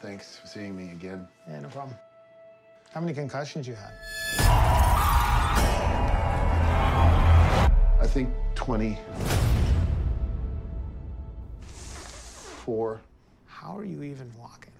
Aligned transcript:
Thanks 0.00 0.36
for 0.36 0.46
seeing 0.46 0.76
me 0.76 0.92
again. 0.92 1.26
Yeah, 1.48 1.60
no 1.60 1.68
problem. 1.68 1.96
How 2.92 3.00
many 3.00 3.12
concussions 3.14 3.66
you 3.66 3.74
had? 3.74 3.92
I 8.00 8.06
think 8.06 8.30
20. 8.54 8.96
Four. 12.64 13.00
How 13.46 13.76
are 13.76 13.84
you 13.84 14.02
even 14.04 14.32
walking? 14.38 14.72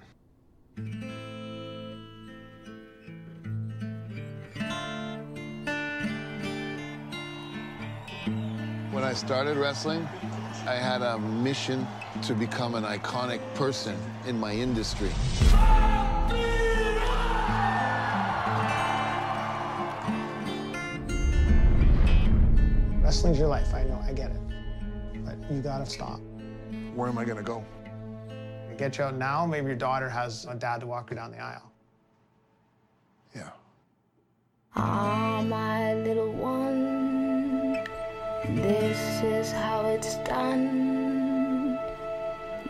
When 8.93 9.05
I 9.05 9.13
started 9.15 9.57
wrestling, 9.57 10.07
I 10.69 10.75
had 10.75 11.01
a 11.01 11.19
mission 11.19 11.89
to 12.25 12.35
become 12.35 12.75
an 12.75 12.85
iconic 12.85 13.41
person 13.55 13.97
in 14.27 14.39
my 14.39 14.53
industry. 14.53 15.09
Wrestling's 23.03 23.39
your 23.39 23.49
life, 23.49 23.73
I 23.73 23.85
know, 23.85 23.99
I 24.07 24.13
get 24.13 24.31
it. 24.31 24.41
But 25.25 25.39
you 25.51 25.63
gotta 25.63 25.87
stop. 25.87 26.21
Where 26.95 27.09
am 27.09 27.17
I 27.17 27.25
gonna 27.25 27.43
go? 27.43 27.65
You 28.71 28.77
get 28.77 28.99
you 28.99 29.05
out 29.05 29.15
now, 29.15 29.47
maybe 29.47 29.69
your 29.69 29.75
daughter 29.75 30.11
has 30.11 30.45
a 30.45 30.55
dad 30.55 30.83
to 30.83 30.87
walk 30.87 31.09
her 31.09 31.15
down 31.15 31.31
the 31.31 31.41
aisle. 31.41 31.73
Yeah. 33.35 33.49
This 38.55 39.23
is 39.23 39.53
how 39.53 39.87
it's 39.87 40.17
done. 40.19 41.79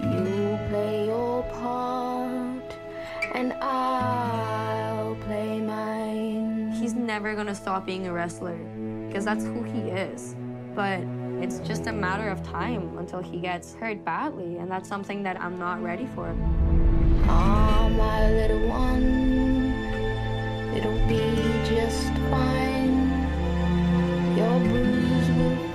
You 0.01 0.59
play 0.69 1.07
your 1.07 1.43
part, 1.61 2.77
and 3.35 3.53
I'll 3.55 5.15
play 5.27 5.61
mine. 5.61 6.73
He's 6.73 6.95
never 6.95 7.35
gonna 7.35 7.55
stop 7.55 7.87
being 7.87 8.07
a 8.07 8.13
wrestler 8.13 8.59
because 9.07 9.25
that's 9.25 9.45
who 9.45 9.63
he 9.63 9.91
is. 9.91 10.35
But 10.75 11.01
it's 11.41 11.61
just 11.61 11.87
a 11.87 11.93
matter 11.93 12.29
of 12.29 12.43
time 12.43 12.99
until 12.99 13.21
he 13.21 13.41
gets 13.41 13.75
hurt 13.75 14.05
badly, 14.05 14.59
and 14.59 14.71
that's 14.71 14.89
something 14.89 15.23
that 15.23 15.41
I'm 15.41 15.59
not 15.59 15.83
ready 15.83 16.07
for. 16.15 16.35
Ah, 17.29 17.89
my 17.91 18.31
little 18.31 18.69
one, 18.69 19.73
it'll 20.75 21.07
be 21.09 21.35
just 21.65 22.13
fine. 22.31 23.09
Your 24.37 24.59
bruise 24.61 25.31
will 25.31 25.68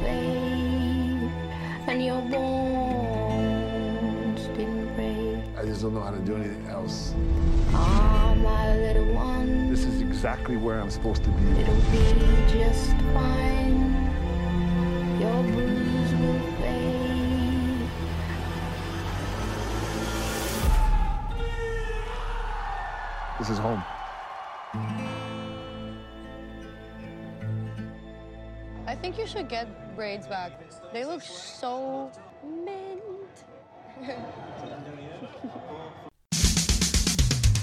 don't 5.83 5.95
know 5.95 6.01
how 6.01 6.11
to 6.11 6.19
do 6.19 6.37
anything 6.37 6.65
else. 6.67 7.13
Ah, 7.73 8.33
my 8.37 8.73
little 8.77 9.13
one, 9.13 9.69
This 9.69 9.83
is 9.83 9.99
exactly 9.99 10.55
where 10.55 10.79
I'm 10.79 10.89
supposed 10.89 11.25
to 11.25 11.29
be. 11.29 11.43
it'll 11.59 11.75
be 11.91 12.05
just 12.47 12.91
fine. 13.11 13.91
Your 15.19 15.43
bruise 15.43 16.13
will 16.21 16.39
fade. 16.61 17.89
This 23.39 23.49
is 23.49 23.57
home. 23.57 23.83
I 28.87 28.95
think 28.95 29.17
you 29.17 29.27
should 29.27 29.49
get 29.49 29.97
braids 29.97 30.27
back. 30.27 30.53
They 30.93 31.03
look 31.03 31.21
so 31.21 32.09
mint. 32.41 33.01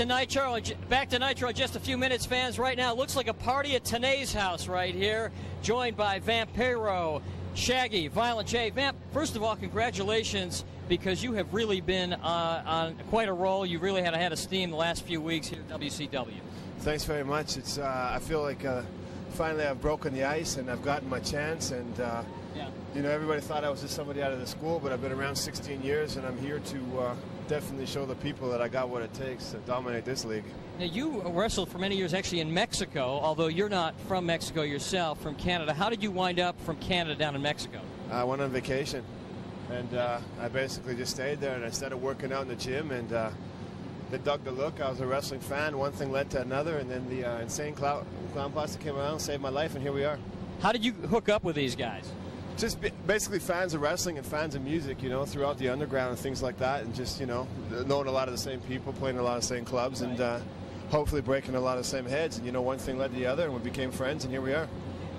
to 0.00 0.06
Nitro, 0.06 0.58
back 0.88 1.10
to 1.10 1.18
Nitro 1.18 1.50
in 1.50 1.54
just 1.54 1.76
a 1.76 1.80
few 1.80 1.98
minutes, 1.98 2.24
fans. 2.24 2.58
Right 2.58 2.78
now, 2.78 2.94
looks 2.94 3.16
like 3.16 3.28
a 3.28 3.34
party 3.34 3.76
at 3.76 3.84
Tenay's 3.84 4.32
house 4.32 4.66
right 4.66 4.94
here, 4.94 5.30
joined 5.60 5.94
by 5.94 6.20
Vampiro, 6.20 7.20
Shaggy, 7.52 8.08
Violent 8.08 8.48
J. 8.48 8.70
Vamp, 8.70 8.96
first 9.12 9.36
of 9.36 9.42
all, 9.42 9.56
congratulations 9.56 10.64
because 10.88 11.22
you 11.22 11.34
have 11.34 11.52
really 11.52 11.82
been 11.82 12.14
uh, 12.14 12.62
on 12.64 12.96
quite 13.10 13.28
a 13.28 13.32
roll. 13.34 13.66
You 13.66 13.78
really 13.78 14.00
had 14.00 14.14
a 14.14 14.16
head 14.16 14.32
of 14.32 14.38
steam 14.38 14.70
the 14.70 14.76
last 14.76 15.04
few 15.04 15.20
weeks 15.20 15.48
here 15.48 15.60
at 15.68 15.78
WCW. 15.78 16.32
Thanks 16.78 17.04
very 17.04 17.24
much. 17.24 17.58
It's 17.58 17.76
uh, 17.76 18.10
I 18.14 18.20
feel 18.20 18.40
like 18.40 18.64
uh, 18.64 18.80
finally 19.32 19.66
I've 19.66 19.82
broken 19.82 20.14
the 20.14 20.24
ice 20.24 20.56
and 20.56 20.70
I've 20.70 20.82
gotten 20.82 21.10
my 21.10 21.20
chance. 21.20 21.72
And 21.72 22.00
uh, 22.00 22.22
you 22.94 23.02
know, 23.02 23.10
everybody 23.10 23.42
thought 23.42 23.64
I 23.64 23.68
was 23.68 23.82
just 23.82 23.96
somebody 23.96 24.22
out 24.22 24.32
of 24.32 24.40
the 24.40 24.46
school, 24.46 24.80
but 24.80 24.92
I've 24.92 25.02
been 25.02 25.12
around 25.12 25.36
16 25.36 25.82
years 25.82 26.16
and 26.16 26.26
I'm 26.26 26.38
here 26.38 26.58
to 26.58 27.00
uh, 27.00 27.14
definitely 27.50 27.84
show 27.84 28.06
the 28.06 28.14
people 28.14 28.48
that 28.48 28.62
I 28.62 28.68
got 28.68 28.88
what 28.88 29.02
it 29.02 29.12
takes 29.12 29.50
to 29.50 29.56
dominate 29.58 30.04
this 30.04 30.24
league. 30.24 30.44
Now, 30.78 30.84
you 30.84 31.20
wrestled 31.22 31.68
for 31.68 31.78
many 31.78 31.96
years 31.96 32.14
actually 32.14 32.38
in 32.38 32.54
Mexico, 32.54 33.18
although 33.20 33.48
you're 33.48 33.68
not 33.68 33.98
from 34.02 34.24
Mexico 34.24 34.62
yourself, 34.62 35.20
from 35.20 35.34
Canada. 35.34 35.74
How 35.74 35.90
did 35.90 36.00
you 36.00 36.12
wind 36.12 36.38
up 36.38 36.58
from 36.60 36.76
Canada 36.76 37.16
down 37.16 37.34
in 37.34 37.42
Mexico? 37.42 37.80
I 38.08 38.22
went 38.22 38.40
on 38.40 38.50
vacation, 38.50 39.04
and 39.68 39.92
uh, 39.94 40.20
I 40.40 40.46
basically 40.46 40.94
just 40.94 41.12
stayed 41.12 41.40
there 41.40 41.56
and 41.56 41.64
I 41.64 41.70
started 41.70 41.96
working 41.96 42.32
out 42.32 42.42
in 42.42 42.48
the 42.48 42.56
gym 42.56 42.92
and. 42.92 43.12
Uh, 43.12 43.30
that 44.10 44.24
dug 44.24 44.42
the 44.42 44.50
look. 44.50 44.80
I 44.80 44.90
was 44.90 44.98
a 44.98 45.06
wrestling 45.06 45.38
fan. 45.38 45.78
One 45.78 45.92
thing 45.92 46.10
led 46.10 46.30
to 46.30 46.40
another, 46.40 46.78
and 46.78 46.90
then 46.90 47.08
the 47.08 47.24
uh, 47.24 47.38
insane 47.38 47.74
clown, 47.74 48.04
clown 48.32 48.50
Posse 48.50 48.76
came 48.80 48.96
around, 48.96 49.20
saved 49.20 49.40
my 49.40 49.50
life, 49.50 49.76
and 49.76 49.82
here 49.84 49.92
we 49.92 50.04
are. 50.04 50.18
How 50.60 50.72
did 50.72 50.84
you 50.84 50.94
hook 50.94 51.28
up 51.28 51.44
with 51.44 51.54
these 51.54 51.76
guys? 51.76 52.10
Just 52.60 52.78
basically 53.06 53.38
fans 53.38 53.72
of 53.72 53.80
wrestling 53.80 54.18
and 54.18 54.26
fans 54.26 54.54
of 54.54 54.60
music, 54.60 55.02
you 55.02 55.08
know, 55.08 55.24
throughout 55.24 55.56
the 55.56 55.70
underground 55.70 56.10
and 56.10 56.18
things 56.18 56.42
like 56.42 56.58
that, 56.58 56.82
and 56.82 56.94
just 56.94 57.18
you 57.18 57.24
know, 57.24 57.48
knowing 57.86 58.06
a 58.06 58.10
lot 58.10 58.28
of 58.28 58.32
the 58.32 58.38
same 58.38 58.60
people, 58.60 58.92
playing 58.92 59.16
a 59.16 59.22
lot 59.22 59.36
of 59.36 59.40
the 59.40 59.48
same 59.48 59.64
clubs, 59.64 60.02
and 60.02 60.20
uh, 60.20 60.38
hopefully 60.90 61.22
breaking 61.22 61.54
a 61.54 61.60
lot 61.60 61.78
of 61.78 61.84
the 61.84 61.88
same 61.88 62.04
heads. 62.04 62.36
And 62.36 62.44
you 62.44 62.52
know, 62.52 62.60
one 62.60 62.76
thing 62.76 62.98
led 62.98 63.12
to 63.12 63.16
the 63.16 63.24
other, 63.24 63.44
and 63.44 63.54
we 63.54 63.60
became 63.60 63.90
friends, 63.90 64.24
and 64.24 64.32
here 64.32 64.42
we 64.42 64.52
are. 64.52 64.68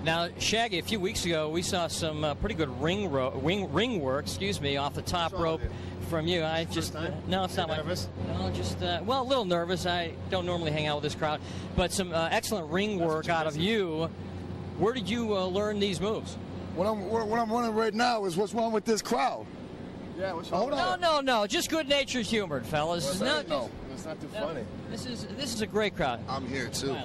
Now, 0.04 0.30
Shaggy, 0.38 0.78
a 0.78 0.84
few 0.84 1.00
weeks 1.00 1.26
ago, 1.26 1.50
we 1.50 1.64
saw 1.64 1.88
some 1.88 2.24
uh, 2.24 2.36
pretty 2.36 2.54
good 2.54 2.80
ring 2.80 3.10
ro- 3.10 3.32
ring, 3.32 3.74
ring 3.74 4.02
work, 4.02 4.26
excuse 4.26 4.62
me, 4.62 4.78
off 4.78 4.94
the 4.94 5.02
top 5.02 5.34
rope 5.34 5.62
from 6.10 6.28
you. 6.28 6.44
I 6.44 6.66
just 6.66 6.94
no, 7.28 7.44
it's 7.46 7.58
not 7.58 7.70
my 7.70 7.78
nervous. 7.78 8.08
No, 8.28 8.52
just 8.52 8.84
uh, 8.84 9.02
well, 9.04 9.24
a 9.24 9.28
little 9.28 9.46
nervous. 9.46 9.88
I 9.88 10.14
don't 10.30 10.46
normally 10.46 10.72
hang 10.72 10.86
out 10.86 10.98
with 10.98 11.04
this 11.06 11.16
crowd, 11.16 11.42
but 11.76 11.92
some 11.92 12.14
uh, 12.14 12.30
excellent 12.32 12.72
ring 12.72 13.00
work 13.00 13.30
out 13.30 13.48
of 13.48 13.58
you. 13.58 14.12
Where 14.78 14.94
did 14.94 15.10
you 15.10 15.36
uh, 15.36 15.46
learn 15.48 15.80
these 15.80 16.00
moves? 16.00 16.38
What 16.76 16.88
I'm 16.88 17.10
what 17.10 17.28
what 17.28 17.40
I'm 17.40 17.50
wondering 17.50 17.76
right 17.76 17.94
now 17.94 18.26
is 18.26 18.38
what's 18.38 18.54
wrong 18.54 18.72
with 18.72 18.86
this 18.86 19.02
crowd? 19.02 19.46
Yeah, 20.18 20.34
what's 20.34 20.50
Hold 20.50 20.72
No, 20.72 20.96
no, 20.96 21.20
no, 21.22 21.48
just 21.48 21.70
good-natured 21.70 22.26
humored, 22.26 22.66
fellas. 22.66 23.06
What's 23.06 23.20
no, 23.20 23.26
that? 23.26 23.50
No, 23.50 23.70
it's 23.94 24.06
not 24.06 24.22
too 24.22 24.28
funny. 24.28 24.64
This 24.90 25.06
is 25.06 25.26
this 25.38 25.54
is 25.54 25.62
a 25.62 25.68
great 25.68 25.96
crowd. 25.96 26.20
I'm 26.30 26.48
here 26.48 26.70
too. 26.70 26.96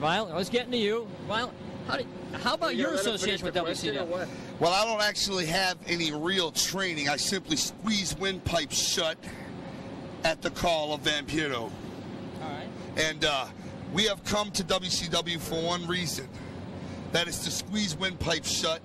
Violent. 0.00 0.34
I 0.34 0.36
was 0.36 0.48
getting 0.48 0.72
to 0.72 0.78
you. 0.78 1.06
Violent. 1.28 1.56
How, 1.86 1.96
did, 1.96 2.06
how 2.42 2.54
about 2.54 2.74
You 2.74 2.82
your 2.82 2.90
gonna 2.90 2.96
let 2.96 3.06
him 3.06 3.14
association 3.14 3.44
with 3.44 3.54
finish 3.54 3.80
the 3.80 3.90
question 3.90 4.10
or 4.10 4.24
WCW? 4.24 4.28
Well, 4.58 4.72
I 4.72 4.84
don't 4.86 5.02
actually 5.02 5.46
have 5.46 5.76
any 5.86 6.12
real 6.12 6.50
training. 6.50 7.08
I 7.08 7.16
simply 7.16 7.56
squeeze 7.56 8.16
windpipes 8.18 8.76
shut 8.76 9.18
at 10.24 10.40
the 10.40 10.50
call 10.50 10.94
of 10.94 11.02
Vampiro. 11.02 11.54
All 11.54 11.70
right. 12.42 12.68
And 12.96 13.24
uh, 13.24 13.46
we 13.92 14.04
have 14.04 14.24
come 14.24 14.50
to 14.52 14.64
WCW 14.64 15.38
for 15.38 15.62
one 15.62 15.86
reason. 15.86 16.28
That 17.12 17.28
is 17.28 17.40
to 17.40 17.50
squeeze 17.50 17.94
windpipes 17.96 18.50
shut, 18.50 18.80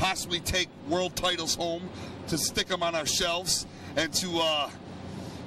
possibly 0.00 0.40
take 0.40 0.68
world 0.88 1.14
titles 1.14 1.54
home, 1.54 1.86
to 2.26 2.38
stick 2.38 2.68
them 2.68 2.82
on 2.82 2.94
our 2.94 3.04
shelves, 3.04 3.66
and 3.96 4.10
to, 4.14 4.38
uh, 4.38 4.70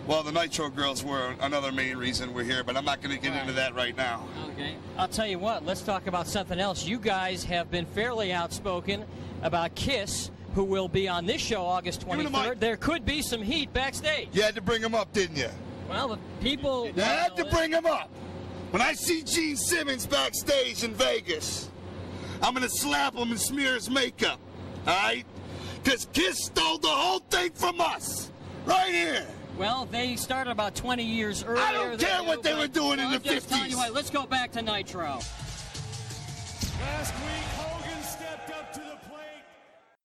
well, 0.06 0.22
the 0.22 0.32
Nitro 0.32 0.70
Girls 0.70 1.04
were 1.04 1.34
another 1.42 1.72
main 1.72 1.98
reason 1.98 2.36
we're 2.36 2.44
here, 2.44 2.64
but 2.64 2.78
I'm 2.78 2.86
not 2.86 3.02
going 3.02 3.16
to 3.16 3.22
get 3.22 3.36
into 3.36 3.54
that 3.54 3.74
right 3.74 3.98
now. 3.98 4.28
Okay. 4.52 4.76
I'll 4.96 5.08
tell 5.08 5.26
you 5.26 5.40
what, 5.40 5.66
let's 5.66 5.82
talk 5.82 6.06
about 6.06 6.28
something 6.28 6.60
else. 6.60 6.86
You 6.86 7.00
guys 7.00 7.44
have 7.46 7.72
been 7.72 7.88
fairly 7.88 8.32
outspoken 8.32 9.06
about 9.42 9.74
Kiss, 9.74 10.30
who 10.54 10.64
will 10.64 10.88
be 10.88 11.10
on 11.10 11.26
this 11.26 11.42
show 11.42 11.66
August 11.66 12.08
me 12.08 12.24
the 12.24 12.30
23rd. 12.30 12.60
There 12.60 12.78
could 12.78 13.06
be 13.06 13.24
some 13.24 13.42
heat 13.42 13.74
backstage. 13.74 14.30
You 14.34 14.44
had 14.44 14.54
to 14.54 14.62
bring 14.62 14.84
them 14.84 14.94
up, 14.94 15.12
didn't 15.14 15.38
you? 15.38 15.50
Well, 15.90 16.10
the 16.10 16.20
people. 16.42 16.92
You 16.96 17.02
had 17.02 17.36
to 17.38 17.46
bring 17.46 17.72
them 17.72 17.88
up. 17.88 18.12
When 18.70 18.84
I 18.84 18.94
see 18.94 19.24
Gene 19.24 19.58
Simmons 19.58 20.06
backstage 20.06 20.84
in 20.84 20.94
Vegas, 20.94 21.70
I'm 22.44 22.54
gonna 22.54 22.68
slap 22.68 23.16
him 23.16 23.32
and 23.32 23.40
smear 23.40 23.74
his 23.76 23.90
makeup. 23.90 24.40
All 24.86 24.94
right? 24.94 25.26
Because 25.82 26.08
Kiss 26.12 26.46
stole 26.46 26.78
the 26.78 26.90
whole 26.90 27.20
thing 27.20 27.52
from 27.52 27.80
us. 27.80 28.32
Right 28.66 28.92
here. 28.92 29.26
Well, 29.58 29.86
they 29.86 30.16
started 30.18 30.52
about 30.52 30.76
20 30.76 31.04
years 31.04 31.44
earlier. 31.44 31.64
I 31.64 31.72
don't 31.72 32.00
care 32.00 32.20
you, 32.22 32.28
what 32.28 32.44
they 32.44 32.54
were 32.54 32.68
doing 32.68 33.00
in 33.00 33.06
I'm 33.06 33.14
the 33.14 33.20
just 33.20 33.50
telling 33.50 33.66
50s. 33.66 33.70
you 33.72 33.78
what, 33.78 33.94
let's 33.94 34.10
go 34.10 34.26
back 34.26 34.52
to 34.54 34.62
Nitro. 34.62 35.20
Last 36.82 37.14
week, 37.14 37.44
Hogan 37.56 38.04
stepped 38.04 38.50
up 38.52 38.74
to 38.74 38.80
the 38.80 38.98
plate. 39.10 39.44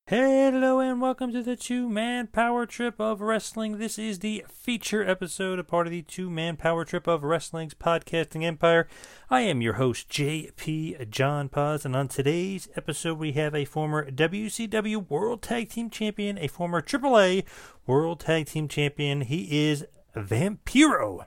Hello 0.08 0.80
and 0.80 1.02
welcome 1.02 1.32
to 1.32 1.42
the 1.42 1.54
two 1.54 1.86
man 1.86 2.28
power 2.28 2.64
trip 2.64 2.98
of 2.98 3.20
wrestling. 3.20 3.76
This 3.76 3.98
is 3.98 4.20
the 4.20 4.42
feature 4.50 5.06
episode, 5.06 5.58
a 5.58 5.64
part 5.64 5.86
of 5.86 5.90
the 5.90 6.00
two 6.00 6.30
man 6.30 6.56
power 6.56 6.86
trip 6.86 7.06
of 7.06 7.22
wrestling's 7.22 7.74
podcasting 7.74 8.42
empire. 8.42 8.88
I 9.28 9.42
am 9.42 9.60
your 9.60 9.74
host, 9.74 10.08
JP 10.08 11.10
John 11.10 11.50
Paz, 11.50 11.84
and 11.84 11.94
on 11.94 12.08
today's 12.08 12.70
episode, 12.74 13.18
we 13.18 13.32
have 13.32 13.54
a 13.54 13.66
former 13.66 14.10
WCW 14.10 15.10
World 15.10 15.42
Tag 15.42 15.68
Team 15.68 15.90
Champion, 15.90 16.38
a 16.38 16.48
former 16.48 16.80
AAA 16.80 17.44
World 17.86 18.20
Tag 18.20 18.46
Team 18.46 18.66
Champion. 18.66 19.20
He 19.20 19.68
is 19.68 19.84
Vampiro, 20.16 21.26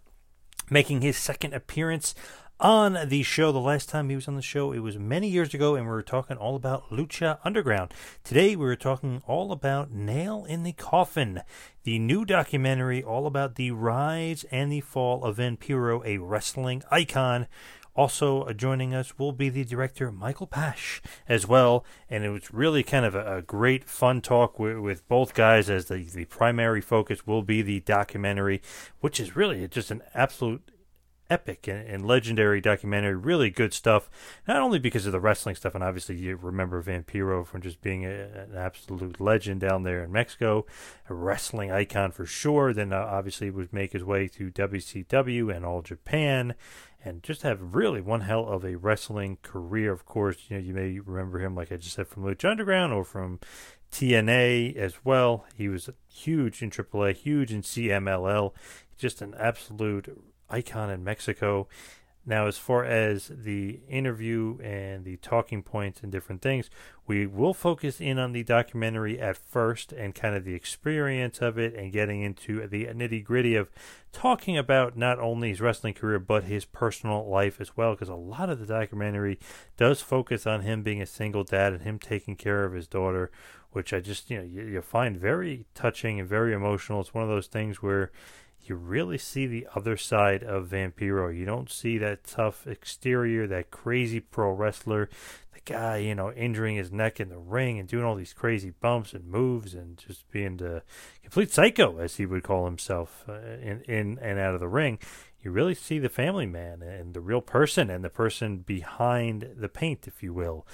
making 0.71 1.01
his 1.01 1.17
second 1.17 1.53
appearance 1.53 2.15
on 2.61 3.09
the 3.09 3.23
show. 3.23 3.51
The 3.51 3.59
last 3.59 3.89
time 3.89 4.09
he 4.09 4.15
was 4.15 4.27
on 4.27 4.35
the 4.35 4.41
show, 4.41 4.71
it 4.71 4.79
was 4.79 4.97
many 4.97 5.27
years 5.27 5.53
ago, 5.53 5.75
and 5.75 5.85
we 5.85 5.91
were 5.91 6.03
talking 6.03 6.37
all 6.37 6.55
about 6.55 6.89
Lucha 6.91 7.39
Underground. 7.43 7.91
Today, 8.23 8.55
we 8.55 8.65
were 8.65 8.75
talking 8.75 9.23
all 9.25 9.51
about 9.51 9.91
Nail 9.91 10.45
in 10.47 10.61
the 10.61 10.73
Coffin, 10.73 11.41
the 11.83 11.97
new 11.97 12.23
documentary 12.23 13.03
all 13.03 13.25
about 13.25 13.55
the 13.55 13.71
rise 13.71 14.45
and 14.51 14.71
the 14.71 14.81
fall 14.81 15.25
of 15.25 15.37
Vampiro, 15.37 16.05
a 16.05 16.19
wrestling 16.19 16.83
icon. 16.91 17.47
Also 17.93 18.43
uh, 18.43 18.53
joining 18.53 18.93
us 18.93 19.19
will 19.19 19.33
be 19.33 19.49
the 19.49 19.65
director 19.65 20.11
Michael 20.11 20.47
Paszt 20.47 21.01
as 21.27 21.45
well, 21.45 21.83
and 22.09 22.23
it 22.23 22.29
was 22.29 22.53
really 22.53 22.83
kind 22.83 23.05
of 23.05 23.15
a, 23.15 23.37
a 23.37 23.41
great 23.41 23.83
fun 23.83 24.21
talk 24.21 24.57
with, 24.59 24.77
with 24.77 25.05
both 25.09 25.33
guys 25.33 25.69
as 25.69 25.85
the, 25.85 25.97
the 25.97 26.25
primary 26.25 26.79
focus 26.79 27.27
will 27.27 27.41
be 27.41 27.61
the 27.61 27.81
documentary, 27.81 28.61
which 29.01 29.19
is 29.19 29.35
really 29.35 29.67
just 29.67 29.91
an 29.91 30.03
absolute 30.13 30.70
epic 31.31 31.67
and, 31.67 31.87
and 31.87 32.05
legendary 32.05 32.61
documentary. 32.61 33.15
Really 33.15 33.49
good 33.49 33.73
stuff. 33.73 34.09
Not 34.47 34.61
only 34.61 34.77
because 34.77 35.05
of 35.05 35.13
the 35.13 35.19
wrestling 35.19 35.55
stuff, 35.55 35.73
and 35.73 35.83
obviously 35.83 36.17
you 36.17 36.35
remember 36.35 36.83
Vampiro 36.83 37.47
from 37.47 37.61
just 37.61 37.81
being 37.81 38.05
a, 38.05 38.09
an 38.09 38.55
absolute 38.55 39.19
legend 39.19 39.61
down 39.61 39.83
there 39.83 40.03
in 40.03 40.11
Mexico, 40.11 40.65
a 41.09 41.13
wrestling 41.13 41.71
icon 41.71 42.11
for 42.11 42.25
sure. 42.25 42.73
Then 42.73 42.91
uh, 42.91 42.97
obviously 42.97 43.49
would 43.49 43.71
make 43.71 43.93
his 43.93 44.03
way 44.03 44.27
to 44.27 44.51
WCW 44.51 45.55
and 45.55 45.65
All 45.65 45.81
Japan. 45.81 46.53
And 47.03 47.23
just 47.23 47.41
have 47.41 47.73
really 47.73 47.99
one 47.99 48.21
hell 48.21 48.47
of 48.47 48.63
a 48.63 48.75
wrestling 48.75 49.39
career. 49.41 49.91
Of 49.91 50.05
course, 50.05 50.37
you 50.49 50.57
know 50.57 50.61
you 50.61 50.73
may 50.73 50.99
remember 50.99 51.39
him, 51.39 51.55
like 51.55 51.71
I 51.71 51.77
just 51.77 51.95
said, 51.95 52.07
from 52.07 52.23
Lucha 52.23 52.51
Underground 52.51 52.93
or 52.93 53.03
from 53.03 53.39
TNA 53.91 54.75
as 54.75 55.03
well. 55.03 55.45
He 55.55 55.67
was 55.67 55.89
huge 56.07 56.61
in 56.61 56.69
AAA, 56.69 57.15
huge 57.15 57.51
in 57.51 57.63
CMLL. 57.63 58.53
Just 58.97 59.21
an 59.23 59.33
absolute 59.37 60.15
icon 60.51 60.89
in 60.89 61.03
Mexico. 61.03 61.67
Now, 62.23 62.45
as 62.45 62.59
far 62.59 62.85
as 62.85 63.31
the 63.33 63.79
interview 63.89 64.59
and 64.61 65.03
the 65.03 65.17
talking 65.17 65.63
points 65.63 66.01
and 66.03 66.11
different 66.11 66.43
things, 66.43 66.69
we 67.07 67.25
will 67.25 67.55
focus 67.55 67.99
in 67.99 68.19
on 68.19 68.31
the 68.31 68.43
documentary 68.43 69.19
at 69.19 69.37
first 69.37 69.91
and 69.91 70.13
kind 70.13 70.35
of 70.35 70.45
the 70.45 70.53
experience 70.53 71.41
of 71.41 71.57
it 71.57 71.73
and 71.73 71.91
getting 71.91 72.21
into 72.21 72.67
the 72.67 72.85
nitty 72.85 73.23
gritty 73.23 73.55
of 73.55 73.71
talking 74.11 74.55
about 74.55 74.95
not 74.95 75.17
only 75.17 75.49
his 75.49 75.61
wrestling 75.61 75.95
career 75.95 76.19
but 76.19 76.43
his 76.43 76.63
personal 76.63 77.27
life 77.27 77.59
as 77.59 77.75
well. 77.75 77.95
Because 77.95 78.09
a 78.09 78.15
lot 78.15 78.51
of 78.51 78.59
the 78.59 78.67
documentary 78.67 79.39
does 79.75 80.01
focus 80.01 80.45
on 80.45 80.61
him 80.61 80.83
being 80.83 81.01
a 81.01 81.07
single 81.07 81.43
dad 81.43 81.73
and 81.73 81.81
him 81.81 81.97
taking 81.97 82.35
care 82.35 82.65
of 82.65 82.73
his 82.73 82.87
daughter, 82.87 83.31
which 83.71 83.93
I 83.93 83.99
just, 83.99 84.29
you 84.29 84.37
know, 84.37 84.43
you, 84.43 84.61
you 84.61 84.81
find 84.83 85.17
very 85.17 85.65
touching 85.73 86.19
and 86.19 86.29
very 86.29 86.53
emotional. 86.53 87.01
It's 87.01 87.15
one 87.15 87.23
of 87.23 87.31
those 87.31 87.47
things 87.47 87.81
where 87.81 88.11
you 88.63 88.75
really 88.75 89.17
see 89.17 89.47
the 89.47 89.67
other 89.75 89.97
side 89.97 90.43
of 90.43 90.69
Vampiro. 90.69 91.35
You 91.35 91.45
don't 91.45 91.69
see 91.69 91.97
that 91.97 92.23
tough 92.23 92.67
exterior, 92.67 93.47
that 93.47 93.71
crazy 93.71 94.19
pro 94.19 94.51
wrestler, 94.51 95.09
the 95.53 95.59
guy, 95.65 95.97
you 95.97 96.15
know, 96.15 96.31
injuring 96.31 96.75
his 96.75 96.91
neck 96.91 97.19
in 97.19 97.29
the 97.29 97.37
ring 97.37 97.79
and 97.79 97.87
doing 97.87 98.05
all 98.05 98.15
these 98.15 98.33
crazy 98.33 98.69
bumps 98.69 99.13
and 99.13 99.25
moves 99.25 99.73
and 99.73 99.97
just 99.97 100.29
being 100.31 100.57
the 100.57 100.83
complete 101.23 101.51
psycho, 101.51 101.97
as 101.97 102.17
he 102.17 102.25
would 102.25 102.43
call 102.43 102.65
himself, 102.65 103.23
uh, 103.27 103.33
in, 103.33 103.81
in 103.87 104.19
and 104.21 104.39
out 104.39 104.53
of 104.53 104.59
the 104.59 104.67
ring. 104.67 104.99
You 105.43 105.49
really 105.51 105.73
see 105.73 105.97
the 105.97 106.09
family 106.09 106.45
man 106.45 106.83
and 106.83 107.13
the 107.13 107.21
real 107.21 107.41
person 107.41 107.89
and 107.89 108.03
the 108.03 108.09
person 108.09 108.59
behind 108.59 109.55
the 109.57 109.69
paint, 109.69 110.07
if 110.07 110.21
you 110.21 110.33
will. 110.33 110.67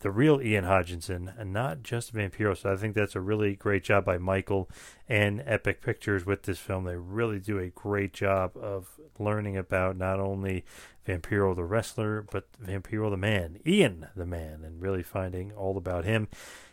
The 0.00 0.10
real 0.10 0.42
Ian 0.42 0.64
Hodgkinson 0.64 1.32
and 1.38 1.52
not 1.52 1.82
just 1.82 2.12
Vampiro. 2.12 2.56
So 2.56 2.72
I 2.72 2.76
think 2.76 2.94
that's 2.94 3.14
a 3.14 3.20
really 3.20 3.54
great 3.54 3.84
job 3.84 4.04
by 4.04 4.18
Michael 4.18 4.68
and 5.08 5.42
Epic 5.46 5.80
Pictures 5.80 6.26
with 6.26 6.42
this 6.42 6.58
film. 6.58 6.84
They 6.84 6.96
really 6.96 7.38
do 7.38 7.58
a 7.58 7.68
great 7.68 8.12
job 8.12 8.56
of 8.56 8.98
learning 9.18 9.56
about 9.56 9.96
not 9.96 10.18
only 10.18 10.64
Vampiro 11.06 11.54
the 11.54 11.64
wrestler, 11.64 12.26
but 12.30 12.48
Vampiro 12.60 13.10
the 13.10 13.16
man, 13.16 13.60
Ian 13.64 14.08
the 14.16 14.26
man, 14.26 14.64
and 14.64 14.82
really 14.82 15.02
finding 15.02 15.52
all 15.52 15.76
about 15.76 16.04
him. 16.04 16.28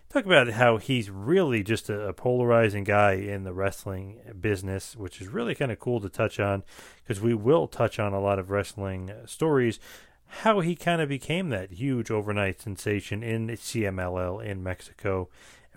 Talk 0.10 0.26
about 0.26 0.48
how 0.48 0.78
he's 0.78 1.10
really 1.10 1.64
just 1.64 1.90
a, 1.90 2.08
a 2.08 2.14
polarizing 2.14 2.86
guy 2.86 3.14
in 3.14 3.44
the 3.44 3.52
wrestling 3.52 4.20
business, 4.40 4.96
which 4.96 5.20
is 5.20 5.28
really 5.28 5.54
kind 5.54 5.70
of 5.72 5.80
cool 5.80 6.00
to 6.00 6.08
touch 6.08 6.40
on 6.40 6.64
because 7.04 7.22
we 7.22 7.34
will 7.34 7.68
touch 7.68 8.00
on 8.00 8.14
a 8.14 8.22
lot 8.22 8.40
of 8.40 8.50
wrestling 8.50 9.12
stories. 9.26 9.82
How 10.28 10.62
he 10.62 10.76
kind 10.76 11.02
of 11.02 11.10
became 11.10 11.50
that 11.50 11.74
huge 11.74 12.10
overnight 12.10 12.62
sensation 12.62 13.22
in 13.22 13.48
CMLL 13.48 14.44
in 14.46 14.64
Mexico 14.64 15.28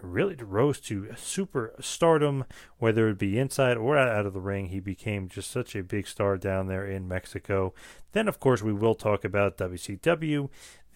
really 0.03 0.37
rose 0.37 0.81
to 0.81 1.09
super 1.17 1.75
stardom, 1.81 2.45
whether 2.79 3.09
it 3.09 3.19
be 3.19 3.39
inside 3.39 3.77
or 3.77 3.99
out 3.99 4.27
of 4.27 4.33
the 4.33 4.41
ring. 4.41 4.69
He 4.69 4.81
became 4.81 5.29
just 5.29 5.51
such 5.51 5.75
a 5.75 5.83
big 5.83 6.07
star 6.07 6.37
down 6.37 6.67
there 6.67 6.87
in 6.87 7.09
Mexico. 7.09 7.75
Then, 8.13 8.29
of 8.29 8.41
course, 8.41 8.63
we 8.63 8.73
will 8.73 8.95
talk 8.95 9.25
about 9.25 9.59
WCW, 9.59 10.49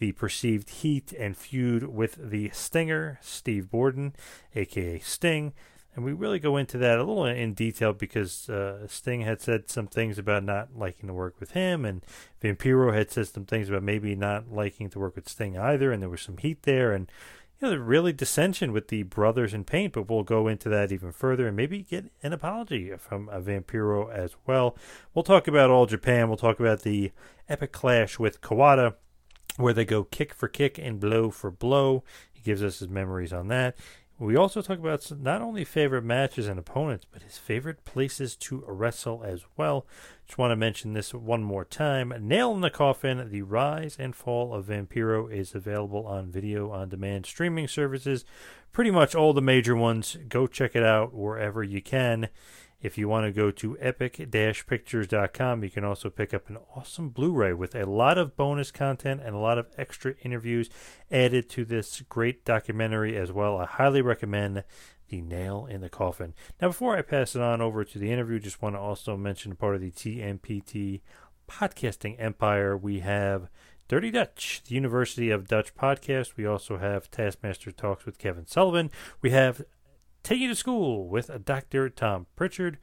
the 0.05 0.13
perceived 0.13 0.69
heat 0.69 1.15
and 1.15 1.35
feud 1.35 1.85
with 1.85 2.19
the 2.21 2.51
Stinger, 2.53 3.19
Steve 3.23 3.71
Borden, 3.71 4.15
aka 4.55 4.99
Sting. 4.99 5.55
And 5.97 6.05
we 6.05 6.13
really 6.13 6.39
go 6.39 6.59
into 6.59 6.77
that 6.77 6.99
a 6.99 7.05
little 7.05 7.25
in 7.25 7.55
detail 7.55 7.95
because 7.95 8.51
uh, 8.51 8.87
Sting 8.87 9.23
had 9.23 9.41
said 9.41 9.71
some 9.71 9.87
things 9.87 10.19
about 10.19 10.45
not 10.45 10.77
liking 10.77 11.07
to 11.07 11.15
work 11.15 11.41
with 11.41 11.53
him, 11.53 11.87
and 11.87 12.05
Vampiro 12.43 12.93
had 12.93 13.11
said 13.11 13.29
some 13.29 13.47
things 13.47 13.71
about 13.71 13.83
maybe 13.83 14.15
not 14.15 14.53
liking 14.53 14.91
to 14.91 14.99
work 14.99 15.17
with 15.17 15.27
Sting 15.27 15.57
either, 15.57 15.91
and 15.91 16.03
there 16.03 16.11
was 16.11 16.21
some 16.21 16.37
heat 16.37 16.65
there, 16.65 16.93
and 16.93 17.11
you 17.59 17.71
know, 17.71 17.77
really 17.77 18.13
dissension 18.13 18.73
with 18.73 18.89
the 18.89 19.05
brothers 19.05 19.55
in 19.55 19.65
paint. 19.65 19.95
But 19.95 20.11
we'll 20.11 20.23
go 20.23 20.49
into 20.49 20.69
that 20.69 20.93
even 20.93 21.13
further 21.13 21.47
and 21.47 21.57
maybe 21.57 21.83
get 21.83 22.13
an 22.23 22.35
apology 22.35 22.93
from 22.99 23.31
a 23.31 23.41
Vampiro 23.41 24.13
as 24.13 24.37
well. 24.47 24.77
We'll 25.15 25.23
talk 25.23 25.49
about 25.49 25.71
All 25.71 25.87
Japan. 25.87 26.29
We'll 26.29 26.37
talk 26.37 26.61
about 26.61 26.83
the 26.83 27.13
epic 27.49 27.73
clash 27.73 28.19
with 28.19 28.43
Kawada, 28.43 28.97
where 29.57 29.73
they 29.73 29.85
go 29.85 30.05
kick 30.05 30.35
for 30.35 30.49
kick 30.49 30.79
and 30.79 31.01
blow 31.01 31.31
for 31.31 31.51
blow. 31.51 32.03
He 32.33 32.43
gives 32.43 32.63
us 32.63 32.79
his 32.79 32.89
memories 32.89 33.33
on 33.33 33.49
that. 33.49 33.77
We 34.17 34.37
also 34.37 34.63
talk 34.63 34.79
about 34.79 35.11
not 35.11 35.43
only 35.43 35.65
favorite 35.65 36.05
matches 36.05 36.47
and 36.47 36.57
opponents, 36.57 37.05
but 37.11 37.23
his 37.23 37.37
favorite 37.37 37.85
places 37.85 38.37
to 38.37 38.63
wrestle 38.65 39.25
as 39.25 39.45
well. 39.57 39.87
Just 40.25 40.39
want 40.39 40.53
to 40.53 40.57
mention 40.57 40.93
this 40.93 41.13
one 41.13 41.43
more 41.43 41.65
time. 41.65 42.15
Nail 42.21 42.55
in 42.55 42.61
the 42.61 42.71
Coffin, 42.71 43.29
The 43.31 43.43
Rise 43.43 43.97
and 43.99 44.15
Fall 44.15 44.55
of 44.55 44.67
Vampiro 44.67 45.31
is 45.31 45.53
available 45.53 46.07
on 46.07 46.31
video 46.31 46.71
on 46.71 46.91
demand 46.91 47.27
streaming 47.27 47.67
services. 47.67 48.25
Pretty 48.73 48.93
much 48.93 49.17
all 49.17 49.33
the 49.33 49.43
major 49.43 49.75
ones. 49.75 50.17
Go 50.29 50.47
check 50.47 50.77
it 50.77 50.85
out 50.85 51.13
wherever 51.13 51.65
you 51.65 51.83
can. 51.83 52.29
If 52.85 52.99
you 52.99 53.09
want 53.09 53.25
to 53.25 53.33
go 53.33 53.51
to 53.51 53.79
epic-pictures.com, 53.81 55.65
you 55.65 55.71
can 55.71 55.85
also 55.85 56.11
pick 56.11 56.35
up 56.35 56.51
an 56.51 56.59
awesome 56.77 57.09
Blu-ray 57.09 57.55
with 57.55 57.75
a 57.75 57.87
lot 57.87 58.19
of 58.19 58.37
bonus 58.37 58.71
content 58.71 59.23
and 59.25 59.35
a 59.35 59.39
lot 59.39 59.57
of 59.57 59.69
extra 59.79 60.13
interviews 60.23 60.69
added 61.11 61.49
to 61.49 61.65
this 61.65 62.03
great 62.11 62.45
documentary 62.45 63.17
as 63.17 63.33
well. 63.33 63.57
I 63.57 63.65
highly 63.65 64.03
recommend 64.03 64.65
The 65.09 65.23
Nail 65.23 65.65
in 65.65 65.81
the 65.81 65.89
Coffin. 65.89 66.35
Now, 66.61 66.69
before 66.69 66.95
I 66.95 67.01
pass 67.01 67.35
it 67.35 67.41
on 67.41 67.63
over 67.63 67.85
to 67.85 67.99
the 67.99 68.13
interview, 68.13 68.39
just 68.39 68.61
want 68.61 68.75
to 68.75 68.81
also 68.81 69.17
mention 69.17 69.57
part 69.57 69.77
of 69.77 69.81
the 69.81 69.91
TMPT 69.91 71.01
podcasting 71.49 72.17
empire. 72.19 72.77
We 72.77 73.01
have 73.01 73.49
Dirty 73.89 74.11
Dutch, 74.11 74.61
the 74.69 74.75
University 74.75 75.31
of 75.31 75.49
Dutch 75.49 75.75
podcast. 75.75 76.37
We 76.37 76.45
also 76.45 76.77
have 76.77 77.11
Taskmaster 77.11 77.73
Talks 77.73 78.05
with 78.05 78.19
Kevin 78.19 78.47
Sullivan. 78.47 78.91
We 79.23 79.31
have 79.31 79.63
Take 80.25 80.41
You 80.41 80.49
to 80.49 80.55
School 80.55 81.07
with 81.07 81.45
Dr. 81.45 81.91
Tom 81.91 82.25
Prichard. 82.35 82.79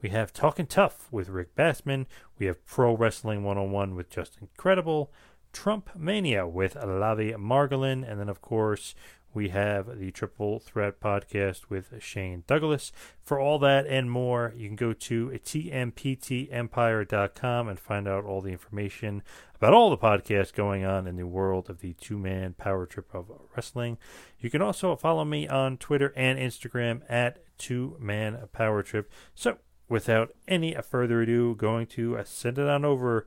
We 0.00 0.10
have 0.10 0.32
Talking 0.32 0.66
Tough 0.66 1.08
with 1.10 1.28
Rick 1.28 1.56
Bassman. 1.56 2.06
We 2.38 2.46
have 2.46 2.64
Pro 2.64 2.96
Wrestling 2.96 3.42
101 3.42 3.96
with 3.96 4.10
Justin 4.10 4.46
Credible. 4.56 5.12
Trump 5.52 5.90
Mania 5.96 6.46
with 6.46 6.76
Lavie 6.76 7.34
Margolin. 7.34 8.08
And 8.08 8.20
then, 8.20 8.28
of 8.28 8.40
course, 8.40 8.94
we 9.34 9.48
have 9.48 9.98
the 9.98 10.12
Triple 10.12 10.60
Threat 10.60 11.00
podcast 11.00 11.62
with 11.68 12.00
Shane 12.00 12.44
Douglas. 12.46 12.92
For 13.20 13.40
all 13.40 13.58
that 13.58 13.84
and 13.86 14.10
more, 14.10 14.54
you 14.56 14.68
can 14.68 14.76
go 14.76 14.92
to 14.92 15.30
tmptempire.com 15.30 17.68
and 17.68 17.80
find 17.80 18.06
out 18.06 18.24
all 18.24 18.40
the 18.40 18.52
information 18.52 19.24
about 19.56 19.74
all 19.74 19.90
the 19.90 19.98
podcasts 19.98 20.54
going 20.54 20.84
on 20.84 21.08
in 21.08 21.16
the 21.16 21.26
world 21.26 21.68
of 21.68 21.80
the 21.80 21.94
two 21.94 22.16
man 22.16 22.52
power 22.54 22.86
trip 22.86 23.12
of 23.12 23.32
wrestling. 23.56 23.98
You 24.38 24.50
can 24.50 24.62
also 24.62 24.94
follow 24.94 25.24
me 25.24 25.48
on 25.48 25.78
Twitter 25.78 26.12
and 26.16 26.38
Instagram 26.38 27.02
at 27.08 27.40
two 27.58 27.96
man 27.98 28.38
power 28.52 28.84
trip. 28.84 29.10
So, 29.34 29.58
without 29.88 30.32
any 30.46 30.76
further 30.88 31.22
ado, 31.22 31.56
going 31.56 31.88
to 31.88 32.20
send 32.24 32.56
it 32.58 32.68
on 32.68 32.84
over 32.84 33.26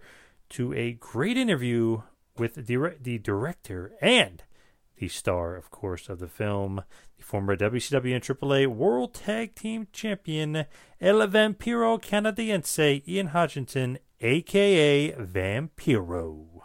to 0.49 0.73
a 0.73 0.93
great 0.93 1.35
interview 1.37 2.03
with 2.37 2.55
the, 2.55 2.95
the 3.01 3.17
director 3.17 3.91
and 4.01 4.43
the 4.97 5.07
star, 5.07 5.55
of 5.55 5.71
course, 5.71 6.09
of 6.09 6.19
the 6.19 6.27
film, 6.27 6.83
the 7.17 7.23
former 7.23 7.55
WCW 7.55 8.15
and 8.15 8.23
AAA 8.23 8.67
World 8.67 9.13
Tag 9.13 9.55
Team 9.55 9.87
Champion, 9.91 10.65
El 10.99 11.19
Vampiro 11.27 12.01
Canadiense, 12.01 13.07
Ian 13.07 13.27
Hodgkinson, 13.27 13.99
aka 14.21 15.11
Vampiro. 15.13 16.56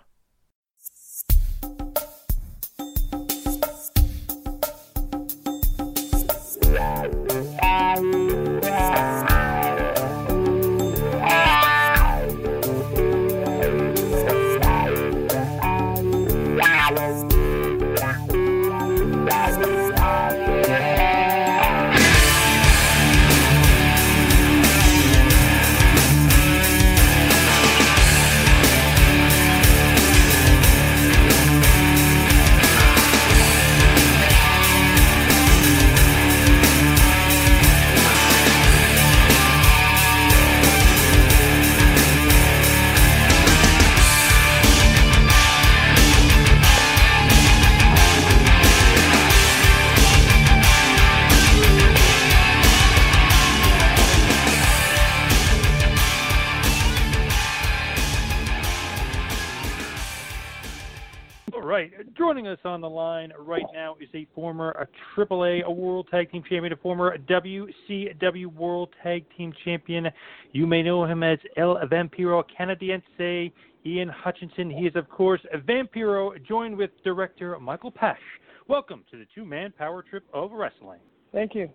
Joining 62.32 62.46
us 62.46 62.60
on 62.64 62.80
the 62.80 62.88
line 62.88 63.30
right 63.38 63.66
now 63.74 63.94
is 64.00 64.08
a 64.14 64.26
former 64.34 64.70
a 64.70 64.88
AAA 65.14 65.64
a 65.64 65.70
World 65.70 66.08
Tag 66.10 66.32
Team 66.32 66.42
Champion, 66.48 66.72
a 66.72 66.76
former 66.76 67.18
WCW 67.18 68.46
World 68.46 68.88
Tag 69.02 69.26
Team 69.36 69.52
Champion. 69.66 70.08
You 70.52 70.66
may 70.66 70.82
know 70.82 71.04
him 71.04 71.22
as 71.22 71.38
El 71.58 71.76
Vampiro 71.92 72.42
Canadiense, 72.58 73.52
Ian 73.84 74.08
Hutchinson. 74.08 74.70
He 74.70 74.86
is, 74.86 74.96
of 74.96 75.10
course, 75.10 75.42
Vampiro, 75.68 76.32
joined 76.48 76.74
with 76.74 76.90
director 77.04 77.60
Michael 77.60 77.90
Paszt. 77.90 78.18
Welcome 78.66 79.04
to 79.10 79.18
the 79.18 79.26
two 79.34 79.44
man 79.44 79.70
power 79.76 80.02
trip 80.02 80.24
of 80.32 80.52
wrestling. 80.52 81.00
Thank 81.34 81.54
you. 81.54 81.68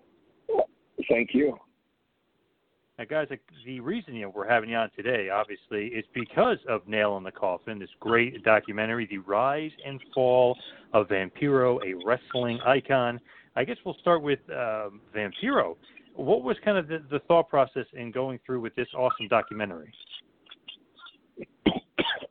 Thank 1.08 1.34
you. 1.34 1.56
Now, 2.98 3.04
guys, 3.04 3.28
the 3.64 3.78
reason 3.78 4.14
you 4.14 4.22
know, 4.22 4.32
we're 4.34 4.48
having 4.48 4.70
you 4.70 4.76
on 4.76 4.90
today, 4.96 5.28
obviously, 5.30 5.86
is 5.96 6.04
because 6.14 6.58
of 6.68 6.86
Nail 6.88 7.16
in 7.16 7.22
the 7.22 7.30
Coffin, 7.30 7.78
this 7.78 7.88
great 8.00 8.42
documentary, 8.42 9.06
The 9.08 9.18
Rise 9.18 9.70
and 9.86 10.00
Fall 10.12 10.58
of 10.92 11.06
Vampiro, 11.06 11.78
a 11.86 11.94
wrestling 12.04 12.58
icon. 12.66 13.20
I 13.54 13.62
guess 13.62 13.76
we'll 13.86 13.96
start 14.00 14.20
with 14.22 14.40
um, 14.50 15.00
Vampiro. 15.14 15.76
What 16.16 16.42
was 16.42 16.56
kind 16.64 16.76
of 16.76 16.88
the, 16.88 17.04
the 17.08 17.20
thought 17.28 17.48
process 17.48 17.86
in 17.92 18.10
going 18.10 18.40
through 18.44 18.62
with 18.62 18.74
this 18.74 18.88
awesome 18.96 19.28
documentary? 19.28 19.92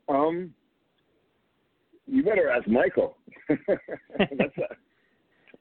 Um, 0.09 0.53
you 2.07 2.23
better 2.23 2.49
ask 2.49 2.67
Michael. 2.67 3.15
That's 3.47 4.57
a 4.57 4.75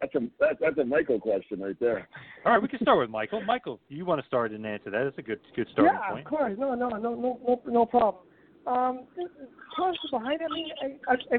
that's 0.00 0.14
a 0.14 0.20
that, 0.40 0.56
that's 0.60 0.78
a 0.78 0.84
Michael 0.84 1.20
question 1.20 1.60
right 1.60 1.78
there. 1.80 2.08
All 2.44 2.52
right, 2.52 2.62
we 2.62 2.68
can 2.68 2.80
start 2.80 2.98
with 2.98 3.10
Michael. 3.10 3.42
Michael, 3.42 3.80
you 3.88 4.04
want 4.04 4.20
to 4.20 4.26
start 4.26 4.52
and 4.52 4.66
answer 4.66 4.90
that? 4.90 5.04
That's 5.04 5.18
a 5.18 5.22
good 5.22 5.40
good 5.54 5.68
starting 5.72 5.94
yeah, 5.94 6.10
point. 6.10 6.26
of 6.26 6.30
course. 6.30 6.54
No, 6.58 6.74
no, 6.74 6.88
no, 6.88 6.98
no, 6.98 7.14
no, 7.14 7.62
no 7.66 7.86
problem. 7.86 8.22
Um, 8.66 9.06
the 9.16 9.28
process 9.74 9.98
behind 10.10 10.40
it. 10.40 10.48
I 10.50 10.54
mean, 10.54 10.68
I, 10.82 11.12
I, 11.12 11.14
I, 11.34 11.38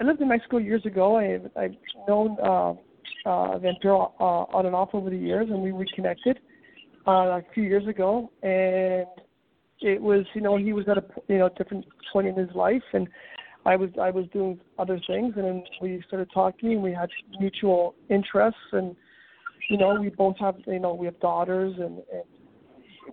I 0.00 0.04
lived 0.04 0.20
in 0.20 0.28
Mexico 0.28 0.58
years 0.58 0.84
ago. 0.86 1.18
I 1.18 1.38
I've 1.60 1.74
known 2.08 2.36
uh, 2.42 2.72
uh, 3.28 3.58
Vampiro 3.58 4.12
uh, 4.20 4.56
on 4.56 4.66
and 4.66 4.74
off 4.74 4.90
over 4.92 5.10
the 5.10 5.18
years, 5.18 5.48
and 5.50 5.62
we 5.62 5.70
reconnected 5.70 6.38
uh, 7.06 7.10
a 7.10 7.42
few 7.54 7.64
years 7.64 7.86
ago. 7.86 8.30
And 8.42 9.06
it 9.80 10.00
was, 10.00 10.24
you 10.34 10.40
know, 10.40 10.56
he 10.56 10.72
was 10.72 10.86
at 10.88 10.98
a 10.98 11.04
you 11.28 11.38
know 11.38 11.48
different 11.56 11.84
point 12.12 12.26
in 12.26 12.34
his 12.34 12.48
life, 12.54 12.82
and 12.92 13.08
I 13.68 13.76
was 13.76 13.90
I 14.00 14.10
was 14.10 14.24
doing 14.32 14.58
other 14.78 14.98
things, 15.06 15.34
and 15.36 15.44
then 15.44 15.64
we 15.82 16.02
started 16.06 16.30
talking. 16.32 16.72
and 16.72 16.82
We 16.82 16.94
had 16.94 17.10
mutual 17.38 17.94
interests, 18.08 18.60
and 18.72 18.96
you 19.68 19.76
know, 19.76 20.00
we 20.00 20.08
both 20.08 20.36
have 20.38 20.56
you 20.66 20.78
know 20.78 20.94
we 20.94 21.04
have 21.04 21.20
daughters, 21.20 21.74
and, 21.76 21.98
and 22.10 22.24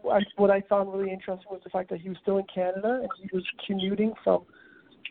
I, 0.10 0.20
what 0.38 0.52
I 0.52 0.62
found 0.70 0.94
really 0.94 1.12
interesting 1.12 1.52
was 1.52 1.60
the 1.66 1.70
fact 1.70 1.90
that 1.90 2.00
he 2.00 2.08
was 2.08 2.18
still 2.22 2.38
in 2.38 2.46
Canada 2.54 3.02
and 3.02 3.10
he 3.22 3.28
was 3.34 3.44
commuting 3.68 4.14
from 4.24 4.44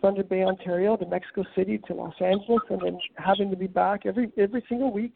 Thunder 0.00 0.22
Bay, 0.22 0.44
Ontario, 0.44 0.96
to 0.96 1.06
Mexico 1.06 1.44
City 1.54 1.78
to 1.88 1.94
Los 1.94 2.14
Angeles, 2.20 2.62
and 2.70 2.80
then 2.80 2.98
having 3.18 3.50
to 3.50 3.56
be 3.56 3.66
back 3.66 4.06
every 4.06 4.32
every 4.38 4.64
single 4.66 4.92
week, 4.92 5.14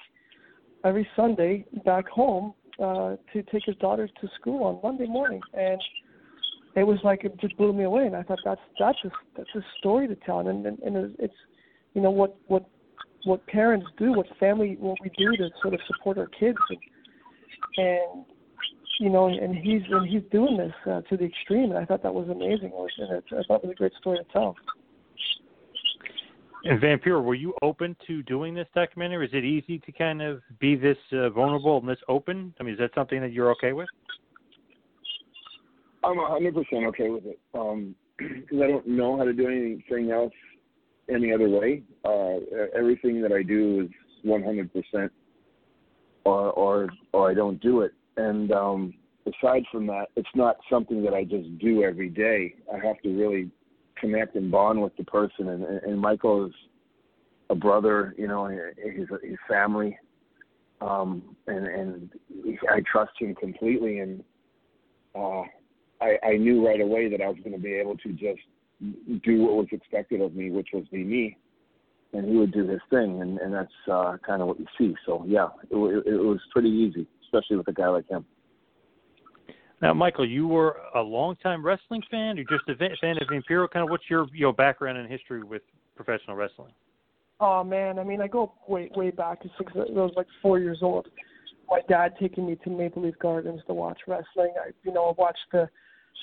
every 0.85 1.09
Sunday 1.17 1.65
back 1.87 2.07
home 2.07 2.53
uh, 2.79 3.17
to 3.33 3.43
take 3.51 3.65
his 3.65 3.77
daughters 3.77 4.11
to 4.21 4.29
school 4.39 4.65
on 4.65 4.79
Monday 4.83 5.07
morning, 5.07 5.41
and 5.55 5.81
it 6.79 6.87
was 6.87 6.99
like 7.05 7.25
it 7.25 7.39
just 7.41 7.57
blew 7.57 7.73
me 7.73 7.85
away, 7.85 8.07
and 8.07 8.17
I 8.17 8.23
thought 8.23 8.39
that's 8.45 8.61
that's 8.79 8.99
a 9.05 9.11
that's 9.37 9.55
a 9.55 9.61
story 9.79 10.09
to 10.09 10.17
tell, 10.17 10.41
and 10.41 10.67
and, 10.67 10.79
and 10.81 11.15
it's 11.19 11.35
you 11.95 12.01
know 12.01 12.11
what 12.11 12.37
what 12.47 12.69
what 13.25 13.47
parents 13.47 13.87
do, 13.99 14.13
what 14.13 14.27
family 14.39 14.77
what 14.79 14.97
we 15.03 15.11
do 15.19 15.37
to 15.37 15.51
sort 15.63 15.75
of 15.75 15.81
support 15.87 16.19
our 16.19 16.29
kids, 16.29 16.59
and 16.69 16.79
and 17.79 18.25
you 19.01 19.11
know, 19.11 19.29
and 19.29 19.55
he's 19.55 19.83
and 19.91 20.09
he's 20.09 20.23
doing 20.31 20.57
this 20.57 20.73
uh, 20.87 21.01
to 21.03 21.17
the 21.17 21.25
extreme, 21.25 21.71
and 21.71 21.79
I 21.79 21.85
thought 21.85 22.03
that 22.03 22.13
was 22.13 22.29
amazing. 22.29 22.73
And 22.99 23.19
it, 23.19 23.25
I 23.33 23.43
thought 23.47 23.63
it 23.63 23.67
was 23.67 23.73
a 23.73 23.75
great 23.75 23.93
story 24.01 24.19
to 24.19 24.25
tell. 24.33 24.57
And 26.65 26.81
Vampiro, 26.81 27.23
were 27.23 27.37
you 27.37 27.55
open 27.63 27.97
to 28.09 28.23
doing 28.25 28.55
this 28.55 28.67
documentary? 28.75 29.27
Is 29.27 29.33
it 29.33 29.45
easy 29.45 29.79
to 29.79 29.93
kind 29.93 30.21
of 30.21 30.41
be 30.59 30.75
this 30.75 30.99
uh, 31.13 31.31
vulnerable 31.31 31.79
and 31.79 31.89
this 31.89 31.99
open? 32.09 32.53
I 32.59 32.65
mean, 32.65 32.75
is 32.75 32.81
that 32.81 32.91
something 32.95 33.21
that 33.21 33.33
you're 33.33 33.51
okay 33.53 33.73
with? 33.73 33.89
I'm 36.09 36.17
100% 36.17 36.87
okay 36.89 37.11
with 37.11 37.27
it 37.27 37.39
um, 37.55 37.95
because 38.19 38.63
I 38.63 38.67
don't 38.67 38.87
know 38.87 39.19
how 39.19 39.25
to 39.25 39.33
do 39.33 39.47
anything 39.47 40.11
else 40.11 40.33
any 41.11 41.33
other 41.33 41.49
way. 41.49 41.83
Uh, 42.05 42.37
everything 42.77 43.21
that 43.23 43.33
I 43.33 43.43
do 43.43 43.83
is 43.87 43.91
100%, 44.27 45.11
or 46.25 46.51
or 46.53 46.89
or 47.13 47.31
I 47.31 47.35
don't 47.35 47.61
do 47.61 47.83
it. 47.83 47.93
And 48.17 48.51
um, 48.53 48.95
aside 49.27 49.65
from 49.71 49.87
that, 49.89 50.07
it's 50.17 50.29
not 50.35 50.57
something 50.71 51.03
that 51.05 51.15
I 51.15 51.25
just 51.25 51.59
do 51.59 51.85
every 51.85 52.09
day. 52.09 52.55
I 52.73 52.85
have 52.85 53.01
to 53.03 53.11
really 53.11 53.51
connect 53.97 54.35
and 54.35 54.51
bond 54.51 54.83
with 54.83 54.97
the 54.97 55.05
person. 55.05 55.49
And, 55.49 55.63
and 55.65 56.01
Michael 56.01 56.47
is 56.47 56.53
a 57.51 57.55
brother, 57.55 58.15
you 58.19 58.29
know, 58.29 58.47
his 58.47 59.09
his 59.23 59.39
family, 59.49 59.97
um, 60.81 61.37
and 61.47 61.67
and 61.67 62.11
I 62.71 62.83
trust 62.91 63.13
him 63.19 63.35
completely. 63.35 63.99
And 63.99 64.25
uh, 65.15 65.43
I, 66.01 66.17
I 66.25 66.37
knew 66.37 66.67
right 66.67 66.81
away 66.81 67.09
that 67.09 67.21
I 67.21 67.29
was 67.29 67.39
going 67.43 67.57
to 67.57 67.63
be 67.63 67.75
able 67.75 67.97
to 67.99 68.13
just 68.13 68.41
do 69.25 69.43
what 69.43 69.55
was 69.55 69.67
expected 69.73 70.21
of 70.21 70.35
me, 70.35 70.51
which 70.51 70.69
was 70.73 70.85
be 70.93 71.03
me, 71.03 71.37
and 72.13 72.29
he 72.29 72.37
would 72.37 72.53
do 72.53 72.67
his 72.67 72.81
thing, 72.91 73.21
and 73.21 73.39
and 73.39 73.53
that's 73.53 73.73
uh, 73.91 74.17
kind 74.25 74.43
of 74.43 74.49
what 74.49 74.61
you 74.61 74.67
see. 74.79 74.95
So 75.05 75.25
yeah, 75.27 75.49
it, 75.71 75.77
it, 75.77 76.15
it 76.15 76.23
was 76.23 76.39
pretty 76.53 76.71
easy, 76.71 77.07
especially 77.25 77.57
with 77.57 77.69
a 77.69 77.73
guy 77.73 77.89
like 77.89 78.09
him. 78.09 78.25
Now, 79.81 79.95
Michael, 79.95 80.29
you 80.29 80.49
were 80.49 80.77
a 80.95 81.01
longtime 81.01 81.65
wrestling 81.65 82.03
fan, 82.11 82.39
or 82.39 82.43
just 82.45 82.69
a 82.69 82.75
fan 83.01 83.17
of 83.21 83.29
Vampiro? 83.29 83.71
Kind 83.71 83.85
of, 83.85 83.91
what's 83.91 84.05
your 84.09 84.27
your 84.33 84.53
background 84.53 84.99
and 84.99 85.11
history 85.11 85.43
with 85.43 85.63
professional 85.97 86.37
wrestling? 86.37 86.73
Oh 87.41 87.63
man, 87.63 87.99
I 87.99 88.05
mean, 88.05 88.21
I 88.21 88.27
go 88.27 88.53
way 88.67 88.91
way 88.97 89.11
back 89.11 89.43
to 89.43 89.51
six. 89.59 89.73
I 89.75 89.91
was 89.91 90.13
like 90.17 90.27
four 90.43 90.59
years 90.59 90.79
old. 90.83 91.09
My 91.69 91.81
dad 91.89 92.15
taking 92.19 92.47
me 92.47 92.57
to 92.65 92.71
Maple 92.71 93.03
Leaf 93.03 93.15
Gardens 93.21 93.61
to 93.67 93.75
watch 93.75 93.99
wrestling. 94.07 94.55
I, 94.57 94.71
you 94.85 94.93
know, 94.93 95.05
I 95.05 95.21
watched 95.21 95.39
the 95.53 95.69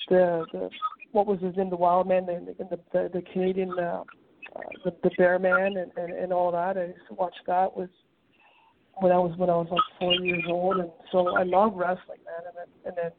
the 0.09 0.45
the 0.51 0.69
what 1.11 1.27
was 1.27 1.39
his 1.41 1.55
name, 1.55 1.69
the 1.69 1.75
Wild 1.75 2.07
Man, 2.07 2.27
and 2.29 2.47
the 2.47 2.53
the, 2.53 2.79
the, 2.91 3.09
the 3.13 3.21
Canadian, 3.33 3.71
uh, 3.79 4.03
uh, 4.55 4.59
the 4.83 4.93
the 5.03 5.11
Bear 5.17 5.39
Man, 5.39 5.77
and, 5.77 5.91
and 5.97 6.13
and 6.13 6.33
all 6.33 6.51
that. 6.51 6.77
I 6.77 6.85
used 6.85 7.07
to 7.09 7.15
watch 7.15 7.35
that 7.47 7.75
was 7.75 7.89
when 8.95 9.11
I 9.11 9.17
was 9.17 9.37
when 9.37 9.49
I 9.49 9.55
was 9.55 9.67
like 9.69 9.81
four 9.99 10.13
years 10.13 10.43
old, 10.49 10.77
and 10.77 10.89
so 11.11 11.35
I 11.35 11.43
love 11.43 11.73
wrestling, 11.75 12.19
man. 12.25 12.45
And 12.47 12.55
then 12.57 12.67
and 12.85 12.95
then 12.97 13.11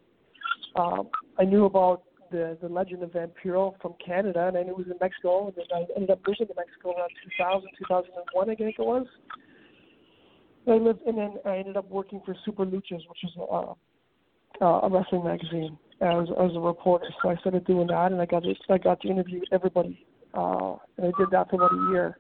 um, 0.76 1.08
I 1.38 1.44
knew 1.44 1.64
about 1.64 2.02
the 2.30 2.56
the 2.60 2.68
legend 2.68 3.02
of 3.02 3.10
Vampiro 3.10 3.80
from 3.80 3.94
Canada, 4.04 4.46
and 4.54 4.66
knew 4.66 4.72
it 4.72 4.78
was 4.78 4.86
in 4.86 4.98
Mexico, 5.00 5.46
and 5.46 5.56
then 5.56 5.66
I 5.74 5.86
ended 5.94 6.10
up 6.10 6.20
moving 6.26 6.46
to 6.46 6.54
Mexico 6.56 6.94
around 6.96 7.10
2000, 7.38 7.68
2001, 7.78 8.50
I 8.50 8.54
think 8.54 8.76
it 8.78 8.82
was. 8.82 9.06
I 10.68 10.72
lived, 10.72 11.02
and 11.06 11.16
then 11.16 11.34
I 11.44 11.58
ended 11.58 11.76
up 11.76 11.88
working 11.88 12.20
for 12.24 12.34
Super 12.44 12.66
Luchas, 12.66 13.06
which 13.08 13.22
is 13.22 13.30
a, 13.38 13.74
uh, 14.60 14.80
a 14.82 14.88
wrestling 14.90 15.24
magazine, 15.24 15.78
as 16.00 16.28
as 16.38 16.54
a 16.54 16.60
reporter. 16.60 17.06
So 17.22 17.30
I 17.30 17.36
started 17.36 17.64
doing 17.66 17.88
that, 17.88 18.12
and 18.12 18.20
I 18.20 18.26
got 18.26 18.42
to, 18.42 18.54
I 18.68 18.78
got 18.78 19.00
to 19.02 19.08
interview 19.08 19.40
everybody, 19.52 20.06
uh, 20.34 20.76
and 20.96 21.06
I 21.06 21.18
did 21.18 21.30
that 21.32 21.50
for 21.50 21.56
about 21.56 21.72
a 21.72 21.90
year, 21.90 22.18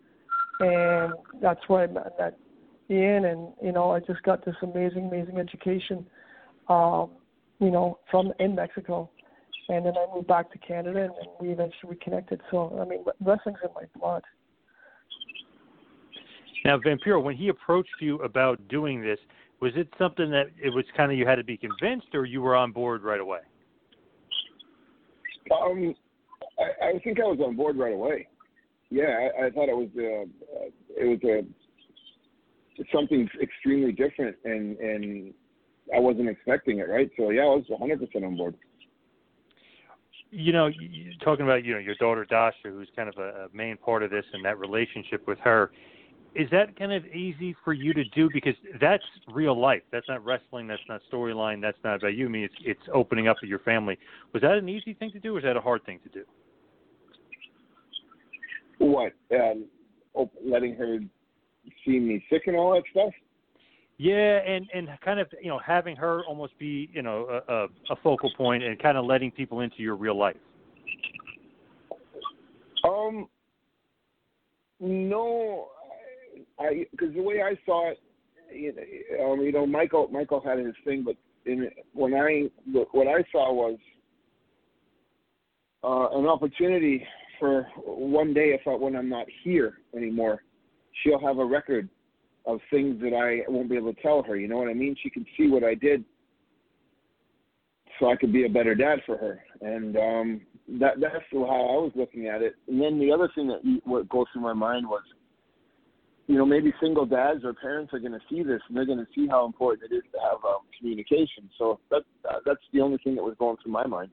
and 0.60 1.14
that's 1.40 1.60
where 1.68 1.84
I 1.84 1.86
met, 1.86 2.18
met 2.18 2.38
Ian, 2.90 3.26
and 3.26 3.52
you 3.62 3.72
know 3.72 3.90
I 3.90 4.00
just 4.00 4.22
got 4.22 4.44
this 4.44 4.56
amazing, 4.62 5.08
amazing 5.08 5.38
education. 5.38 6.06
Um, 6.68 7.10
you 7.58 7.70
know, 7.70 7.98
from 8.10 8.32
in 8.38 8.54
Mexico. 8.54 9.10
And 9.68 9.84
then 9.84 9.94
I 9.96 10.14
moved 10.14 10.28
back 10.28 10.52
to 10.52 10.58
Canada, 10.58 11.00
and, 11.00 11.10
and 11.10 11.28
we 11.40 11.48
eventually 11.48 11.90
reconnected. 11.90 12.40
So, 12.50 12.78
I 12.80 12.88
mean, 12.88 13.04
wrestling's 13.20 13.58
in 13.64 13.70
my 13.74 13.82
blood. 13.98 14.22
Now, 16.64 16.78
Vampiro, 16.78 17.22
when 17.22 17.36
he 17.36 17.48
approached 17.48 17.90
you 18.00 18.16
about 18.22 18.60
doing 18.68 19.02
this, 19.02 19.18
was 19.60 19.72
it 19.74 19.88
something 19.98 20.30
that 20.30 20.46
it 20.62 20.70
was 20.70 20.84
kind 20.96 21.10
of 21.10 21.18
you 21.18 21.26
had 21.26 21.36
to 21.36 21.44
be 21.44 21.56
convinced, 21.56 22.08
or 22.14 22.24
you 22.24 22.42
were 22.42 22.54
on 22.54 22.70
board 22.70 23.02
right 23.02 23.20
away? 23.20 23.40
Um, 25.50 25.94
I, 26.58 26.86
I 26.86 26.98
think 27.02 27.18
I 27.20 27.24
was 27.24 27.38
on 27.44 27.56
board 27.56 27.76
right 27.76 27.94
away. 27.94 28.28
Yeah, 28.90 29.28
I, 29.38 29.46
I 29.46 29.50
thought 29.50 29.68
it 29.68 29.76
was 29.76 29.88
uh, 29.96 30.68
it 30.96 31.04
was 31.04 31.18
a 31.24 32.86
something 32.92 33.28
extremely 33.40 33.92
different, 33.92 34.36
and 34.44 34.76
and 34.78 35.34
I 35.94 36.00
wasn't 36.00 36.28
expecting 36.28 36.78
it, 36.78 36.88
right? 36.88 37.10
So 37.16 37.30
yeah, 37.30 37.42
I 37.42 37.46
was 37.46 37.64
100% 37.70 38.24
on 38.24 38.36
board. 38.36 38.54
You 40.30 40.52
know, 40.52 40.70
talking 41.24 41.44
about 41.44 41.64
you 41.64 41.74
know 41.74 41.78
your 41.78 41.94
daughter 41.96 42.24
Dasha, 42.24 42.68
who's 42.70 42.88
kind 42.96 43.08
of 43.08 43.16
a, 43.18 43.46
a 43.46 43.48
main 43.52 43.76
part 43.76 44.02
of 44.02 44.10
this, 44.10 44.24
and 44.32 44.44
that 44.44 44.58
relationship 44.58 45.26
with 45.26 45.38
her. 45.40 45.70
Is 46.36 46.50
that 46.50 46.78
kind 46.78 46.92
of 46.92 47.06
easy 47.06 47.56
for 47.64 47.72
you 47.72 47.94
to 47.94 48.04
do 48.04 48.28
because 48.30 48.54
that's 48.78 49.02
real 49.32 49.58
life? 49.58 49.82
That's 49.90 50.06
not 50.06 50.22
wrestling. 50.22 50.66
That's 50.66 50.82
not 50.86 51.00
storyline. 51.10 51.62
That's 51.62 51.78
not 51.82 51.96
about 51.96 52.14
you. 52.14 52.26
I 52.26 52.28
mean, 52.28 52.44
it's 52.44 52.54
it's 52.62 52.88
opening 52.92 53.26
up 53.26 53.38
to 53.38 53.46
your 53.46 53.60
family. 53.60 53.98
Was 54.34 54.42
that 54.42 54.52
an 54.52 54.68
easy 54.68 54.92
thing 54.92 55.10
to 55.12 55.18
do, 55.18 55.30
or 55.30 55.34
was 55.34 55.44
that 55.44 55.56
a 55.56 55.60
hard 55.60 55.84
thing 55.86 55.98
to 56.02 56.08
do? 56.10 56.24
What? 58.78 59.12
Um, 59.34 59.64
letting 60.44 60.74
her 60.74 60.98
see 61.84 61.98
me 61.98 62.22
sick 62.30 62.42
and 62.46 62.56
all 62.56 62.74
that 62.74 62.82
stuff. 62.90 63.12
Yeah, 63.96 64.40
and 64.46 64.66
and 64.74 64.88
kind 65.02 65.20
of 65.20 65.28
you 65.40 65.48
know 65.48 65.58
having 65.64 65.96
her 65.96 66.22
almost 66.26 66.58
be 66.58 66.90
you 66.92 67.00
know 67.00 67.42
a, 67.48 67.52
a, 67.52 67.64
a 67.90 67.96
focal 68.02 68.30
point 68.36 68.62
and 68.62 68.78
kind 68.78 68.98
of 68.98 69.06
letting 69.06 69.30
people 69.30 69.60
into 69.60 69.76
your 69.78 69.96
real 69.96 70.18
life. 70.18 70.36
Um, 72.84 73.26
no, 74.80 75.68
I 76.58 76.86
because 76.90 77.14
the 77.14 77.22
way 77.22 77.42
I 77.42 77.58
saw 77.66 77.90
it, 77.90 78.00
you 78.52 78.72
know, 78.72 79.32
um, 79.32 79.40
you 79.40 79.52
know, 79.52 79.66
Michael 79.66 80.08
Michael 80.08 80.40
had 80.40 80.58
his 80.58 80.74
thing, 80.84 81.04
but 81.04 81.16
in 81.44 81.68
when 81.92 82.14
I 82.14 82.50
what 82.92 83.06
I 83.06 83.24
saw 83.30 83.52
was 83.52 83.78
uh, 85.84 86.18
an 86.18 86.26
opportunity 86.26 87.04
for 87.38 87.66
one 87.84 88.32
day 88.32 88.56
if 88.58 88.66
I, 88.66 88.70
when 88.70 88.96
I'm 88.96 89.08
not 89.08 89.26
here 89.44 89.78
anymore, 89.94 90.42
she'll 91.02 91.20
have 91.20 91.38
a 91.38 91.44
record 91.44 91.88
of 92.46 92.60
things 92.70 93.00
that 93.00 93.12
I 93.12 93.50
won't 93.50 93.68
be 93.68 93.76
able 93.76 93.92
to 93.92 94.02
tell 94.02 94.22
her. 94.22 94.36
You 94.36 94.48
know 94.48 94.56
what 94.56 94.68
I 94.68 94.74
mean? 94.74 94.96
She 95.02 95.10
can 95.10 95.26
see 95.36 95.48
what 95.48 95.64
I 95.64 95.74
did, 95.74 96.04
so 97.98 98.10
I 98.10 98.16
could 98.16 98.32
be 98.32 98.46
a 98.46 98.48
better 98.48 98.74
dad 98.74 99.00
for 99.04 99.16
her. 99.16 99.40
And 99.60 99.96
um, 99.96 100.40
that 100.80 101.00
that's 101.00 101.24
how 101.32 101.44
I 101.44 101.78
was 101.82 101.92
looking 101.94 102.26
at 102.28 102.42
it. 102.42 102.54
And 102.68 102.80
then 102.80 102.98
the 102.98 103.12
other 103.12 103.28
thing 103.34 103.48
that 103.48 103.80
what 103.84 104.08
goes 104.08 104.26
through 104.32 104.42
my 104.42 104.52
mind 104.52 104.86
was, 104.88 105.02
you 106.26 106.36
know, 106.36 106.44
maybe 106.44 106.72
single 106.80 107.06
dads 107.06 107.44
or 107.44 107.54
parents 107.54 107.92
are 107.92 108.00
going 108.00 108.12
to 108.12 108.20
see 108.28 108.42
this 108.42 108.60
and 108.68 108.76
they're 108.76 108.86
going 108.86 108.98
to 108.98 109.06
see 109.14 109.28
how 109.28 109.46
important 109.46 109.90
it 109.90 109.94
is 109.94 110.02
to 110.12 110.18
have 110.20 110.44
um, 110.44 110.62
communication. 110.76 111.48
So 111.58 111.78
that 111.90 112.02
that's 112.44 112.60
the 112.72 112.80
only 112.80 112.98
thing 113.04 113.14
that 113.16 113.22
was 113.22 113.36
going 113.38 113.56
through 113.62 113.72
my 113.72 113.86
mind. 113.86 114.10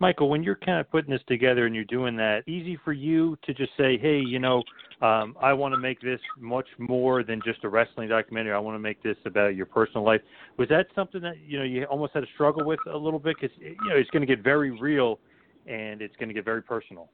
Michael, 0.00 0.28
when 0.28 0.42
you're 0.42 0.56
kind 0.56 0.80
of 0.80 0.90
putting 0.90 1.12
this 1.12 1.20
together 1.28 1.64
and 1.64 1.76
you're 1.76 1.84
doing 1.84 2.16
that, 2.16 2.42
easy 2.48 2.76
for 2.84 2.92
you 2.92 3.38
to 3.44 3.54
just 3.54 3.70
say, 3.76 3.96
hey, 3.96 4.18
you 4.18 4.40
know, 4.40 4.64
um, 5.00 5.36
I 5.40 5.52
want 5.52 5.74
to 5.74 5.78
make 5.78 6.00
this 6.00 6.18
much 6.40 6.66
more 6.76 7.22
than 7.22 7.40
just 7.44 7.62
a 7.62 7.68
wrestling 7.68 8.08
documentary. 8.08 8.52
I 8.52 8.58
want 8.58 8.74
to 8.74 8.80
make 8.80 9.00
this 9.04 9.16
about 9.26 9.54
your 9.54 9.66
personal 9.66 10.04
life. 10.04 10.20
Was 10.58 10.68
that 10.70 10.86
something 10.96 11.20
that 11.22 11.34
you 11.46 11.56
know 11.58 11.64
you 11.64 11.84
almost 11.84 12.14
had 12.14 12.20
to 12.20 12.26
struggle 12.34 12.66
with 12.66 12.80
a 12.92 12.96
little 12.96 13.20
bit 13.20 13.36
because 13.40 13.56
you 13.60 13.76
know 13.88 13.94
it's 13.94 14.10
going 14.10 14.26
to 14.26 14.26
get 14.26 14.42
very 14.42 14.72
real 14.72 15.20
and 15.68 16.02
it's 16.02 16.16
going 16.16 16.28
to 16.28 16.34
get 16.34 16.44
very 16.44 16.62
personal. 16.62 17.08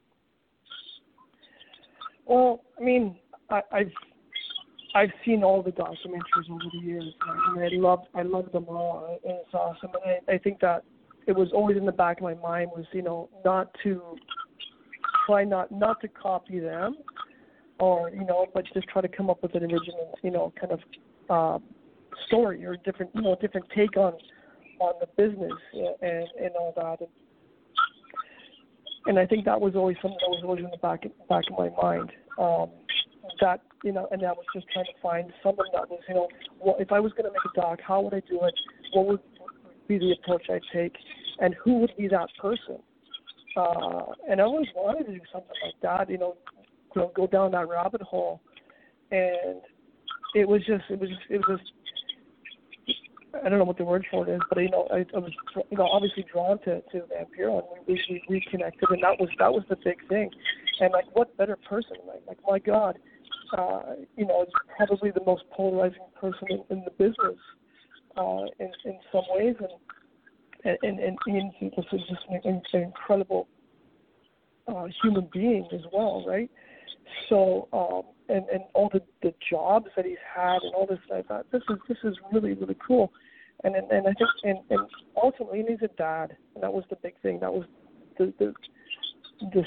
Well, 2.29 2.61
I 2.79 2.85
mean, 2.85 3.17
I, 3.51 3.63
I've 3.73 3.93
I've 4.95 5.11
seen 5.25 5.43
all 5.43 5.63
the 5.63 5.73
documentaries 5.73 6.51
over 6.51 6.65
the 6.73 6.79
years, 6.79 7.05
and 7.55 7.65
I 7.65 7.69
love 7.73 8.01
I 8.15 8.23
love 8.23 8.53
them 8.53 8.67
all. 8.69 9.19
It's 9.25 9.55
awesome, 9.55 9.91
and 10.05 10.21
I, 10.29 10.35
I 10.35 10.39
think 10.39 10.61
that 10.61 10.85
it 11.27 11.37
was 11.37 11.49
always 11.53 11.77
in 11.77 11.87
the 11.87 11.93
back 11.93 12.19
of 12.19 12.23
my 12.25 12.35
mind 12.35 12.71
was 12.77 12.87
you 12.93 13.03
know 13.03 13.29
not 13.45 13.75
to 13.83 14.17
try 15.27 15.45
not 15.45 15.73
not 15.73 16.01
to 16.03 16.09
copy 16.09 16.61
them 16.61 16.97
or 17.79 18.11
you 18.11 18.25
know 18.25 18.47
but 18.55 18.65
just 18.75 18.89
try 18.89 19.03
to 19.03 19.09
come 19.09 19.31
up 19.31 19.43
with 19.43 19.55
an 19.55 19.63
original 19.63 20.19
you 20.23 20.31
know 20.31 20.53
kind 20.61 20.73
of 20.73 20.81
uh, 21.31 21.59
story 22.27 22.65
or 22.65 22.77
different 22.79 23.11
you 23.15 23.23
know 23.23 23.37
different 23.41 23.67
take 23.77 23.97
on 23.97 24.15
on 24.81 24.95
the 25.01 25.07
business 25.17 25.53
and 25.75 26.29
and 26.41 26.51
all 26.59 26.73
that 26.77 27.01
and, 27.01 27.11
and 29.09 29.19
I 29.19 29.27
think 29.27 29.45
that 29.47 29.61
was 29.61 29.75
always 29.75 29.97
something 30.01 30.19
that 30.21 30.31
was 30.31 30.43
always 30.45 30.65
in 30.65 30.71
the 30.71 30.77
back 30.77 31.03
back 31.29 31.45
of 31.51 31.59
my 31.59 31.71
mind. 31.83 32.13
Um 32.39 32.71
that 33.41 33.61
you 33.83 33.93
know 33.93 34.07
and 34.13 34.23
I 34.25 34.33
was 34.33 34.45
just 34.55 34.67
trying 34.73 34.87
to 34.87 35.01
find 35.03 35.33
someone 35.43 35.67
that 35.73 35.91
was 35.91 36.01
you 36.09 36.15
know 36.15 36.29
well 36.61 36.77
if 36.79 36.93
I 36.93 37.01
was 37.01 37.13
going 37.13 37.25
to 37.25 37.31
make 37.31 37.53
a 37.53 37.61
doc 37.61 37.81
how 37.87 38.01
would 38.03 38.15
I 38.15 38.21
do 38.21 38.39
it? 38.45 38.55
What 38.93 39.07
would 39.07 39.21
be 39.89 39.99
the 39.99 40.13
approach 40.13 40.47
I 40.51 40.61
take, 40.73 40.95
and 41.41 41.57
who 41.65 41.79
would 41.81 41.93
be 41.99 42.09
that 42.09 42.29
person. 42.41 42.79
Uh, 43.57 44.13
and 44.31 44.41
I 44.41 44.45
always 44.45 44.69
wanted 44.77 45.07
to 45.07 45.13
do 45.15 45.21
something 45.33 45.51
like 45.65 45.75
that, 45.83 46.09
you 46.09 46.19
know, 46.19 46.37
know, 46.95 47.11
go 47.15 47.27
down 47.27 47.53
that 47.53 47.69
rabbit 47.69 48.03
hole, 48.03 48.41
and 49.11 49.63
it 50.35 50.47
was 50.47 50.61
just, 50.67 50.85
it 50.91 51.01
was, 51.01 51.09
it 51.31 51.39
was 51.39 51.59
just, 51.59 51.73
I 53.45 53.49
don't 53.49 53.59
know 53.59 53.65
what 53.65 53.79
the 53.79 53.85
word 53.85 54.07
for 54.11 54.29
it 54.29 54.33
is, 54.33 54.41
but 54.49 54.59
you 54.61 54.71
know, 54.71 54.89
I, 54.93 55.05
I 55.15 55.19
was 55.19 55.33
you 55.71 55.79
know 55.79 55.87
obviously 55.87 56.25
drawn 56.31 56.59
to 56.61 56.81
to 56.81 57.01
Vampiro, 57.01 57.59
and 57.59 57.87
we, 57.87 58.01
we 58.11 58.23
reconnected, 58.29 58.89
and 58.91 59.03
that 59.03 59.19
was 59.19 59.29
that 59.39 59.53
was 59.53 59.65
the 59.69 59.77
big 59.77 60.07
thing. 60.09 60.31
And 60.81 60.93
like, 60.93 61.05
what 61.15 61.37
better 61.37 61.57
person? 61.69 61.97
Like, 62.07 62.23
like 62.27 62.39
my 62.47 62.59
God, 62.59 62.99
uh, 63.57 63.95
you 64.17 64.27
know, 64.27 64.43
is 64.43 64.49
probably 64.77 65.11
the 65.11 65.25
most 65.25 65.45
polarizing 65.51 66.07
person 66.21 66.49
in, 66.51 66.65
in 66.71 66.85
the 66.85 66.91
business 66.93 67.39
uh, 68.17 68.45
in 68.59 68.71
in 68.85 68.99
some 69.13 69.25
ways, 69.31 69.57
and 70.65 70.79
and 70.83 70.99
and 70.99 71.19
Ian 71.29 71.53
was 71.77 71.87
just 71.91 72.23
an, 72.31 72.41
an 72.45 72.83
incredible 72.83 73.49
uh, 74.67 74.87
human 75.03 75.29
being 75.33 75.67
as 75.73 75.81
well, 75.93 76.25
right? 76.27 76.51
So, 77.29 77.69
um, 77.73 78.03
and 78.29 78.47
and 78.49 78.65
all 78.75 78.91
the 78.93 79.01
the 79.23 79.35
jobs 79.51 79.87
that 79.97 80.05
he's 80.05 80.17
had 80.35 80.59
and 80.63 80.75
all 80.75 80.87
this, 80.87 80.99
I 81.13 81.23
thought 81.23 81.47
this 81.51 81.63
is 81.71 81.79
this 81.89 81.99
is 82.05 82.17
really 82.33 82.55
really 82.55 82.77
cool, 82.87 83.13
and 83.65 83.75
and, 83.75 83.91
and 83.91 84.07
I 84.07 84.13
think 84.13 84.31
and 84.45 84.59
and 84.71 84.89
ultimately 85.21 85.65
he's 85.69 85.79
a 85.83 85.93
dad, 85.97 86.37
and 86.55 86.63
that 86.63 86.73
was 86.73 86.85
the 86.91 86.97
big 86.97 87.15
thing. 87.23 87.41
That 87.41 87.53
was 87.53 87.65
the 88.19 88.33
the 88.39 88.55
this 89.55 89.67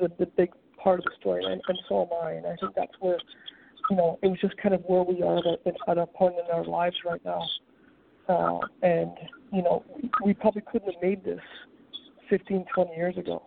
the, 0.00 0.10
the 0.18 0.26
big 0.26 0.50
part 0.82 0.98
of 0.98 1.04
the 1.04 1.12
story, 1.20 1.44
and, 1.44 1.60
and 1.68 1.78
so 1.88 2.02
am 2.02 2.26
I. 2.26 2.32
And 2.32 2.46
I 2.46 2.56
think 2.56 2.74
that's 2.74 2.94
where 3.00 3.18
you 3.90 3.96
know 3.96 4.18
it 4.22 4.28
was 4.28 4.38
just 4.40 4.56
kind 4.58 4.74
of 4.74 4.82
where 4.86 5.02
we 5.02 5.22
are 5.22 5.38
at, 5.38 5.74
at 5.88 5.98
a 5.98 6.06
point 6.06 6.34
in 6.34 6.54
our 6.54 6.64
lives 6.64 6.96
right 7.04 7.24
now, 7.24 7.42
uh, 8.28 8.60
and 8.82 9.12
you 9.52 9.62
know 9.62 9.84
we 10.24 10.34
probably 10.34 10.62
couldn't 10.70 10.92
have 10.92 11.02
made 11.02 11.24
this 11.24 11.40
15, 12.28 12.64
20 12.74 12.96
years 12.96 13.16
ago 13.16 13.42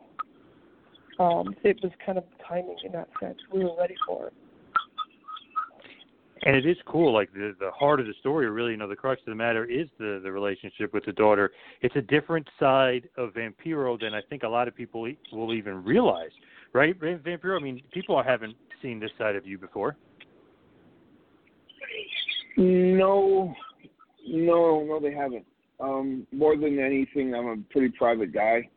um, 1.19 1.53
it 1.63 1.77
was 1.83 1.91
kind 2.03 2.17
of 2.17 2.23
timing 2.47 2.77
in 2.83 2.93
that 2.93 3.09
sense. 3.19 3.37
We 3.51 3.63
were 3.63 3.75
ready 3.77 3.95
for 4.07 4.27
it. 4.27 4.33
And 6.43 6.55
it 6.55 6.65
is 6.65 6.77
cool. 6.85 7.13
Like 7.13 7.33
the 7.33 7.53
the 7.59 7.71
heart 7.71 7.99
of 7.99 8.05
the 8.05 8.13
story, 8.19 8.49
really, 8.49 8.71
you 8.71 8.77
know, 8.77 8.87
the 8.87 8.95
crux 8.95 9.21
of 9.21 9.31
the 9.31 9.35
matter 9.35 9.65
is 9.65 9.87
the 9.97 10.21
the 10.23 10.31
relationship 10.31 10.93
with 10.93 11.05
the 11.05 11.11
daughter. 11.11 11.51
It's 11.81 11.95
a 11.95 12.01
different 12.01 12.47
side 12.59 13.09
of 13.17 13.33
Vampiro 13.33 13.99
than 13.99 14.13
I 14.13 14.21
think 14.29 14.43
a 14.43 14.47
lot 14.47 14.67
of 14.67 14.75
people 14.75 15.05
will 15.33 15.53
even 15.53 15.83
realize, 15.83 16.31
right? 16.73 16.97
Vampiro. 16.99 17.59
I 17.59 17.63
mean, 17.63 17.81
people 17.91 18.21
haven't 18.23 18.55
seen 18.81 18.99
this 18.99 19.11
side 19.17 19.35
of 19.35 19.45
you 19.45 19.57
before. 19.57 19.97
No, 22.55 23.53
no, 24.27 24.83
no, 24.83 24.99
they 25.01 25.13
haven't. 25.13 25.45
Um, 25.79 26.27
more 26.33 26.57
than 26.57 26.79
anything, 26.79 27.33
I'm 27.33 27.47
a 27.47 27.57
pretty 27.71 27.89
private 27.97 28.33
guy. 28.33 28.69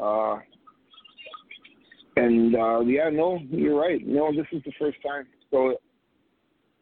Uh, 0.00 0.38
and 2.16 2.54
uh, 2.54 2.80
yeah, 2.80 3.10
no, 3.10 3.38
you're 3.50 3.78
right. 3.78 4.06
No, 4.06 4.32
this 4.32 4.46
is 4.52 4.62
the 4.64 4.72
first 4.78 4.98
time, 5.06 5.26
so 5.50 5.76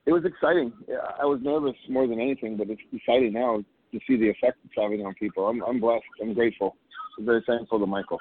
it 0.07 0.13
was 0.13 0.25
exciting. 0.25 0.73
I 1.21 1.25
was 1.25 1.41
nervous 1.43 1.77
more 1.89 2.07
than 2.07 2.21
anything, 2.21 2.57
but 2.57 2.71
it's 2.71 2.81
exciting 2.93 3.33
now 3.33 3.63
to 3.93 4.01
see 4.07 4.17
the 4.17 4.29
effect 4.29 4.59
it's 4.65 4.75
having 4.77 5.05
on 5.05 5.15
people. 5.15 5.47
I'm, 5.47 5.63
I'm 5.63 5.81
blessed. 5.81 6.05
I'm 6.23 6.35
grateful. 6.35 6.77
I'm 7.19 7.27
very 7.27 7.43
thankful 7.47 7.81
to 7.81 7.87
Michael. 7.87 8.19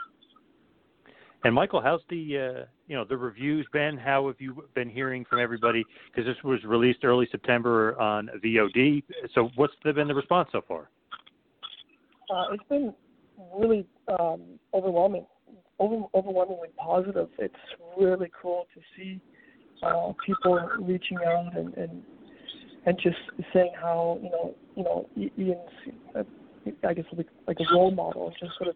And 1.43 1.53
Michael, 1.53 1.79
how's 1.79 2.01
the 2.09 2.15
uh, 2.37 2.65
you 2.87 2.95
know 2.95 3.05
the 3.07 3.15
reviews 3.15 3.67
been? 3.71 3.97
How 3.97 4.25
have 4.27 4.37
you 4.39 4.67
been 4.73 4.89
hearing 4.89 5.25
from 5.29 5.39
everybody? 5.39 5.85
Because 6.07 6.25
this 6.25 6.43
was 6.43 6.63
released 6.63 7.03
early 7.03 7.27
September 7.29 7.99
on 8.01 8.29
VOD. 8.43 9.03
So 9.35 9.51
what's 9.55 9.73
been 9.83 10.07
the 10.07 10.15
response 10.15 10.49
so 10.51 10.61
far? 10.67 10.89
Uh, 12.33 12.53
it's 12.53 12.63
been 12.67 12.91
really 13.55 13.85
um, 14.19 14.41
overwhelming 14.73 15.27
over, 15.77 16.05
overwhelmingly 16.15 16.69
positive. 16.77 17.29
It's 17.37 17.53
really 17.95 18.31
cool 18.41 18.65
to 18.73 18.81
see 18.95 19.21
uh, 19.83 20.13
people 20.25 20.59
reaching 20.79 21.17
out 21.25 21.55
and, 21.55 21.73
and 21.75 22.03
and 22.85 22.99
just 23.01 23.17
saying 23.53 23.71
how 23.79 24.19
you 24.21 24.29
know 24.29 24.55
you 24.75 24.83
know 24.83 25.09
Ian's 25.17 25.95
uh, 26.15 26.23
I 26.87 26.93
guess 26.93 27.05
like, 27.15 27.27
like 27.47 27.57
a 27.59 27.73
role 27.73 27.91
model. 27.91 28.31
Just 28.39 28.57
sort 28.57 28.69
of 28.69 28.75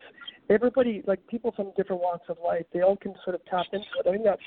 everybody 0.49 1.03
like 1.07 1.25
people 1.27 1.51
from 1.55 1.71
different 1.77 2.01
walks 2.01 2.29
of 2.29 2.37
life. 2.43 2.65
They 2.73 2.81
all 2.81 2.97
can 2.97 3.13
sort 3.23 3.35
of 3.35 3.45
tap 3.45 3.65
into 3.71 3.85
it. 3.99 4.07
I 4.07 4.11
think 4.11 4.23
that 4.25 4.39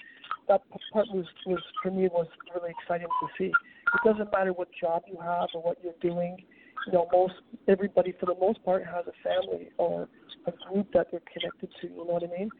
that 0.48 0.62
part 0.92 1.06
was 1.12 1.26
was 1.46 1.60
for 1.82 1.90
me 1.90 2.08
was 2.08 2.26
really 2.54 2.70
exciting 2.80 3.08
to 3.08 3.28
see. 3.38 3.46
It 3.46 4.00
doesn't 4.04 4.32
matter 4.32 4.52
what 4.52 4.68
job 4.80 5.02
you 5.06 5.18
have 5.20 5.48
or 5.54 5.62
what 5.62 5.78
you're 5.82 5.94
doing 6.00 6.36
you 6.86 6.92
know, 6.92 7.08
most 7.12 7.34
everybody 7.68 8.14
for 8.18 8.26
the 8.26 8.34
most 8.40 8.64
part 8.64 8.84
has 8.84 9.04
a 9.06 9.12
family 9.22 9.68
or 9.78 10.08
a 10.46 10.52
group 10.68 10.88
that 10.92 11.08
they're 11.10 11.20
connected 11.32 11.68
to. 11.80 11.88
You 11.88 11.96
know 11.96 12.14
what 12.14 12.24
I 12.24 12.38
mean? 12.38 12.50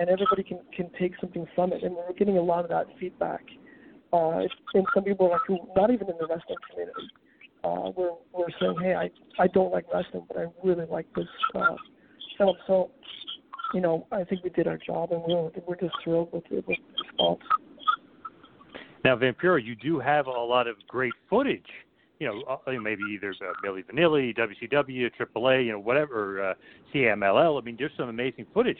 And 0.00 0.08
everybody 0.08 0.42
can 0.42 0.60
can 0.74 0.90
take 0.98 1.12
something 1.20 1.46
from 1.54 1.74
it, 1.74 1.82
and 1.82 1.94
we're 1.94 2.14
getting 2.14 2.38
a 2.38 2.42
lot 2.42 2.64
of 2.64 2.70
that 2.70 2.86
feedback. 2.98 3.42
Uh, 4.12 4.40
and 4.74 4.86
some 4.94 5.04
people 5.04 5.28
like 5.28 5.42
who 5.46 5.58
not 5.76 5.90
even 5.90 6.08
in 6.08 6.16
the 6.18 6.26
wrestling 6.26 6.56
community, 6.70 7.08
uh, 7.62 7.90
we're 7.94 8.12
we're 8.32 8.46
saying, 8.58 8.76
hey, 8.80 8.94
I 8.94 9.10
I 9.38 9.46
don't 9.48 9.70
like 9.70 9.84
wrestling, 9.92 10.24
but 10.26 10.38
I 10.38 10.46
really 10.64 10.86
like 10.86 11.06
this 11.14 11.28
uh, 11.54 11.76
film. 12.38 12.56
So, 12.66 12.90
you 13.74 13.82
know, 13.82 14.06
I 14.10 14.24
think 14.24 14.42
we 14.42 14.48
did 14.48 14.66
our 14.66 14.78
job, 14.78 15.12
and 15.12 15.22
we're 15.22 15.50
we're 15.66 15.76
just 15.76 15.94
thrilled 16.02 16.32
with, 16.32 16.44
with 16.50 16.64
the 16.64 16.76
response. 17.04 17.40
Now, 19.04 19.16
Vampiro, 19.16 19.62
you 19.62 19.76
do 19.76 19.98
have 19.98 20.26
a 20.26 20.30
lot 20.30 20.66
of 20.66 20.76
great 20.88 21.12
footage 21.28 21.68
you 22.20 22.26
know, 22.26 22.42
uh, 22.66 22.70
maybe 22.72 23.02
either 23.14 23.34
uh, 23.40 23.52
Milli 23.66 23.82
Vanilli, 23.86 24.36
WCW, 24.36 25.10
AAA, 25.18 25.64
you 25.64 25.72
know, 25.72 25.78
whatever, 25.78 26.50
uh, 26.50 26.54
CMLL. 26.94 27.60
I 27.60 27.64
mean, 27.64 27.76
there's 27.78 27.90
some 27.96 28.10
amazing 28.10 28.46
footage. 28.52 28.76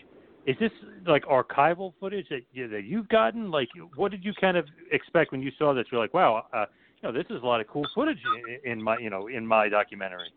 Is 0.46 0.56
this 0.58 0.70
like 1.06 1.24
archival 1.24 1.92
footage 2.00 2.26
that 2.30 2.40
you, 2.52 2.68
that 2.68 2.84
you've 2.84 3.08
gotten? 3.08 3.50
Like, 3.50 3.68
what 3.96 4.10
did 4.10 4.24
you 4.24 4.32
kind 4.40 4.56
of 4.56 4.66
expect 4.90 5.32
when 5.32 5.42
you 5.42 5.50
saw 5.58 5.74
this? 5.74 5.86
You're 5.92 6.00
like, 6.00 6.14
wow, 6.14 6.46
uh, 6.52 6.66
you 7.02 7.08
know, 7.08 7.12
this 7.12 7.26
is 7.30 7.42
a 7.42 7.46
lot 7.46 7.60
of 7.60 7.66
cool 7.68 7.86
footage 7.94 8.18
in, 8.64 8.72
in 8.72 8.82
my, 8.82 8.98
you 8.98 9.10
know, 9.10 9.28
in 9.28 9.46
my 9.46 9.68
documentary. 9.68 10.32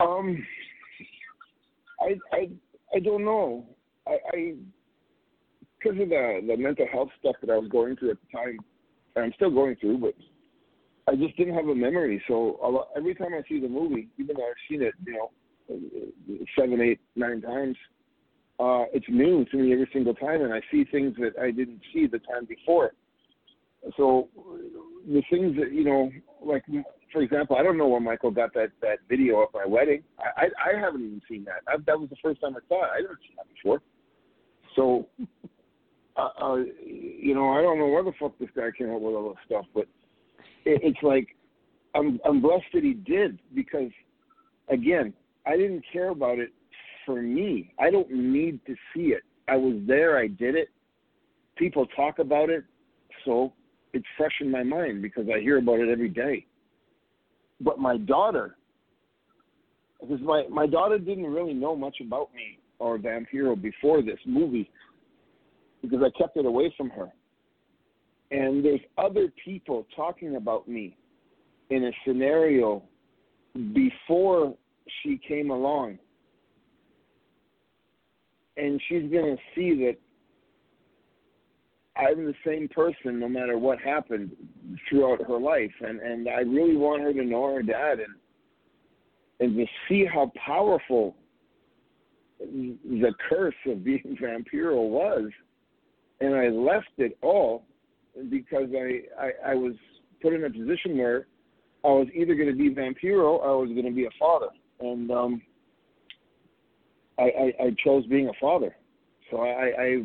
Um, 0.00 0.44
I 2.00 2.16
I 2.32 2.48
I 2.94 2.98
don't 3.00 3.24
know. 3.24 3.64
I, 4.06 4.18
I 4.32 4.54
because 5.78 6.00
of 6.00 6.08
the 6.08 6.40
the 6.46 6.56
mental 6.56 6.86
health 6.90 7.10
stuff 7.20 7.36
that 7.42 7.50
I 7.50 7.58
was 7.58 7.68
going 7.70 7.96
through 7.96 8.12
at 8.12 8.16
the 8.20 8.38
time 8.38 8.58
and 9.14 9.24
I'm 9.26 9.32
still 9.34 9.50
going 9.50 9.76
through, 9.76 9.98
but 9.98 10.14
I 11.06 11.16
just 11.16 11.36
didn't 11.36 11.54
have 11.54 11.68
a 11.68 11.74
memory. 11.74 12.22
So 12.28 12.58
lot, 12.62 12.88
every 12.96 13.14
time 13.14 13.34
I 13.34 13.42
see 13.48 13.60
the 13.60 13.68
movie, 13.68 14.08
even 14.18 14.36
though 14.36 14.44
I've 14.44 14.54
seen 14.70 14.82
it, 14.82 14.94
you 15.04 15.12
know, 15.14 15.30
seven, 16.58 16.80
eight, 16.80 17.00
nine 17.16 17.40
times, 17.40 17.76
uh, 18.60 18.84
it's 18.92 19.06
new 19.08 19.44
to 19.46 19.56
me 19.56 19.72
every 19.72 19.88
single 19.92 20.14
time, 20.14 20.42
and 20.42 20.52
I 20.52 20.60
see 20.70 20.84
things 20.84 21.16
that 21.18 21.32
I 21.40 21.50
didn't 21.50 21.80
see 21.92 22.06
the 22.06 22.18
time 22.18 22.44
before. 22.46 22.92
So 23.96 24.28
the 25.06 25.22
things 25.30 25.56
that 25.56 25.72
you 25.72 25.84
know, 25.84 26.10
like 26.44 26.64
for 27.12 27.22
example, 27.22 27.56
I 27.56 27.62
don't 27.62 27.76
know 27.76 27.88
where 27.88 28.00
Michael 28.00 28.30
got 28.30 28.54
that 28.54 28.70
that 28.80 28.98
video 29.08 29.40
of 29.40 29.48
my 29.52 29.66
wedding. 29.66 30.02
I 30.18 30.46
I, 30.46 30.70
I 30.70 30.80
haven't 30.80 31.00
even 31.00 31.22
seen 31.28 31.44
that. 31.44 31.62
I, 31.66 31.78
that 31.86 31.98
was 31.98 32.08
the 32.10 32.16
first 32.22 32.40
time 32.40 32.54
I 32.56 32.60
saw 32.68 32.84
it. 32.84 32.90
I 32.94 33.00
didn't 33.00 33.18
see 33.22 33.34
that 33.36 33.46
before. 33.52 33.82
So 34.76 35.08
uh, 36.16 36.28
uh, 36.40 36.56
you 36.84 37.34
know, 37.34 37.50
I 37.50 37.62
don't 37.62 37.78
know 37.78 37.88
where 37.88 38.04
the 38.04 38.12
fuck 38.20 38.38
this 38.38 38.50
guy 38.54 38.68
came 38.76 38.90
up 38.90 39.00
with 39.00 39.14
all 39.14 39.30
this 39.30 39.38
stuff, 39.46 39.64
but 39.74 39.86
it, 40.64 40.80
it's 40.82 41.02
like 41.02 41.28
I'm 41.94 42.20
I'm 42.24 42.40
blessed 42.40 42.64
that 42.74 42.84
he 42.84 42.94
did 42.94 43.38
because, 43.54 43.90
again, 44.68 45.12
I 45.46 45.56
didn't 45.56 45.84
care 45.92 46.10
about 46.10 46.38
it 46.38 46.52
for 47.04 47.20
me. 47.20 47.72
I 47.78 47.90
don't 47.90 48.10
need 48.10 48.64
to 48.66 48.74
see 48.94 49.08
it. 49.08 49.22
I 49.48 49.56
was 49.56 49.80
there. 49.86 50.18
I 50.18 50.28
did 50.28 50.54
it. 50.54 50.68
People 51.56 51.86
talk 51.96 52.18
about 52.18 52.48
it, 52.48 52.64
so 53.24 53.52
it's 53.92 54.06
fresh 54.16 54.32
in 54.40 54.50
my 54.50 54.62
mind 54.62 55.02
because 55.02 55.26
I 55.34 55.40
hear 55.40 55.58
about 55.58 55.80
it 55.80 55.88
every 55.88 56.08
day. 56.08 56.46
But 57.60 57.78
my 57.78 57.98
daughter, 57.98 58.56
because 60.00 60.20
my 60.20 60.44
my 60.50 60.66
daughter 60.66 60.98
didn't 60.98 61.26
really 61.26 61.54
know 61.54 61.76
much 61.76 61.96
about 62.00 62.32
me 62.34 62.58
or 62.78 62.98
Vampiro 62.98 63.60
before 63.60 64.02
this 64.02 64.18
movie 64.26 64.70
because 65.82 66.00
I 66.02 66.10
kept 66.18 66.36
it 66.36 66.46
away 66.46 66.72
from 66.76 66.90
her. 66.90 67.12
And 68.30 68.64
there's 68.64 68.80
other 68.96 69.28
people 69.44 69.86
talking 69.94 70.36
about 70.36 70.66
me 70.66 70.96
in 71.70 71.84
a 71.84 71.90
scenario 72.06 72.82
before 73.74 74.54
she 75.02 75.20
came 75.26 75.50
along. 75.50 75.98
And 78.56 78.80
she's 78.88 79.10
going 79.10 79.36
to 79.36 79.42
see 79.54 79.74
that 79.84 79.96
I'm 81.96 82.24
the 82.24 82.34
same 82.46 82.68
person 82.68 83.18
no 83.18 83.28
matter 83.28 83.58
what 83.58 83.78
happened 83.80 84.32
throughout 84.88 85.26
her 85.26 85.38
life. 85.38 85.72
And, 85.80 86.00
and 86.00 86.28
I 86.28 86.40
really 86.40 86.76
want 86.76 87.02
her 87.02 87.12
to 87.12 87.24
know 87.24 87.54
her 87.54 87.62
dad 87.62 87.98
and, 88.00 88.14
and 89.40 89.56
to 89.56 89.66
see 89.88 90.04
how 90.04 90.30
powerful 90.44 91.16
the 92.38 93.12
curse 93.28 93.54
of 93.66 93.84
being 93.84 94.16
Vampiro 94.22 94.88
was 94.88 95.30
and 96.22 96.34
I 96.36 96.48
left 96.48 96.92
it 96.98 97.18
all 97.20 97.64
because 98.30 98.68
I, 98.74 99.00
I, 99.20 99.52
I 99.52 99.54
was 99.54 99.74
put 100.20 100.32
in 100.32 100.44
a 100.44 100.50
position 100.50 100.96
where 100.96 101.26
I 101.84 101.88
was 101.88 102.06
either 102.14 102.34
going 102.34 102.48
to 102.48 102.54
be 102.54 102.70
Vampiro 102.70 103.38
or 103.40 103.50
I 103.50 103.54
was 103.54 103.70
going 103.70 103.86
to 103.86 103.92
be 103.92 104.04
a 104.04 104.10
father, 104.18 104.48
and 104.82 105.10
um, 105.10 105.42
I, 107.18 107.22
I, 107.22 107.64
I 107.64 107.76
chose 107.84 108.04
being 108.06 108.28
a 108.28 108.32
father. 108.40 108.74
So 109.30 109.38
I, 109.38 109.72
I 109.78 110.02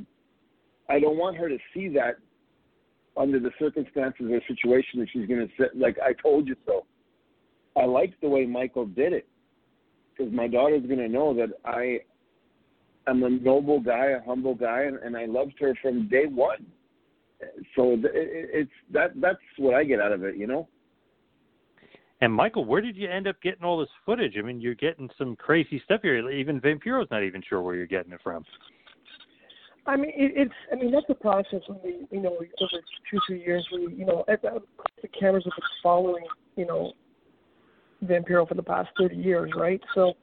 I 0.89 0.99
don't 0.99 1.17
want 1.17 1.37
her 1.37 1.49
to 1.49 1.57
see 1.73 1.89
that 1.89 2.17
under 3.17 3.39
the 3.39 3.51
circumstances 3.59 4.27
or 4.29 4.39
situation 4.47 4.99
that 4.99 5.07
she's 5.11 5.27
going 5.27 5.45
to 5.45 5.53
sit 5.57 5.77
like 5.77 5.97
I 5.99 6.13
told 6.21 6.47
you 6.47 6.55
so. 6.65 6.85
I 7.75 7.85
like 7.85 8.13
the 8.21 8.29
way 8.29 8.45
Michael 8.45 8.85
did 8.85 9.13
it 9.13 9.27
because 10.15 10.31
my 10.33 10.47
daughter's 10.47 10.85
going 10.85 10.99
to 10.99 11.09
know 11.09 11.33
that 11.35 11.49
I 11.65 11.99
am 13.07 13.23
a 13.23 13.29
noble 13.29 13.79
guy, 13.79 14.07
a 14.07 14.23
humble 14.23 14.55
guy, 14.55 14.83
and, 14.83 14.97
and 14.97 15.15
I 15.15 15.25
loved 15.25 15.53
her 15.59 15.75
from 15.81 16.07
day 16.07 16.25
one. 16.25 16.65
So 17.75 17.93
it, 17.93 18.01
it's 18.03 18.71
that 18.91 19.11
that's 19.21 19.37
what 19.57 19.75
I 19.75 19.83
get 19.83 20.01
out 20.01 20.11
of 20.11 20.23
it, 20.23 20.37
you 20.37 20.47
know. 20.47 20.67
And 22.21 22.33
Michael, 22.33 22.65
where 22.65 22.81
did 22.81 22.97
you 22.97 23.09
end 23.09 23.27
up 23.27 23.39
getting 23.41 23.63
all 23.63 23.79
this 23.79 23.89
footage? 24.05 24.33
I 24.37 24.41
mean, 24.41 24.59
you're 24.59 24.75
getting 24.75 25.09
some 25.17 25.35
crazy 25.35 25.81
stuff 25.85 26.01
here. 26.01 26.29
Even 26.29 26.59
Vampiro's 26.59 27.09
not 27.11 27.23
even 27.23 27.43
sure 27.47 27.61
where 27.61 27.75
you're 27.75 27.85
getting 27.85 28.11
it 28.11 28.19
from. 28.23 28.43
I 29.85 29.95
mean, 29.95 30.11
it, 30.15 30.33
it's. 30.35 30.53
I 30.71 30.75
mean, 30.75 30.91
that's 30.91 31.05
the 31.07 31.15
process. 31.15 31.61
When 31.67 31.79
we, 31.83 32.07
you 32.11 32.21
know, 32.21 32.33
over 32.35 32.83
two, 33.09 33.19
three 33.27 33.39
years, 33.39 33.65
we, 33.71 33.93
you 33.93 34.05
know, 34.05 34.25
the 34.27 35.07
cameras 35.17 35.45
have 35.45 35.53
been 35.53 35.63
following, 35.81 36.25
you 36.55 36.65
know, 36.65 36.91
Vampiro 38.03 38.47
for 38.47 38.55
the 38.55 38.63
past 38.63 38.89
thirty 38.99 39.15
years, 39.15 39.51
right? 39.55 39.81
So 39.95 40.13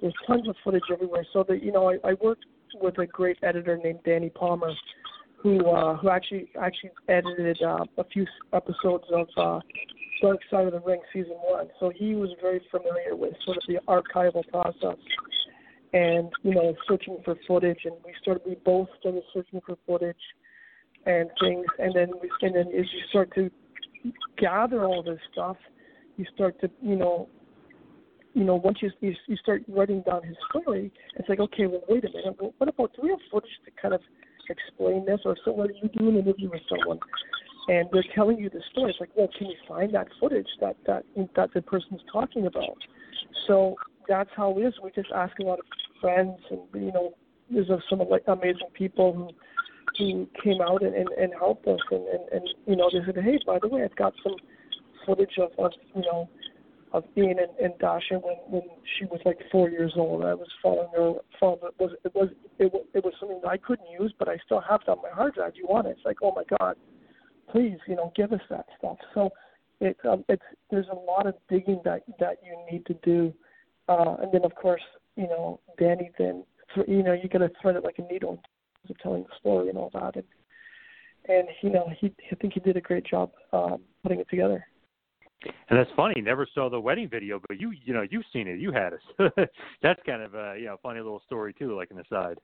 there's 0.00 0.14
tons 0.26 0.48
of 0.48 0.56
footage 0.62 0.82
everywhere. 0.92 1.24
So 1.32 1.44
that 1.48 1.62
you 1.62 1.72
know, 1.72 1.88
I, 1.88 1.96
I 2.04 2.14
worked 2.20 2.44
with 2.80 2.98
a 2.98 3.06
great 3.06 3.38
editor 3.42 3.78
named 3.82 4.00
Danny 4.04 4.28
Palmer, 4.28 4.72
who 5.36 5.70
uh, 5.70 5.96
who 5.96 6.10
actually 6.10 6.50
actually 6.60 6.90
edited 7.08 7.62
uh, 7.62 7.84
a 7.96 8.04
few 8.04 8.26
episodes 8.52 9.04
of 9.12 9.28
uh, 9.38 9.60
Dark 10.24 10.40
Side 10.50 10.66
of 10.66 10.72
the 10.72 10.80
Ring 10.80 11.00
season 11.12 11.36
one. 11.42 11.68
So 11.78 11.92
he 11.94 12.14
was 12.14 12.30
very 12.40 12.62
familiar 12.70 13.14
with 13.14 13.34
sort 13.44 13.58
of 13.58 13.62
the 13.68 13.78
archival 13.86 14.42
process 14.48 14.96
and 15.92 16.32
you 16.42 16.54
know 16.54 16.74
searching 16.88 17.18
for 17.24 17.36
footage. 17.46 17.80
And 17.84 17.94
we 18.04 18.12
started 18.22 18.42
we 18.46 18.54
both 18.64 18.88
started 19.00 19.22
searching 19.34 19.60
for 19.66 19.76
footage 19.86 20.16
and 21.04 21.28
things. 21.42 21.66
And 21.78 21.94
then 21.94 22.08
we 22.22 22.30
and 22.40 22.54
then 22.56 22.68
as 22.68 22.86
you 22.90 23.00
start 23.10 23.34
to 23.34 23.50
gather 24.38 24.84
all 24.84 25.02
this 25.02 25.20
stuff 25.32 25.56
you 26.16 26.24
start 26.34 26.58
to 26.60 26.70
you 26.82 26.96
know 26.96 27.28
you 28.32 28.44
know 28.44 28.54
once 28.56 28.78
you 28.80 28.90
you, 29.00 29.14
you 29.26 29.36
start 29.36 29.62
writing 29.68 30.02
down 30.06 30.22
his 30.22 30.36
story 30.50 30.92
it's 31.16 31.28
like 31.28 31.40
okay 31.40 31.66
well 31.66 31.82
wait 31.88 32.04
a 32.04 32.08
minute. 32.08 32.36
What 32.56 32.68
about 32.68 32.92
do 32.96 33.02
we 33.02 33.10
have 33.10 33.18
footage 33.30 33.50
to 33.66 33.70
kind 33.80 33.92
of 33.92 34.00
explain 34.48 35.04
this? 35.04 35.20
Or 35.26 35.36
so 35.44 35.52
what 35.52 35.68
do 35.68 35.74
you 35.82 35.90
do 35.98 36.08
an 36.08 36.16
interview 36.16 36.48
with 36.50 36.62
someone 36.68 36.98
and 37.68 37.88
they're 37.92 38.04
telling 38.14 38.38
you 38.38 38.50
the 38.50 38.60
story 38.72 38.90
it's 38.90 39.00
like 39.00 39.10
well 39.16 39.28
can 39.38 39.46
you 39.46 39.56
find 39.66 39.94
that 39.94 40.06
footage 40.20 40.48
that 40.60 40.76
that 40.86 41.04
that 41.36 41.52
the 41.54 41.62
person's 41.62 42.00
talking 42.12 42.46
about 42.46 42.76
so 43.46 43.76
that's 44.08 44.30
how 44.36 44.58
it 44.58 44.62
is. 44.62 44.74
We 44.82 44.90
just 44.90 45.10
ask 45.14 45.38
a 45.38 45.42
lot 45.42 45.58
of 45.58 45.64
friends, 46.00 46.38
and 46.50 46.60
you 46.74 46.92
know, 46.92 47.14
there's 47.50 47.68
some 47.88 48.00
like 48.08 48.24
amazing 48.26 48.70
people 48.74 49.12
who 49.12 49.28
who 49.98 50.26
came 50.42 50.60
out 50.60 50.82
and, 50.82 50.94
and, 50.94 51.08
and 51.10 51.32
helped 51.38 51.66
us, 51.68 51.78
and, 51.90 52.06
and 52.06 52.28
and 52.32 52.48
you 52.66 52.76
know, 52.76 52.90
they 52.92 53.00
said, 53.06 53.22
hey, 53.22 53.38
by 53.46 53.58
the 53.60 53.68
way, 53.68 53.82
I've 53.84 53.96
got 53.96 54.12
some 54.22 54.34
footage 55.06 55.38
of, 55.38 55.50
of 55.58 55.72
you 55.94 56.02
know 56.02 56.28
of 56.92 57.04
Ian 57.16 57.38
and, 57.40 57.58
and 57.60 57.78
Dasha 57.78 58.14
when 58.14 58.36
when 58.48 58.62
she 58.98 59.04
was 59.06 59.20
like 59.24 59.38
four 59.50 59.68
years 59.70 59.92
old. 59.96 60.24
I 60.24 60.34
was 60.34 60.48
following 60.62 60.88
her. 60.96 61.14
Following 61.40 61.60
it 61.64 61.74
was 61.78 61.90
it 62.04 62.14
was 62.14 62.28
it 62.58 62.72
was, 62.72 62.84
it 62.94 63.04
was 63.04 63.14
something 63.20 63.40
that 63.42 63.48
I 63.48 63.56
couldn't 63.56 63.90
use, 63.90 64.12
but 64.18 64.28
I 64.28 64.38
still 64.44 64.60
have 64.60 64.80
it 64.82 64.88
on 64.88 64.98
my 65.02 65.10
hard 65.10 65.34
drive. 65.34 65.52
You 65.56 65.66
want 65.68 65.86
it? 65.86 65.96
It's 65.96 66.04
like, 66.04 66.18
oh 66.22 66.32
my 66.34 66.44
God, 66.58 66.76
please, 67.54 67.78
you 67.86 67.94
know, 67.94 68.12
give 68.16 68.32
us 68.32 68.40
that 68.50 68.66
stuff. 68.78 68.98
So 69.14 69.30
it 69.80 69.96
um, 70.08 70.24
it's 70.28 70.42
there's 70.70 70.88
a 70.90 70.94
lot 70.94 71.26
of 71.26 71.34
digging 71.48 71.80
that 71.84 72.02
that 72.18 72.38
you 72.44 72.56
need 72.70 72.84
to 72.86 72.94
do 73.04 73.32
uh, 73.88 74.16
and 74.22 74.32
then, 74.32 74.44
of 74.44 74.54
course, 74.54 74.82
you 75.16 75.24
know, 75.24 75.60
Danny 75.78 76.10
then, 76.18 76.44
you 76.88 77.02
know, 77.02 77.12
you 77.12 77.28
got 77.28 77.38
to 77.38 77.50
thread 77.60 77.76
it 77.76 77.84
like 77.84 77.98
a 77.98 78.12
needle 78.12 78.30
in 78.30 78.36
terms 78.36 78.90
of 78.90 78.98
telling 78.98 79.22
the 79.24 79.36
story 79.38 79.68
and 79.68 79.78
all 79.78 79.90
that. 79.92 80.16
And, 80.16 80.24
and 81.28 81.48
you 81.62 81.70
know, 81.70 81.90
he, 81.98 82.12
I 82.32 82.34
think 82.36 82.54
he 82.54 82.60
did 82.60 82.76
a 82.76 82.80
great 82.80 83.06
job 83.06 83.30
uh, 83.52 83.76
putting 84.02 84.20
it 84.20 84.28
together. 84.30 84.66
And 85.68 85.78
that's 85.78 85.90
funny. 85.94 86.20
Never 86.22 86.48
saw 86.54 86.70
the 86.70 86.80
wedding 86.80 87.08
video, 87.08 87.40
but 87.46 87.60
you, 87.60 87.72
you 87.84 87.92
know, 87.92 88.04
you've 88.10 88.24
seen 88.32 88.48
it. 88.48 88.58
You 88.58 88.72
had 88.72 88.94
us. 88.94 89.30
that's 89.82 90.00
kind 90.06 90.22
of 90.22 90.34
a, 90.34 90.56
you 90.58 90.66
know, 90.66 90.76
funny 90.82 91.00
little 91.00 91.22
story 91.26 91.52
too, 91.52 91.76
like 91.76 91.90
an 91.90 92.00
aside. 92.00 92.38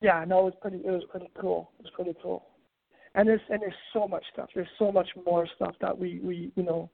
Yeah, 0.00 0.24
no, 0.26 0.40
it 0.40 0.44
was 0.44 0.54
pretty. 0.60 0.78
It 0.78 0.90
was 0.90 1.04
pretty 1.10 1.30
cool. 1.40 1.70
It 1.78 1.84
was 1.84 1.92
pretty 1.94 2.14
cool. 2.22 2.44
And 3.16 3.28
there's 3.28 3.40
and 3.48 3.60
there's 3.60 3.74
so 3.92 4.06
much 4.06 4.24
stuff. 4.32 4.50
There's 4.54 4.68
so 4.78 4.92
much 4.92 5.08
more 5.24 5.48
stuff 5.56 5.74
that 5.80 5.98
we 5.98 6.20
we 6.22 6.52
you 6.54 6.62
know 6.62 6.90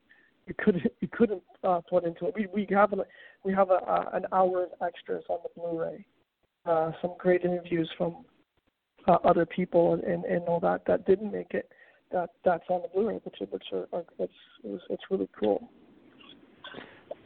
we 0.46 0.54
couldn't 0.54 0.84
we 1.00 1.08
couldn't 1.08 1.42
uh, 1.64 1.80
put 1.88 2.04
into 2.04 2.26
it. 2.26 2.34
We 2.34 2.46
we 2.52 2.66
have 2.74 2.92
a, 2.92 3.04
we 3.44 3.52
have 3.52 3.70
a, 3.70 3.74
uh, 3.74 4.10
an 4.14 4.26
hour 4.32 4.64
of 4.64 4.70
extras 4.86 5.24
on 5.28 5.38
the 5.42 5.60
Blu-ray. 5.60 6.06
Uh, 6.64 6.92
some 7.02 7.14
great 7.18 7.42
interviews 7.42 7.90
from 7.98 8.24
uh, 9.08 9.16
other 9.24 9.44
people 9.44 9.94
and, 9.94 10.04
and, 10.04 10.24
and 10.24 10.42
all 10.44 10.60
that 10.60 10.82
that 10.86 11.04
didn't 11.06 11.32
make 11.32 11.54
it. 11.54 11.68
That 12.12 12.30
that's 12.44 12.64
on 12.68 12.82
the 12.82 12.88
Blu-ray, 12.88 13.20
which 13.24 13.36
which 13.50 13.64
are, 13.72 13.88
are 13.92 14.04
it's, 14.18 14.32
it's 14.90 15.02
really 15.10 15.28
cool. 15.38 15.68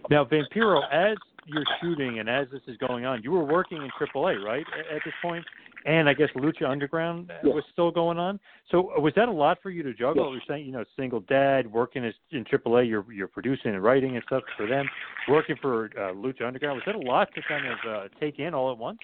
Now, 0.09 0.25
Vampiro, 0.25 0.83
as 0.93 1.17
you're 1.47 1.65
shooting 1.81 2.19
and 2.19 2.29
as 2.29 2.47
this 2.53 2.63
is 2.67 2.77
going 2.79 3.05
on, 3.05 3.23
you 3.23 3.33
were 3.33 3.45
working 3.45 3.79
in 3.79 3.91
AAA, 3.91 4.43
right, 4.45 4.65
at 4.95 5.01
this 5.05 5.15
point? 5.21 5.45
And 5.87 6.09
I 6.09 6.15
guess 6.15 6.29
Lucha 6.37 6.69
Underground 6.69 7.31
yeah. 7.45 7.53
was 7.53 7.63
still 7.73 7.93
going 7.93 8.19
on. 8.19 8.41
So 8.71 8.93
uh, 8.97 9.01
was 9.01 9.13
that 9.15 9.29
a 9.29 9.33
lot 9.33 9.59
for 9.63 9.71
you 9.71 9.85
to 9.85 9.95
juggle? 9.95 10.27
Yeah. 10.27 10.33
You're 10.33 10.41
saying, 10.49 10.67
you 10.67 10.73
know, 10.73 10.85
single 10.99 11.21
dad, 11.21 11.71
working 11.71 12.05
as, 12.05 12.13
in 12.33 12.45
AAA, 12.45 12.89
you're 12.89 13.11
you're 13.13 13.29
producing 13.29 13.73
and 13.73 13.83
writing 13.83 14.17
and 14.17 14.25
stuff 14.27 14.43
for 14.57 14.67
them, 14.67 14.87
working 15.29 15.57
for 15.63 15.87
uh, 15.97 16.13
Lucha 16.13 16.43
Underground. 16.45 16.77
Was 16.77 16.83
that 16.87 16.97
a 16.97 16.99
lot 16.99 17.29
to 17.35 17.41
kind 17.49 17.67
of 17.67 17.79
uh, 17.89 18.09
take 18.21 18.41
in 18.41 18.53
all 18.53 18.73
at 18.73 18.79
once? 18.79 18.99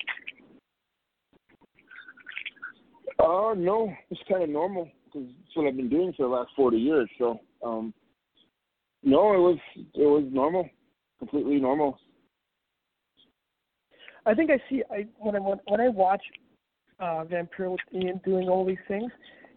Uh, 3.20 3.54
no, 3.56 3.92
it's 4.10 4.20
kind 4.28 4.42
of 4.42 4.50
normal 4.50 4.88
because 5.04 5.28
it's 5.28 5.56
what 5.56 5.68
I've 5.68 5.76
been 5.76 5.88
doing 5.88 6.12
for 6.16 6.24
the 6.24 6.34
last 6.34 6.50
forty 6.56 6.78
years. 6.78 7.08
So, 7.16 7.38
um, 7.64 7.94
no, 9.04 9.34
it 9.34 9.38
was 9.38 9.58
it 9.76 9.86
was 9.98 10.24
normal, 10.32 10.68
completely 11.20 11.60
normal. 11.60 11.96
I 14.26 14.34
think 14.34 14.50
I 14.50 14.58
see. 14.68 14.82
I 14.90 15.06
when 15.18 15.36
I 15.36 15.38
when 15.38 15.80
I 15.80 15.88
watch 15.88 16.22
uh, 17.02 17.24
Vampiro 17.24 17.72
with 17.72 17.80
Ian 17.92 18.20
doing 18.24 18.48
all 18.48 18.64
these 18.64 18.84
things. 18.86 19.10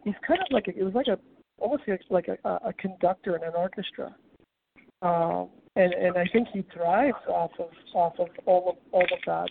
He's 0.03 0.15
kind 0.27 0.39
of 0.41 0.47
like 0.51 0.67
a, 0.67 0.77
it 0.77 0.83
was 0.83 0.93
like 0.93 1.07
a 1.07 1.19
almost 1.57 1.83
like, 2.09 2.27
a, 2.27 2.49
a 2.49 2.73
conductor 2.73 3.35
in 3.35 3.43
an 3.43 3.53
orchestra, 3.55 4.13
um, 5.01 5.49
and 5.75 5.93
and 5.93 6.17
I 6.17 6.25
think 6.33 6.47
he 6.51 6.65
thrives 6.73 7.17
off 7.27 7.51
of 7.59 7.69
off 7.93 8.13
of 8.19 8.27
all 8.45 8.69
of 8.69 8.75
all 8.91 9.03
of 9.03 9.19
that 9.25 9.49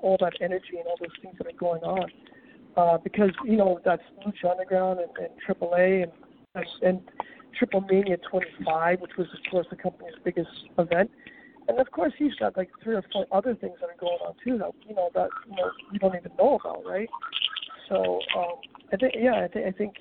all 0.00 0.16
that 0.20 0.32
energy 0.40 0.78
and 0.78 0.86
all 0.86 0.96
those 1.00 1.16
things 1.20 1.34
that 1.38 1.46
are 1.46 1.58
going 1.58 1.82
on. 1.82 2.10
Uh, 2.76 2.98
because 2.98 3.30
you 3.44 3.56
know 3.56 3.78
that's 3.84 4.02
Lucha 4.26 4.50
Underground 4.50 5.00
and, 5.00 5.10
and 5.18 5.60
AAA 5.60 6.04
and 6.04 6.12
and 6.82 7.00
Triple 7.58 7.82
Mania 7.82 8.16
25, 8.30 9.00
which 9.00 9.12
was 9.16 9.26
of 9.32 9.50
course 9.50 9.66
the 9.70 9.76
company's 9.76 10.14
biggest 10.24 10.50
event. 10.78 11.10
And 11.68 11.78
of 11.78 11.90
course, 11.90 12.12
he's 12.18 12.34
got 12.34 12.56
like 12.56 12.70
three 12.82 12.94
or 12.94 13.04
four 13.12 13.26
other 13.32 13.54
things 13.54 13.76
that 13.80 13.86
are 13.86 13.96
going 13.98 14.18
on 14.26 14.34
too 14.44 14.58
that 14.58 14.70
you 14.86 14.94
know 14.94 15.08
that 15.14 15.28
you 15.48 15.56
know 15.56 15.70
we 15.90 15.98
don't 15.98 16.14
even 16.14 16.30
know 16.38 16.58
about, 16.62 16.84
right? 16.86 17.08
So 17.88 18.20
um, 18.36 18.54
I 18.92 18.96
think, 18.96 19.14
yeah, 19.16 19.44
I 19.44 19.48
think 19.48 19.66
I 19.66 19.72
think 19.72 19.94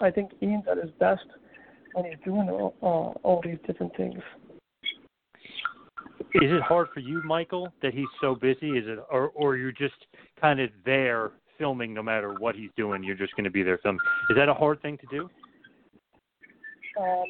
I 0.00 0.10
think 0.10 0.30
Ian's 0.42 0.64
at 0.70 0.76
his 0.78 0.90
best 0.98 1.24
when 1.94 2.04
he's 2.04 2.18
doing 2.24 2.48
all, 2.50 2.74
uh, 2.82 3.26
all 3.26 3.40
these 3.42 3.58
different 3.66 3.96
things. 3.96 4.20
Is 6.34 6.52
it 6.52 6.60
hard 6.60 6.88
for 6.92 7.00
you, 7.00 7.22
Michael, 7.24 7.72
that 7.80 7.94
he's 7.94 8.08
so 8.20 8.34
busy? 8.34 8.70
Is 8.70 8.84
it, 8.86 8.98
or 9.10 9.28
or 9.34 9.56
you're 9.56 9.72
just 9.72 9.94
kind 10.38 10.60
of 10.60 10.70
there 10.84 11.30
filming 11.56 11.94
no 11.94 12.02
matter 12.02 12.34
what 12.34 12.54
he's 12.54 12.70
doing? 12.76 13.02
You're 13.02 13.16
just 13.16 13.34
going 13.36 13.44
to 13.44 13.50
be 13.50 13.62
there 13.62 13.78
filming. 13.78 14.00
Is 14.28 14.36
that 14.36 14.48
a 14.48 14.54
hard 14.54 14.82
thing 14.82 14.98
to 14.98 15.06
do? 15.06 15.30
Um, 17.00 17.24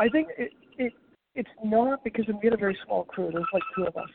I 0.00 0.08
think 0.08 0.28
it 0.36 0.52
it's 1.34 1.50
not 1.64 2.04
because 2.04 2.26
we 2.26 2.34
had 2.44 2.52
a 2.52 2.56
very 2.56 2.78
small 2.84 3.04
crew. 3.04 3.30
There's 3.32 3.44
like 3.52 3.62
two 3.76 3.84
of 3.84 3.96
us. 3.96 4.10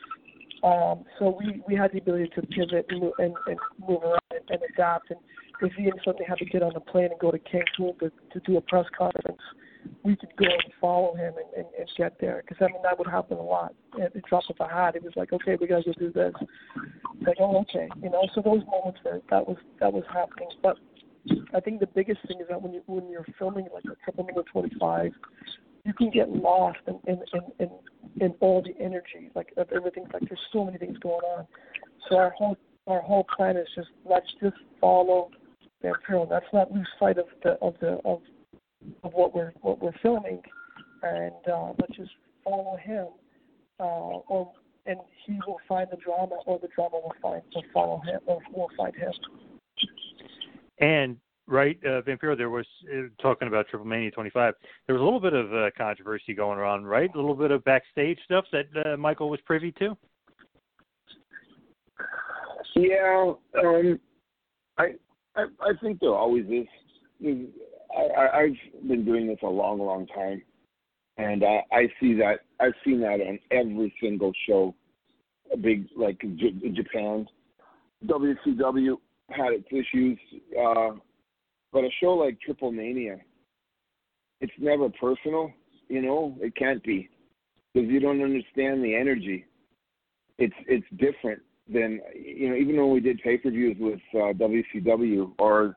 Um, 0.62 1.04
so 1.18 1.36
we, 1.38 1.62
we 1.66 1.74
had 1.74 1.92
the 1.92 1.98
ability 1.98 2.30
to 2.34 2.42
pivot 2.42 2.86
and 2.90 3.02
and, 3.18 3.34
and 3.46 3.58
move 3.86 4.02
around 4.02 4.20
and, 4.30 4.50
and 4.50 4.60
adapt. 4.74 5.10
And 5.10 5.20
if 5.62 5.72
Ian 5.78 5.92
suddenly 6.04 6.26
had 6.28 6.38
to 6.38 6.44
get 6.44 6.62
on 6.62 6.74
a 6.76 6.80
plane 6.80 7.08
and 7.10 7.18
go 7.18 7.30
to 7.30 7.38
Cancun 7.38 7.98
to, 8.00 8.10
to 8.32 8.40
do 8.44 8.56
a 8.56 8.60
press 8.60 8.86
conference, 8.96 9.40
we 10.02 10.16
could 10.16 10.34
go 10.36 10.46
and 10.46 10.72
follow 10.80 11.14
him 11.14 11.34
and, 11.36 11.64
and, 11.64 11.66
and 11.78 11.88
get 11.96 12.18
there. 12.20 12.42
Because 12.46 12.62
I 12.62 12.72
mean 12.72 12.82
that 12.82 12.98
would 12.98 13.08
happen 13.08 13.38
a 13.38 13.42
lot. 13.42 13.74
At 14.02 14.12
the 14.12 14.20
drop 14.28 14.44
of 14.50 14.56
a 14.60 14.68
hat, 14.68 14.96
it 14.96 15.02
was 15.02 15.12
like, 15.16 15.32
okay, 15.32 15.56
we 15.60 15.66
gotta 15.66 15.84
go 15.84 15.92
do 15.98 16.12
this. 16.12 16.34
Like, 17.26 17.36
oh, 17.40 17.60
okay, 17.60 17.88
you 18.02 18.10
know. 18.10 18.26
So 18.34 18.42
those 18.42 18.62
moments 18.66 19.00
where 19.02 19.20
that 19.30 19.46
was 19.46 19.56
that 19.80 19.92
was 19.92 20.04
happening. 20.12 20.48
But 20.62 20.76
I 21.54 21.60
think 21.60 21.80
the 21.80 21.86
biggest 21.86 22.20
thing 22.26 22.40
is 22.40 22.48
that 22.48 22.60
when 22.60 22.72
you 22.74 22.82
when 22.86 23.08
you're 23.10 23.26
filming 23.38 23.68
like 23.72 23.84
a 23.84 23.96
Triple 24.04 24.24
Mania 24.24 24.42
25, 24.52 25.12
you 25.84 25.94
can 25.94 26.10
get 26.10 26.28
lost 26.30 26.78
in 26.86 26.98
in 27.06 27.22
in 27.32 27.42
in, 27.58 27.70
in 28.20 28.34
all 28.40 28.62
the 28.62 28.74
energy 28.82 29.30
like 29.34 29.52
of 29.56 29.68
everything. 29.72 30.06
Like 30.12 30.22
there's 30.28 30.40
so 30.52 30.64
many 30.64 30.78
things 30.78 30.98
going 30.98 31.24
on. 31.36 31.46
So 32.08 32.16
our 32.16 32.30
whole 32.30 32.56
our 32.86 33.00
whole 33.00 33.26
plan 33.36 33.56
is 33.56 33.68
just 33.74 33.88
let's 34.04 34.26
just 34.42 34.56
follow 34.80 35.30
their 35.82 35.94
film. 36.08 36.28
Let's 36.30 36.46
not 36.52 36.72
lose 36.72 36.88
sight 36.98 37.18
of 37.18 37.26
the 37.42 37.50
of 37.62 37.74
the 37.80 38.00
of 38.04 38.20
of 39.02 39.12
what 39.12 39.34
we're 39.34 39.52
what 39.62 39.80
we're 39.80 39.94
filming, 40.02 40.42
and 41.02 41.34
uh, 41.50 41.72
let's 41.78 41.96
just 41.96 42.10
follow 42.44 42.76
him, 42.76 43.06
uh, 43.78 43.82
or 44.28 44.52
and 44.86 44.98
he 45.24 45.38
will 45.46 45.60
find 45.68 45.88
the 45.90 45.96
drama, 45.96 46.36
or 46.46 46.58
the 46.58 46.68
drama 46.74 46.96
will 46.96 47.14
find 47.22 47.42
will 47.54 47.64
follow 47.72 48.00
him, 48.04 48.20
or 48.26 48.40
will 48.52 48.70
find 48.76 48.94
him. 48.94 49.12
And 50.78 51.16
right, 51.50 51.78
uh, 51.84 52.00
Vampiro, 52.02 52.36
there 52.36 52.48
was 52.48 52.66
uh, 52.92 53.02
talking 53.20 53.48
about 53.48 53.66
Triple 53.68 53.86
Mania 53.86 54.10
25. 54.10 54.54
There 54.86 54.94
was 54.94 55.02
a 55.02 55.04
little 55.04 55.20
bit 55.20 55.34
of 55.34 55.52
uh, 55.52 55.70
controversy 55.76 56.32
going 56.32 56.60
on, 56.60 56.84
right? 56.84 57.10
A 57.14 57.18
little 57.18 57.34
bit 57.34 57.50
of 57.50 57.64
backstage 57.64 58.18
stuff 58.24 58.44
that 58.52 58.66
uh, 58.86 58.96
Michael 58.96 59.28
was 59.28 59.40
privy 59.44 59.72
to. 59.72 59.96
Yeah, 62.76 63.32
um, 63.62 63.98
I, 64.78 64.94
I 65.34 65.46
I 65.60 65.72
think 65.82 66.00
there 66.00 66.14
always 66.14 66.46
is. 66.46 67.36
I, 67.96 68.20
I, 68.20 68.38
I've 68.42 68.88
been 68.88 69.04
doing 69.04 69.26
this 69.26 69.38
a 69.42 69.48
long, 69.48 69.80
long 69.80 70.06
time, 70.06 70.42
and 71.18 71.42
uh, 71.42 71.60
I 71.72 71.88
see 72.00 72.14
that. 72.14 72.40
I've 72.60 72.74
seen 72.84 73.00
that 73.00 73.20
on 73.20 73.38
every 73.50 73.92
single 74.00 74.32
show. 74.46 74.74
A 75.52 75.56
big 75.56 75.86
like 75.96 76.20
J- 76.36 76.70
Japan, 76.72 77.26
WCW 78.06 78.96
had 79.30 79.52
its 79.52 79.66
issues, 79.70 80.18
uh, 80.58 80.90
but 81.72 81.84
a 81.84 81.90
show 82.00 82.12
like 82.14 82.40
Triple 82.40 82.72
Mania, 82.72 83.18
it's 84.40 84.52
never 84.58 84.88
personal. 84.88 85.52
You 85.88 86.02
know, 86.02 86.36
it 86.40 86.54
can't 86.56 86.82
be 86.82 87.08
because 87.72 87.88
you 87.88 88.00
don't 88.00 88.22
understand 88.22 88.82
the 88.82 88.94
energy. 88.94 89.44
It's 90.38 90.54
it's 90.66 90.86
different 90.96 91.40
than 91.68 92.00
you 92.14 92.48
know. 92.48 92.56
Even 92.56 92.76
when 92.76 92.92
we 92.92 93.00
did 93.00 93.20
pay 93.22 93.36
per 93.36 93.50
views 93.50 93.76
with 93.78 94.00
uh, 94.14 94.32
WCW 94.32 95.32
or 95.38 95.76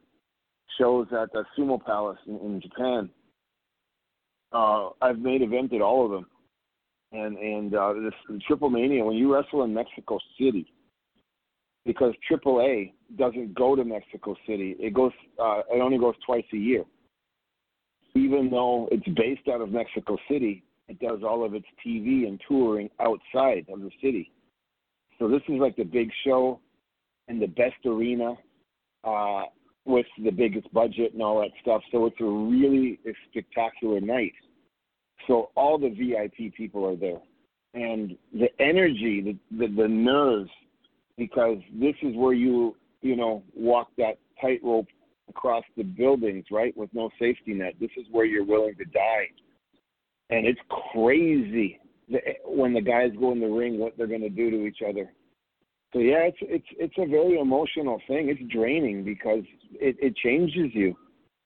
shows 0.79 1.07
at 1.11 1.31
the 1.33 1.43
Sumo 1.57 1.83
Palace 1.83 2.19
in, 2.27 2.37
in 2.37 2.61
Japan, 2.61 3.09
uh, 4.51 4.89
I've 5.01 5.19
made 5.19 5.41
evented 5.41 5.81
all 5.81 6.05
of 6.05 6.11
them. 6.11 6.25
And 7.11 7.37
and 7.37 7.75
uh, 7.75 7.93
this 7.93 8.39
Triple 8.47 8.69
Mania 8.69 9.03
when 9.03 9.17
you 9.17 9.33
wrestle 9.33 9.63
in 9.63 9.73
Mexico 9.73 10.17
City, 10.39 10.72
because 11.85 12.13
AAA 12.31 12.93
doesn't 13.17 13.53
go 13.55 13.75
to 13.75 13.83
Mexico 13.83 14.35
City. 14.47 14.75
It 14.79 14.93
goes. 14.93 15.11
Uh, 15.39 15.61
it 15.71 15.81
only 15.81 15.97
goes 15.97 16.15
twice 16.25 16.45
a 16.53 16.57
year. 16.57 16.83
Even 18.15 18.49
though 18.49 18.87
it's 18.91 19.07
based 19.15 19.47
out 19.51 19.61
of 19.61 19.71
Mexico 19.71 20.17
City, 20.29 20.63
it 20.87 20.99
does 20.99 21.19
all 21.23 21.43
of 21.43 21.53
its 21.53 21.65
TV 21.85 22.27
and 22.27 22.39
touring 22.47 22.89
outside 22.99 23.65
of 23.71 23.81
the 23.81 23.89
city. 24.01 24.31
So 25.19 25.27
this 25.27 25.41
is 25.47 25.59
like 25.59 25.75
the 25.75 25.83
big 25.83 26.09
show 26.25 26.59
and 27.27 27.41
the 27.41 27.47
best 27.47 27.85
arena 27.85 28.33
uh, 29.03 29.43
with 29.85 30.05
the 30.23 30.31
biggest 30.31 30.71
budget 30.73 31.13
and 31.13 31.21
all 31.21 31.41
that 31.41 31.51
stuff. 31.61 31.81
So 31.91 32.05
it's 32.05 32.19
a 32.21 32.25
really 32.25 32.99
spectacular 33.29 33.99
night. 33.99 34.33
So 35.27 35.49
all 35.55 35.77
the 35.77 35.89
VIP 35.89 36.53
people 36.53 36.85
are 36.85 36.95
there, 36.95 37.21
and 37.73 38.17
the 38.33 38.49
energy, 38.59 39.21
the 39.21 39.57
the, 39.57 39.73
the 39.73 39.87
nerves, 39.87 40.49
because 41.17 41.57
this 41.73 41.95
is 42.01 42.15
where 42.15 42.33
you 42.33 42.75
you 43.01 43.15
know 43.15 43.43
walk 43.55 43.89
that 43.97 44.17
tightrope 44.41 44.87
across 45.29 45.63
the 45.77 45.83
buildings, 45.83 46.45
right, 46.51 46.75
with 46.75 46.89
no 46.93 47.09
safety 47.19 47.53
net. 47.53 47.73
This 47.79 47.91
is 47.97 48.05
where 48.11 48.25
you're 48.25 48.45
willing 48.45 48.75
to 48.75 48.85
die, 48.85 49.27
and 50.29 50.45
it's 50.45 50.59
crazy 50.93 51.79
when 52.45 52.73
the 52.73 52.81
guys 52.81 53.11
go 53.19 53.31
in 53.31 53.39
the 53.39 53.47
ring 53.47 53.79
what 53.79 53.97
they're 53.97 54.07
going 54.07 54.21
to 54.21 54.29
do 54.29 54.51
to 54.51 54.65
each 54.65 54.79
other. 54.87 55.11
So 55.93 55.99
yeah, 55.99 56.23
it's 56.23 56.37
it's 56.41 56.65
it's 56.77 56.95
a 56.97 57.07
very 57.07 57.37
emotional 57.39 58.01
thing. 58.07 58.29
It's 58.29 58.53
draining 58.53 59.03
because 59.03 59.43
it, 59.73 59.95
it 60.01 60.15
changes 60.17 60.71
you. 60.73 60.95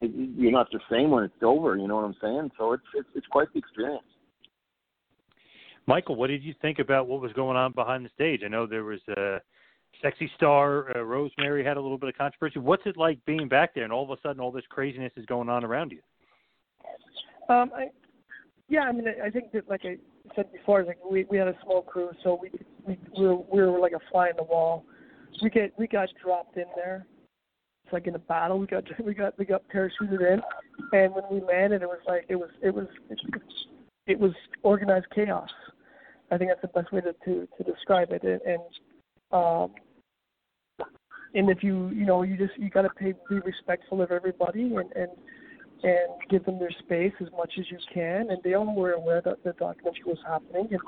It, 0.00 0.10
you're 0.36 0.52
not 0.52 0.68
the 0.72 0.80
same 0.90 1.10
when 1.10 1.24
it's 1.24 1.34
over. 1.42 1.76
You 1.76 1.86
know 1.86 1.96
what 1.96 2.04
I'm 2.04 2.16
saying? 2.20 2.50
So 2.58 2.72
it's 2.72 2.82
it's 2.94 3.08
it's 3.14 3.26
quite 3.26 3.48
the 3.52 3.58
experience. 3.58 4.04
Michael, 5.86 6.16
what 6.16 6.28
did 6.28 6.42
you 6.42 6.54
think 6.60 6.78
about 6.78 7.08
what 7.08 7.20
was 7.20 7.32
going 7.34 7.56
on 7.56 7.72
behind 7.72 8.04
the 8.04 8.10
stage? 8.14 8.40
I 8.44 8.48
know 8.48 8.66
there 8.66 8.84
was 8.84 9.00
a 9.08 9.38
Sexy 10.02 10.30
Star, 10.36 10.96
uh, 10.96 11.02
Rosemary 11.02 11.64
had 11.64 11.76
a 11.76 11.80
little 11.80 11.98
bit 11.98 12.08
of 12.08 12.16
controversy. 12.16 12.58
What's 12.58 12.84
it 12.86 12.96
like 12.96 13.24
being 13.24 13.48
back 13.48 13.74
there 13.74 13.84
and 13.84 13.92
all 13.92 14.04
of 14.04 14.10
a 14.10 14.20
sudden 14.22 14.40
all 14.40 14.52
this 14.52 14.64
craziness 14.68 15.12
is 15.16 15.26
going 15.26 15.48
on 15.48 15.64
around 15.64 15.92
you? 15.92 16.00
Um, 17.52 17.70
I, 17.74 17.86
yeah, 18.68 18.80
I 18.82 18.92
mean, 18.92 19.06
I, 19.24 19.30
think 19.30 19.52
that 19.52 19.68
like 19.68 19.82
I 19.84 19.96
said 20.36 20.52
before, 20.52 20.84
like 20.84 20.98
we 21.10 21.24
we 21.30 21.38
had 21.38 21.48
a 21.48 21.56
small 21.64 21.82
crew, 21.82 22.10
so 22.22 22.38
we 22.40 22.50
we 22.86 22.98
we 23.18 23.26
were, 23.26 23.36
we 23.36 23.62
were 23.62 23.80
like 23.80 23.92
a 23.92 24.00
fly 24.10 24.28
in 24.28 24.36
the 24.36 24.44
wall. 24.44 24.84
We 25.42 25.50
get 25.50 25.72
we 25.78 25.86
got 25.86 26.08
dropped 26.22 26.56
in 26.56 26.66
there. 26.76 27.06
It's 27.84 27.92
like 27.92 28.06
in 28.06 28.14
a 28.14 28.18
battle. 28.20 28.58
We 28.58 28.66
got 28.66 28.84
we 29.04 29.14
got 29.14 29.38
we 29.38 29.46
got 29.46 29.62
parachuted 29.74 30.20
in, 30.20 30.40
and 30.92 31.14
when 31.14 31.24
we 31.30 31.40
landed, 31.40 31.82
it 31.82 31.88
was 31.88 32.00
like 32.06 32.26
it 32.28 32.36
was 32.36 32.50
it 32.62 32.74
was 32.74 32.86
it, 33.08 33.18
it 34.06 34.20
was 34.20 34.32
organized 34.62 35.06
chaos. 35.14 35.50
I 36.30 36.36
think 36.36 36.50
that's 36.50 36.60
the 36.60 36.80
best 36.80 36.92
way 36.92 37.00
to 37.00 37.14
to, 37.24 37.48
to 37.56 37.64
describe 37.64 38.12
it. 38.12 38.22
And, 38.22 38.40
and 38.42 38.62
um, 39.32 39.72
and 41.34 41.50
if 41.50 41.62
you 41.62 41.88
you 41.90 42.06
know 42.06 42.22
you 42.22 42.36
just 42.36 42.56
you 42.58 42.70
got 42.70 42.82
to 42.82 42.90
pay 42.90 43.12
be 43.28 43.38
respectful 43.40 44.02
of 44.02 44.10
everybody 44.10 44.62
and 44.62 44.92
and 44.92 45.10
and 45.82 46.08
give 46.28 46.44
them 46.44 46.58
their 46.58 46.72
space 46.80 47.12
as 47.20 47.28
much 47.36 47.52
as 47.58 47.64
you 47.70 47.78
can. 47.92 48.30
And 48.30 48.38
they 48.42 48.54
all 48.54 48.74
were 48.74 48.92
aware 48.92 49.20
that 49.24 49.44
the 49.44 49.52
documentary 49.52 50.02
was 50.06 50.18
happening 50.26 50.68
and 50.70 50.80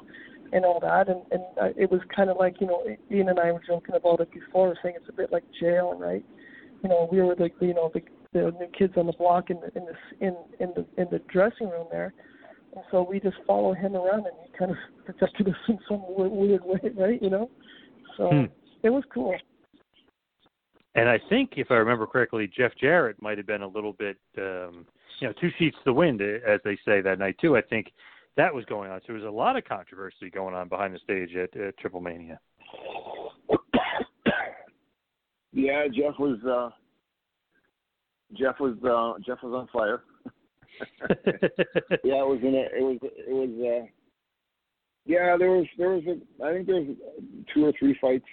and 0.53 0.65
all 0.65 0.81
that. 0.81 1.09
And 1.09 1.23
and 1.31 1.43
uh, 1.61 1.69
it 1.77 1.91
was 1.91 2.01
kind 2.15 2.31
of 2.31 2.37
like 2.39 2.61
you 2.61 2.67
know 2.67 2.85
Ian 3.11 3.29
and 3.29 3.39
I 3.39 3.53
were 3.53 3.63
joking 3.67 3.95
about 3.95 4.21
it 4.21 4.33
before, 4.33 4.75
saying 4.83 4.97
it's 4.97 5.09
a 5.09 5.13
bit 5.13 5.33
like 5.33 5.45
jail, 5.61 5.97
right? 5.99 6.25
You 6.83 6.89
know, 6.89 7.09
we 7.11 7.21
were 7.21 7.37
like 7.39 7.55
you 7.61 7.75
know 7.75 7.91
the 7.93 8.03
the 8.33 8.53
new 8.59 8.69
kids 8.77 8.95
on 8.97 9.07
the 9.07 9.13
block 9.13 9.51
in 9.51 9.59
the 9.61 9.67
in 9.79 9.87
the 9.87 10.27
in 10.27 10.37
in 10.59 10.73
the 10.75 10.87
in 11.01 11.09
the 11.11 11.21
dressing 11.33 11.69
room 11.69 11.87
there. 11.91 12.13
And 12.75 12.85
so 12.93 13.03
we 13.03 13.19
just 13.19 13.37
follow 13.47 13.75
him 13.75 13.97
around, 13.97 14.27
and 14.27 14.35
he 14.45 14.57
kind 14.57 14.71
of 14.71 14.77
protected 15.05 15.49
us 15.49 15.55
in 15.69 15.79
some 15.89 16.03
weird 16.09 16.63
way, 16.65 16.81
right? 16.97 17.21
You 17.21 17.31
know, 17.31 17.51
so 18.17 18.31
Hmm. 18.31 18.45
it 18.83 18.91
was 18.91 19.05
cool. 19.13 19.35
And 20.95 21.09
I 21.09 21.21
think, 21.29 21.53
if 21.57 21.71
I 21.71 21.75
remember 21.75 22.07
correctly, 22.07 22.51
Jeff 22.55 22.73
Jarrett 22.81 23.21
might 23.23 23.39
have 23.39 23.47
been 23.47 23.63
a 23.63 23.69
little 23.69 23.93
bit, 23.93 24.17
um, 24.39 24.87
you 25.21 25.29
know, 25.29 25.35
two 25.41 25.51
sheets 25.59 25.77
to 25.77 25.83
the 25.87 25.93
wind, 25.93 26.21
eh, 26.21 26.39
as 26.47 26.61
they 26.65 26.77
say 26.85 27.01
that 27.01 27.19
night 27.19 27.37
too. 27.41 27.57
I 27.57 27.63
think 27.63 27.93
that 28.37 28.53
was 28.53 28.65
going 28.65 28.91
on. 28.91 29.01
So 29.01 29.05
there 29.09 29.17
was 29.17 29.25
a 29.25 29.31
lot 29.31 29.57
of 29.57 29.65
controversy 29.65 30.31
going 30.31 30.55
on 30.55 30.69
behind 30.69 30.95
the 30.95 30.99
stage 30.99 31.37
at, 31.37 31.57
at 31.61 31.77
Triple 31.79 32.01
Mania. 32.01 32.41
Yeah, 35.53 35.87
Jeff 35.89 36.15
was 36.19 36.39
uh 36.45 36.71
Jeff 38.39 38.61
was 38.61 38.77
uh 38.85 39.21
Jeff 39.25 39.43
was 39.43 39.53
on 39.53 39.69
fire. 39.73 40.03
yeah, 42.05 42.21
it 42.21 42.27
was 42.27 42.39
in 42.43 42.55
a 42.55 42.79
it 42.79 42.83
was 42.83 42.99
it 43.03 43.29
was 43.29 43.83
uh 43.83 43.87
yeah, 45.07 45.37
there 45.37 45.51
was 45.51 45.67
there 45.77 45.91
was 45.91 46.05
a 46.07 46.45
I 46.45 46.53
think 46.53 46.67
there 46.67 46.77
was 46.77 46.97
two 47.53 47.65
or 47.65 47.73
three 47.79 47.97
fights 48.01 48.25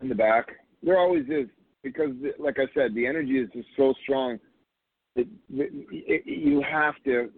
in 0.00 0.08
the 0.08 0.14
back. 0.14 0.48
There 0.82 0.98
always 0.98 1.24
is 1.26 1.48
because 1.82 2.10
like 2.38 2.58
I 2.58 2.66
said, 2.74 2.94
the 2.94 3.06
energy 3.06 3.38
is 3.38 3.48
just 3.52 3.68
so 3.76 3.94
strong 4.02 4.38
that 5.16 5.26
you 6.24 6.62
have 6.70 6.94
to 7.04 7.30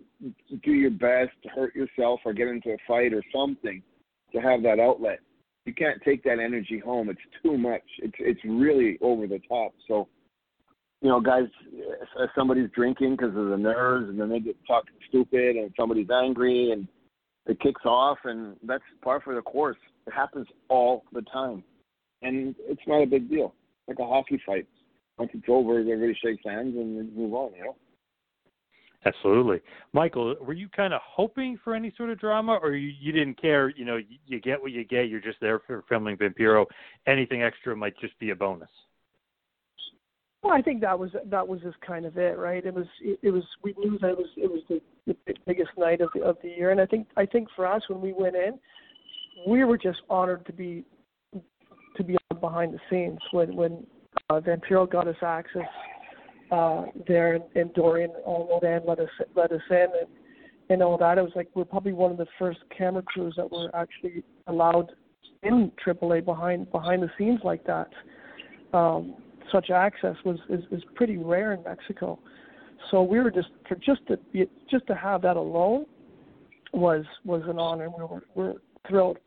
do 0.63 0.73
your 0.73 0.91
best 0.91 1.31
to 1.43 1.49
hurt 1.49 1.75
yourself 1.75 2.21
or 2.25 2.33
get 2.33 2.49
into 2.49 2.71
a 2.71 2.77
fight 2.87 3.13
or 3.13 3.23
something 3.35 3.83
to 4.33 4.41
have 4.41 4.63
that 4.63 4.79
outlet. 4.79 5.21
You 5.65 5.75
can't 5.75 6.01
take 6.05 6.25
that 6.25 6.39
energy 6.41 6.81
home. 6.85 7.09
It's 7.09 7.21
too 7.43 7.57
much. 7.57 7.83
It's 7.99 8.15
it's 8.19 8.41
really 8.45 8.99
over 9.01 9.27
the 9.27 9.41
top. 9.49 9.73
So, 9.87 10.09
you 11.01 11.09
know, 11.09 11.21
guys, 11.21 11.45
if 11.73 12.31
somebody's 12.35 12.71
drinking 12.75 13.17
because 13.17 13.37
of 13.37 13.49
the 13.49 13.57
nerves, 13.57 14.09
and 14.09 14.21
then 14.21 14.29
they 14.29 14.41
get 14.41 14.57
talking 14.67 14.95
stupid, 15.09 15.57
and 15.57 15.71
somebody's 15.79 16.11
angry, 16.11 16.73
and 16.73 16.89
it 17.47 17.61
kicks 17.61 17.83
off, 17.85 18.19
and 18.25 18.57
that's 18.65 18.83
par 19.03 19.21
for 19.21 19.35
the 19.35 19.43
course. 19.43 19.77
It 20.07 20.13
happens 20.13 20.49
all 20.69 21.05
the 21.13 21.23
time, 21.23 21.63
and 22.23 22.57
it's 22.69 22.83
not 22.87 23.03
a 23.03 23.07
big 23.07 23.31
deal. 23.31 23.55
Like 23.89 23.99
a 23.99 24.07
hockey 24.07 24.41
fight. 24.47 24.67
Once 25.19 25.31
it's 25.35 25.45
over, 25.49 25.79
everybody 25.79 26.17
shakes 26.23 26.43
hands 26.45 26.75
and 26.77 27.15
move 27.15 27.35
on. 27.35 27.53
You 27.55 27.65
know. 27.65 27.77
Absolutely, 29.05 29.61
Michael. 29.93 30.37
Were 30.41 30.53
you 30.53 30.69
kind 30.69 30.95
of 30.95 31.01
hoping 31.05 31.59
for 31.63 31.75
any 31.75 31.93
sort 31.97 32.11
of 32.11 32.21
drama, 32.21 32.59
or 32.63 32.73
you, 32.73 32.93
you 33.01 33.11
didn't 33.13 33.41
care? 33.41 33.71
You 33.71 33.85
know, 33.85 33.97
you, 33.97 34.19
you 34.27 34.41
get 34.41 34.61
what 34.61 34.71
you 34.71 34.85
get. 34.85 35.09
You're 35.09 35.21
just 35.21 35.39
there 35.41 35.61
for 35.67 35.83
filming 35.89 36.17
Vampiro. 36.17 36.67
Anything 37.07 37.43
extra 37.43 37.75
might 37.77 37.99
just 38.01 38.17
be 38.21 38.31
a 38.31 38.37
bonus. 38.37 38.71
Well, 40.43 40.53
I 40.53 40.63
think 40.63 40.81
that 40.81 40.99
was 40.99 41.11
that 41.27 41.47
was 41.47 41.61
just 41.63 41.81
kind 41.81 42.05
of 42.05 42.17
it, 42.17 42.37
right? 42.37 42.65
It 42.65 42.75
was 42.75 42.87
it, 43.01 43.19
it 43.23 43.31
was 43.31 43.45
we 43.63 43.75
knew 43.79 43.99
that 44.01 44.11
it 44.11 44.19
was 44.19 44.29
it 44.37 44.51
was 44.51 44.61
the, 44.69 44.81
the 45.07 45.35
biggest 45.47 45.71
night 45.77 46.01
of 46.01 46.11
the 46.15 46.23
of 46.23 46.37
the 46.43 46.49
year, 46.49 46.71
and 46.71 46.81
I 46.81 46.87
think 46.87 47.07
I 47.17 47.27
think 47.27 47.49
for 47.55 47.67
us 47.67 47.83
when 47.89 48.01
we 48.01 48.13
went 48.13 48.35
in, 48.35 48.59
we 49.47 49.65
were 49.65 49.79
just 49.79 50.01
honored 50.11 50.45
to 50.47 50.53
be 50.53 50.85
to 51.97 52.05
be 52.05 52.17
on 52.31 52.41
behind 52.41 52.75
the 52.75 52.81
scenes 52.91 53.19
when 53.33 53.55
when 53.55 53.87
uh, 54.31 54.41
Vampiro 54.41 54.91
got 54.91 55.09
us 55.09 55.17
access 55.23 55.69
uh, 56.51 56.85
there, 57.07 57.35
and, 57.35 57.45
and 57.55 57.73
Dorian 57.75 58.13
Almodan 58.27 58.87
let 58.87 58.99
us 58.99 59.09
let 59.35 59.53
us 59.53 59.61
in, 59.71 59.77
and 59.77 60.09
and 60.71 60.83
all 60.83 60.99
that. 60.99 61.19
It 61.19 61.23
was 61.23 61.33
like 61.35 61.49
we're 61.55 61.65
probably 61.65 61.93
one 61.93 62.11
of 62.11 62.19
the 62.19 62.27
first 62.39 62.61
camera 62.77 63.03
crews 63.03 63.35
that 63.37 63.51
were 63.51 63.71
actually 63.75 64.23
allowed 64.47 64.93
in 65.43 65.73
AAA 65.85 66.25
behind 66.25 66.71
behind 66.71 67.03
the 67.03 67.11
scenes 67.19 67.41
like 67.45 67.65
that. 67.65 67.89
Um, 68.73 69.15
such 69.51 69.71
access 69.71 70.17
was 70.25 70.39
is, 70.49 70.65
is 70.71 70.83
pretty 70.95 71.17
rare 71.17 71.53
in 71.53 71.63
Mexico. 71.63 72.19
So 72.91 73.03
we 73.03 73.21
were 73.21 73.31
just 73.31 73.49
for 73.69 73.75
just 73.77 74.07
to 74.09 74.19
just 74.71 74.87
to 74.87 74.95
have 74.95 75.23
that 75.23 75.37
alone 75.37 75.87
was 76.73 77.05
was 77.25 77.43
an 77.47 77.59
honor. 77.59 77.89
We 77.89 78.05
were 78.05 78.23
we're 78.35 78.55
thrilled, 78.89 79.19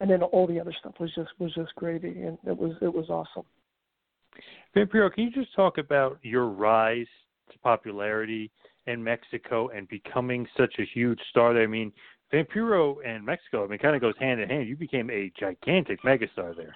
and 0.00 0.10
then 0.10 0.22
all 0.22 0.46
the 0.46 0.60
other 0.60 0.74
stuff 0.78 0.94
was 1.00 1.12
just 1.14 1.30
was 1.38 1.54
just 1.54 1.74
gravy, 1.74 2.22
and 2.22 2.38
it 2.46 2.56
was 2.56 2.72
it 2.82 2.92
was 2.92 3.08
awesome. 3.08 3.46
Vampiro, 4.74 5.12
can 5.12 5.24
you 5.24 5.30
just 5.30 5.54
talk 5.54 5.78
about 5.78 6.18
your 6.22 6.46
rise 6.46 7.06
to 7.50 7.58
popularity 7.60 8.50
in 8.86 9.02
Mexico 9.02 9.68
and 9.68 9.88
becoming 9.88 10.46
such 10.56 10.74
a 10.78 10.84
huge 10.84 11.18
star 11.30 11.54
there? 11.54 11.62
I 11.62 11.66
mean, 11.66 11.92
Vampiro 12.32 12.96
and 13.06 13.24
Mexico, 13.24 13.64
I 13.64 13.68
mean, 13.68 13.78
kind 13.78 13.94
of 13.94 14.02
goes 14.02 14.14
hand 14.18 14.40
in 14.40 14.48
hand. 14.48 14.68
You 14.68 14.76
became 14.76 15.10
a 15.10 15.32
gigantic 15.38 16.02
megastar 16.02 16.54
there. 16.56 16.74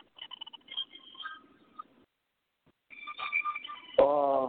Uh, 3.98 4.46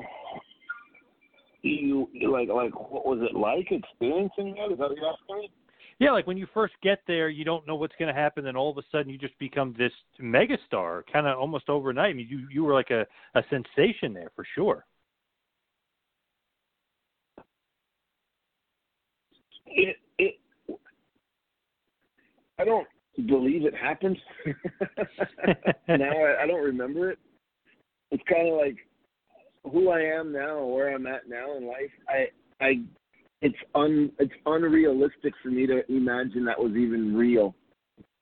you 1.61 2.07
you 2.13 2.31
like 2.31 2.47
like 2.47 2.73
what 2.91 3.05
was 3.05 3.19
it 3.21 3.35
like 3.35 3.69
experiencing 3.71 4.55
that? 4.55 4.71
Is 4.71 4.79
that 4.79 4.89
what 4.89 4.97
you're 4.97 5.09
asking 5.09 5.37
me? 5.37 5.51
Yeah, 6.01 6.13
like 6.13 6.25
when 6.25 6.35
you 6.35 6.47
first 6.51 6.73
get 6.81 7.03
there, 7.05 7.29
you 7.29 7.45
don't 7.45 7.67
know 7.67 7.75
what's 7.75 7.93
going 7.99 8.11
to 8.11 8.19
happen, 8.19 8.47
and 8.47 8.57
all 8.57 8.71
of 8.71 8.77
a 8.79 8.81
sudden 8.91 9.11
you 9.11 9.19
just 9.19 9.37
become 9.37 9.75
this 9.77 9.91
megastar, 10.19 11.03
kind 11.13 11.27
of 11.27 11.37
almost 11.37 11.69
overnight. 11.69 12.09
I 12.09 12.13
mean, 12.13 12.27
you 12.27 12.47
you 12.51 12.63
were 12.63 12.73
like 12.73 12.89
a 12.89 13.05
a 13.35 13.43
sensation 13.51 14.11
there 14.11 14.31
for 14.35 14.43
sure. 14.55 14.83
It 19.67 19.97
it 20.17 20.39
I 22.57 22.65
don't 22.65 22.87
believe 23.27 23.65
it 23.65 23.75
happened. 23.75 24.17
now 25.87 26.11
I, 26.11 26.41
I 26.41 26.47
don't 26.47 26.63
remember 26.63 27.11
it. 27.11 27.19
It's 28.09 28.23
kind 28.27 28.47
of 28.47 28.55
like 28.57 28.77
who 29.71 29.89
I 29.89 30.01
am 30.01 30.33
now, 30.33 30.65
where 30.65 30.95
I'm 30.95 31.05
at 31.05 31.29
now 31.29 31.55
in 31.57 31.67
life. 31.67 31.91
I 32.09 32.29
I 32.59 32.81
it's 33.41 33.57
un 33.75 34.11
it's 34.19 34.33
unrealistic 34.45 35.33
for 35.41 35.49
me 35.49 35.65
to 35.67 35.81
imagine 35.91 36.45
that 36.45 36.59
was 36.59 36.73
even 36.73 37.15
real 37.15 37.55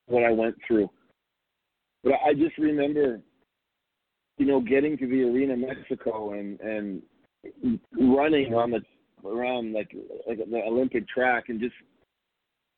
what 0.07 0.23
I 0.23 0.31
went 0.31 0.55
through. 0.67 0.89
But 2.03 2.13
I 2.25 2.33
just 2.33 2.57
remember, 2.57 3.19
you 4.37 4.45
know, 4.45 4.61
getting 4.61 4.97
to 4.97 5.07
the 5.07 5.23
arena 5.23 5.57
Mexico 5.57 6.33
and 6.33 6.59
and 6.61 7.01
running 7.99 8.53
on 8.53 8.71
the 8.71 8.81
around 9.27 9.73
like 9.73 9.91
like 10.27 10.37
the 10.37 10.61
Olympic 10.65 11.07
track 11.07 11.45
and 11.49 11.59
just 11.59 11.75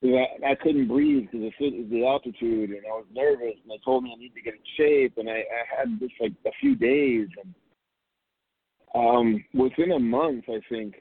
I, 0.03 0.51
I 0.51 0.55
couldn't 0.55 0.87
breathe 0.87 1.27
because 1.31 1.51
of 1.61 1.89
the 1.91 2.05
altitude 2.05 2.71
and 2.71 2.81
I 2.87 2.95
was 2.95 3.05
nervous 3.13 3.55
and 3.61 3.69
they 3.69 3.79
told 3.85 4.03
me 4.03 4.13
I 4.15 4.19
need 4.19 4.33
to 4.33 4.41
get 4.41 4.55
in 4.55 4.59
shape 4.75 5.13
and 5.17 5.29
I, 5.29 5.33
I 5.33 5.79
had 5.79 5.99
just 5.99 6.13
like 6.19 6.33
a 6.47 6.51
few 6.59 6.75
days 6.75 7.27
and 7.43 7.53
um 8.95 9.43
within 9.53 9.91
a 9.91 9.99
month 9.99 10.45
I 10.47 10.59
think 10.69 10.95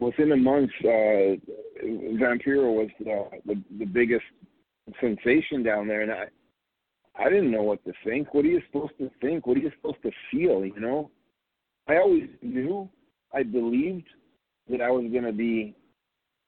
within 0.00 0.32
a 0.32 0.36
month, 0.36 0.70
uh, 0.84 1.36
Vampiro 1.84 2.74
was 2.74 2.88
the, 2.98 3.24
the 3.46 3.62
the 3.78 3.84
biggest 3.84 4.24
sensation 5.00 5.62
down 5.62 5.86
there, 5.86 6.02
and 6.02 6.10
I 6.10 6.24
I 7.18 7.28
didn't 7.28 7.50
know 7.50 7.62
what 7.62 7.84
to 7.84 7.92
think. 8.04 8.34
What 8.34 8.44
are 8.44 8.48
you 8.48 8.62
supposed 8.66 8.96
to 8.98 9.10
think? 9.20 9.46
What 9.46 9.56
are 9.56 9.60
you 9.60 9.70
supposed 9.76 10.02
to 10.02 10.10
feel? 10.30 10.64
You 10.64 10.80
know, 10.80 11.10
I 11.86 11.96
always 11.96 12.28
knew, 12.42 12.88
I 13.34 13.42
believed 13.42 14.06
that 14.68 14.80
I 14.80 14.90
was 14.90 15.10
going 15.10 15.24
to 15.24 15.32
be 15.32 15.74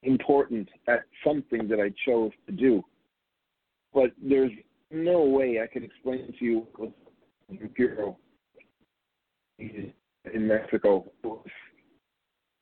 important 0.02 0.68
at 0.88 1.00
something 1.24 1.68
that 1.68 1.78
I 1.78 1.92
chose 2.06 2.32
to 2.46 2.52
do, 2.52 2.82
but 3.92 4.10
there's 4.22 4.52
no 4.90 5.22
way 5.22 5.60
I 5.62 5.66
could 5.66 5.84
explain 5.84 6.34
to 6.38 6.44
you 6.44 6.66
what 6.76 6.92
Vampiro 7.52 8.16
in 9.58 10.48
Mexico 10.48 11.10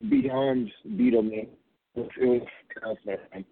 beyond 0.09 0.71
Beatlemania. 0.87 1.49
It 1.97 2.01
was, 2.01 2.09
it 2.21 2.47
was 2.85 3.45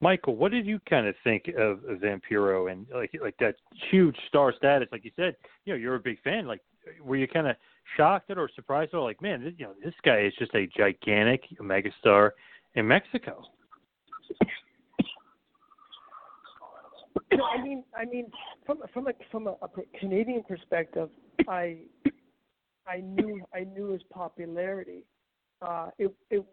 Michael, 0.00 0.34
what 0.34 0.50
did 0.50 0.66
you 0.66 0.80
kind 0.90 1.06
of 1.06 1.14
think 1.22 1.48
of, 1.56 1.84
of 1.84 1.98
Vampiro 1.98 2.70
and 2.70 2.86
like 2.92 3.12
like 3.22 3.36
that 3.38 3.54
huge 3.90 4.16
star 4.26 4.52
status? 4.56 4.88
Like 4.90 5.04
you 5.04 5.12
said, 5.14 5.36
you 5.64 5.72
know, 5.72 5.78
you're 5.78 5.94
a 5.94 6.00
big 6.00 6.20
fan. 6.22 6.46
Like, 6.46 6.60
were 7.00 7.16
you 7.16 7.28
kind 7.28 7.46
of 7.46 7.54
shocked 7.96 8.28
at 8.30 8.36
or 8.36 8.50
surprised? 8.54 8.94
Or 8.94 9.00
like, 9.00 9.22
man, 9.22 9.44
this, 9.44 9.54
you 9.56 9.64
know, 9.64 9.74
this 9.82 9.94
guy 10.04 10.22
is 10.22 10.32
just 10.38 10.52
a 10.56 10.66
gigantic 10.76 11.44
megastar 11.60 12.30
in 12.74 12.86
Mexico. 12.86 13.44
I 17.32 17.62
mean, 17.62 17.84
I 17.96 18.04
mean, 18.04 18.26
from 18.66 18.78
from 18.92 19.06
a 19.06 19.12
from 19.30 19.46
a, 19.46 19.52
a 19.52 19.68
Canadian 20.00 20.42
perspective, 20.42 21.10
I 21.48 21.76
I 22.92 23.00
knew 23.00 23.42
I 23.54 23.64
knew 23.64 23.92
his 23.92 24.02
popularity. 24.12 25.04
Uh, 25.62 25.90
it, 25.98 26.12
it 26.30 26.44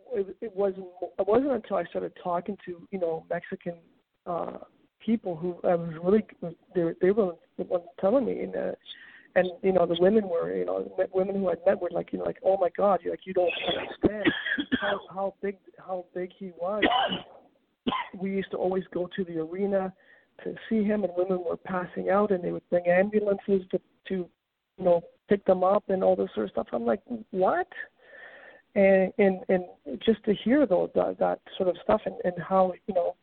it 0.41 0.55
wasn't 0.55 0.85
it 1.17 1.27
wasn't 1.27 1.51
until 1.51 1.77
I 1.77 1.83
started 1.85 2.13
talking 2.23 2.57
to 2.65 2.87
you 2.91 2.99
know 2.99 3.25
Mexican 3.29 3.75
uh, 4.25 4.59
people 5.03 5.35
who 5.35 5.57
I 5.67 5.75
was 5.75 5.93
really 6.01 6.23
they 6.75 6.83
were, 6.83 6.95
they 7.01 7.11
were 7.11 7.33
the 7.57 7.63
ones 7.63 7.85
telling 7.99 8.25
me 8.25 8.41
and 8.41 8.55
uh, 8.55 8.71
and 9.35 9.47
you 9.63 9.73
know 9.73 9.85
the 9.85 9.97
women 9.99 10.29
were 10.29 10.55
you 10.55 10.65
know 10.65 10.89
women 11.13 11.35
who 11.35 11.49
I 11.49 11.55
met 11.65 11.81
were 11.81 11.89
like 11.91 12.13
you 12.13 12.19
know 12.19 12.25
like 12.25 12.37
oh 12.45 12.57
my 12.57 12.69
god 12.77 12.99
you 13.03 13.11
like 13.11 13.25
you 13.25 13.33
don't 13.33 13.51
understand 13.77 14.25
how 14.79 14.99
how 15.13 15.33
big 15.41 15.57
how 15.77 16.05
big 16.13 16.31
he 16.37 16.51
was. 16.59 16.83
We 18.17 18.31
used 18.31 18.51
to 18.51 18.57
always 18.57 18.83
go 18.93 19.09
to 19.15 19.23
the 19.23 19.39
arena 19.39 19.93
to 20.43 20.55
see 20.69 20.83
him, 20.83 21.03
and 21.03 21.13
women 21.17 21.43
were 21.43 21.57
passing 21.57 22.09
out, 22.09 22.31
and 22.31 22.43
they 22.43 22.51
would 22.51 22.69
bring 22.69 22.87
ambulances 22.87 23.63
to 23.71 23.79
to 24.07 24.15
you 24.77 24.85
know 24.85 25.01
pick 25.29 25.45
them 25.45 25.63
up 25.63 25.83
and 25.89 26.03
all 26.03 26.15
this 26.15 26.29
sort 26.33 26.47
of 26.47 26.51
stuff. 26.51 26.67
I'm 26.73 26.85
like, 26.85 27.01
what? 27.31 27.67
And 28.75 29.13
and 29.17 29.39
and 29.49 29.63
just 30.05 30.23
to 30.25 30.33
hear 30.33 30.65
though 30.65 30.91
that, 30.95 31.17
that 31.19 31.39
sort 31.57 31.69
of 31.69 31.77
stuff 31.83 32.01
and, 32.05 32.15
and 32.23 32.33
how 32.41 32.73
you 32.87 32.93
know 32.93 33.15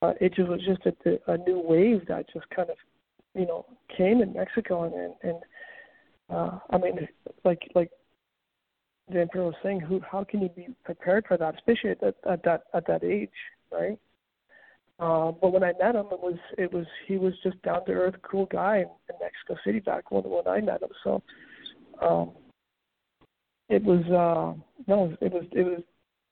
uh, 0.00 0.12
it 0.20 0.34
just 0.34 0.48
was 0.48 0.60
just 0.64 0.80
a, 0.86 1.32
a 1.32 1.38
new 1.38 1.60
wave 1.60 2.06
that 2.08 2.26
just 2.32 2.48
kind 2.50 2.70
of 2.70 2.76
you 3.34 3.46
know 3.46 3.66
came 3.96 4.22
in 4.22 4.32
Mexico 4.32 4.84
and 4.84 4.94
and, 4.94 5.14
and 5.22 5.38
uh, 6.30 6.58
I 6.70 6.78
mean 6.78 7.08
like 7.44 7.60
like 7.74 7.90
Vampiro 9.12 9.46
was 9.46 9.54
saying, 9.62 9.80
who 9.80 10.00
how 10.00 10.24
can 10.24 10.40
you 10.40 10.48
be 10.48 10.68
prepared 10.84 11.26
for 11.26 11.36
that, 11.36 11.54
especially 11.54 11.90
at, 11.90 12.02
at 12.28 12.42
that 12.44 12.64
at 12.74 12.86
that 12.86 13.04
age, 13.04 13.30
right? 13.70 13.98
Uh, 15.02 15.32
but 15.32 15.52
when 15.52 15.64
I 15.64 15.72
met 15.80 15.96
him, 15.96 16.06
it 16.12 16.20
was 16.20 16.38
it 16.56 16.72
was 16.72 16.86
he 17.08 17.16
was 17.16 17.32
just 17.42 17.60
down 17.62 17.84
to 17.86 17.92
earth, 17.92 18.14
cool 18.22 18.46
guy 18.46 18.76
in, 18.76 18.82
in 18.82 19.16
Mexico 19.20 19.56
City 19.64 19.80
back 19.80 20.12
when 20.12 20.22
when 20.22 20.46
I 20.46 20.60
met 20.60 20.80
him. 20.80 20.90
So 21.02 21.22
um, 22.00 22.30
it 23.68 23.82
was 23.82 24.04
uh, 24.06 24.56
no, 24.86 25.16
it 25.20 25.32
was 25.32 25.44
it 25.50 25.64
was 25.64 25.82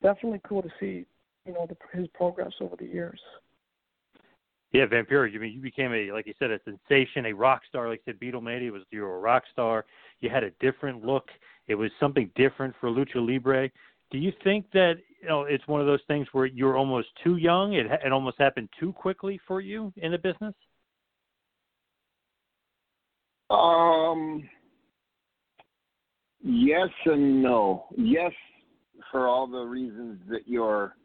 definitely 0.04 0.40
cool 0.48 0.62
to 0.62 0.68
see 0.78 1.04
you 1.46 1.52
know 1.52 1.66
the, 1.68 1.76
his 1.98 2.06
progress 2.14 2.52
over 2.60 2.76
the 2.76 2.86
years. 2.86 3.18
Yeah, 4.70 4.86
Vampiro, 4.86 5.30
you 5.32 5.40
mean 5.40 5.52
you 5.52 5.60
became 5.60 5.92
a 5.92 6.12
like 6.12 6.28
you 6.28 6.34
said 6.38 6.52
a 6.52 6.60
sensation, 6.64 7.26
a 7.26 7.32
rock 7.32 7.62
star. 7.68 7.88
Like 7.88 8.02
you 8.06 8.12
said, 8.12 8.20
Beatlemania 8.20 8.70
was 8.70 8.82
you 8.92 9.02
were 9.02 9.16
a 9.16 9.20
rock 9.20 9.42
star. 9.52 9.84
You 10.20 10.30
had 10.30 10.44
a 10.44 10.50
different 10.60 11.04
look. 11.04 11.26
It 11.66 11.74
was 11.74 11.90
something 11.98 12.30
different 12.36 12.76
for 12.80 12.88
lucha 12.88 13.16
libre. 13.16 13.68
Do 14.10 14.18
you 14.18 14.32
think 14.42 14.66
that 14.72 14.94
you 15.22 15.28
know 15.28 15.42
it's 15.42 15.66
one 15.66 15.80
of 15.80 15.86
those 15.86 16.00
things 16.08 16.26
where 16.32 16.46
you're 16.46 16.76
almost 16.76 17.08
too 17.22 17.36
young? 17.36 17.74
It 17.74 17.86
it 18.04 18.12
almost 18.12 18.38
happened 18.38 18.68
too 18.78 18.92
quickly 18.92 19.40
for 19.46 19.60
you 19.60 19.92
in 19.96 20.12
the 20.12 20.18
business. 20.18 20.54
Um. 23.50 24.48
Yes 26.42 26.88
and 27.04 27.42
no. 27.42 27.84
Yes, 27.96 28.32
for 29.10 29.28
all 29.28 29.46
the 29.46 29.60
reasons 29.60 30.20
that 30.30 30.48
your 30.48 30.96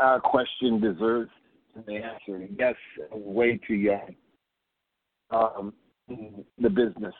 uh, 0.00 0.18
question 0.20 0.80
deserves 0.80 1.30
an 1.74 1.84
answer. 1.94 2.46
Yes, 2.58 2.74
way 3.10 3.58
too 3.66 3.74
young. 3.74 4.14
Um, 5.30 5.72
the 6.08 6.70
business 6.70 7.14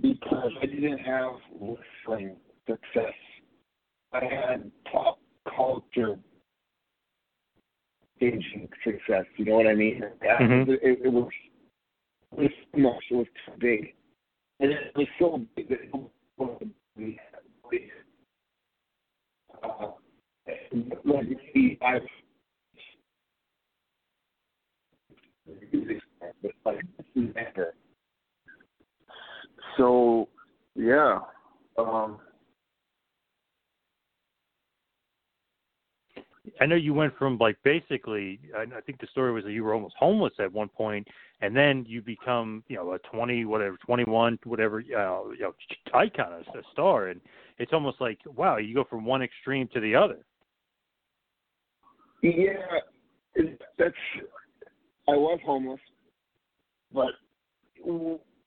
because 0.00 0.50
I 0.62 0.66
didn't 0.66 0.98
have 0.98 1.32
wrestling 1.60 2.36
success. 2.66 3.14
I 4.12 4.24
had 4.24 4.70
pop 4.90 5.18
culture 5.56 6.18
aging 8.20 8.68
success. 8.84 9.24
You 9.36 9.46
know 9.46 9.56
what 9.56 9.66
I 9.66 9.74
mean? 9.74 10.02
Mm-hmm. 10.22 10.70
It, 10.70 10.80
it, 11.04 11.12
was 11.12 11.28
it 12.32 12.40
was 12.40 12.50
too 12.74 12.80
much. 12.80 13.02
It 13.10 13.14
was 13.14 13.26
too 13.46 13.52
big, 13.58 13.94
and 14.60 14.70
it 14.70 14.92
was 14.94 15.06
so 15.18 15.40
big 15.56 15.68
that 15.68 15.80
it 15.80 15.92
was 15.92 16.10
uh, 19.62 19.86
like 21.04 21.26
I've 21.82 22.02
but 26.42 26.52
like 26.64 26.84
never. 27.14 27.74
So 29.76 30.28
yeah. 30.74 31.20
Um 31.78 32.18
I 36.60 36.66
know 36.66 36.76
you 36.76 36.92
went 36.92 37.16
from 37.16 37.38
like 37.38 37.56
basically. 37.64 38.38
I 38.56 38.80
think 38.82 39.00
the 39.00 39.06
story 39.06 39.32
was 39.32 39.44
that 39.44 39.52
you 39.52 39.64
were 39.64 39.72
almost 39.72 39.94
homeless 39.98 40.34
at 40.38 40.52
one 40.52 40.68
point, 40.68 41.08
and 41.40 41.56
then 41.56 41.84
you 41.88 42.02
become 42.02 42.62
you 42.68 42.76
know 42.76 42.92
a 42.92 42.98
twenty 42.98 43.44
whatever 43.44 43.78
twenty 43.84 44.04
one 44.04 44.38
whatever 44.44 44.78
uh, 44.78 45.30
you 45.30 45.40
know 45.40 45.54
icon 45.94 46.32
a 46.32 46.62
star, 46.72 47.08
and 47.08 47.20
it's 47.58 47.72
almost 47.72 48.00
like 48.00 48.18
wow 48.26 48.58
you 48.58 48.74
go 48.74 48.84
from 48.84 49.04
one 49.06 49.22
extreme 49.22 49.68
to 49.72 49.80
the 49.80 49.94
other. 49.94 50.18
Yeah, 52.20 52.52
that's. 53.78 53.94
I 55.08 55.12
was 55.12 55.38
homeless. 55.44 55.80
but 56.92 57.12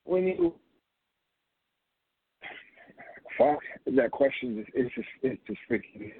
when 0.04 0.26
you 0.26 0.54
fuck 3.38 3.58
that 3.86 4.10
question, 4.12 4.60
is 4.60 4.66
it's 4.74 4.94
just 4.94 5.08
it's 5.22 5.40
just 5.48 5.60
freaking. 5.68 6.12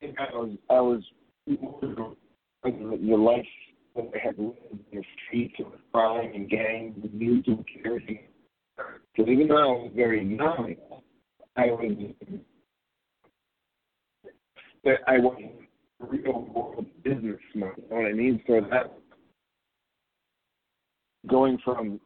Think 0.00 0.16
I 0.18 0.34
was 0.34 0.50
I 0.68 0.80
was 0.80 1.02
the 1.46 3.16
life 3.16 3.46
that 3.96 4.10
I 4.14 4.18
had 4.26 4.38
lived 4.38 4.58
the 4.92 5.02
streets 5.26 5.54
of 5.60 5.72
crime 5.92 6.32
and 6.34 6.48
gangs 6.48 6.96
and 7.02 7.14
music 7.14 7.48
and 7.48 7.86
everything. 7.86 8.20
So 9.16 9.28
even 9.28 9.48
though 9.48 9.56
I 9.56 9.66
was 9.66 9.92
very 9.94 10.24
young, 10.36 10.74
I 11.56 11.66
was 11.66 11.96
that 14.84 14.98
I 15.06 15.18
was 15.18 15.40
real 16.00 16.48
world 16.54 16.86
businessman. 17.02 17.38
You 17.54 17.62
know 17.90 17.96
what 17.96 18.06
I 18.06 18.12
mean? 18.12 18.42
So 18.46 18.60
that 18.70 18.92
going 21.28 21.58
from 21.64 22.00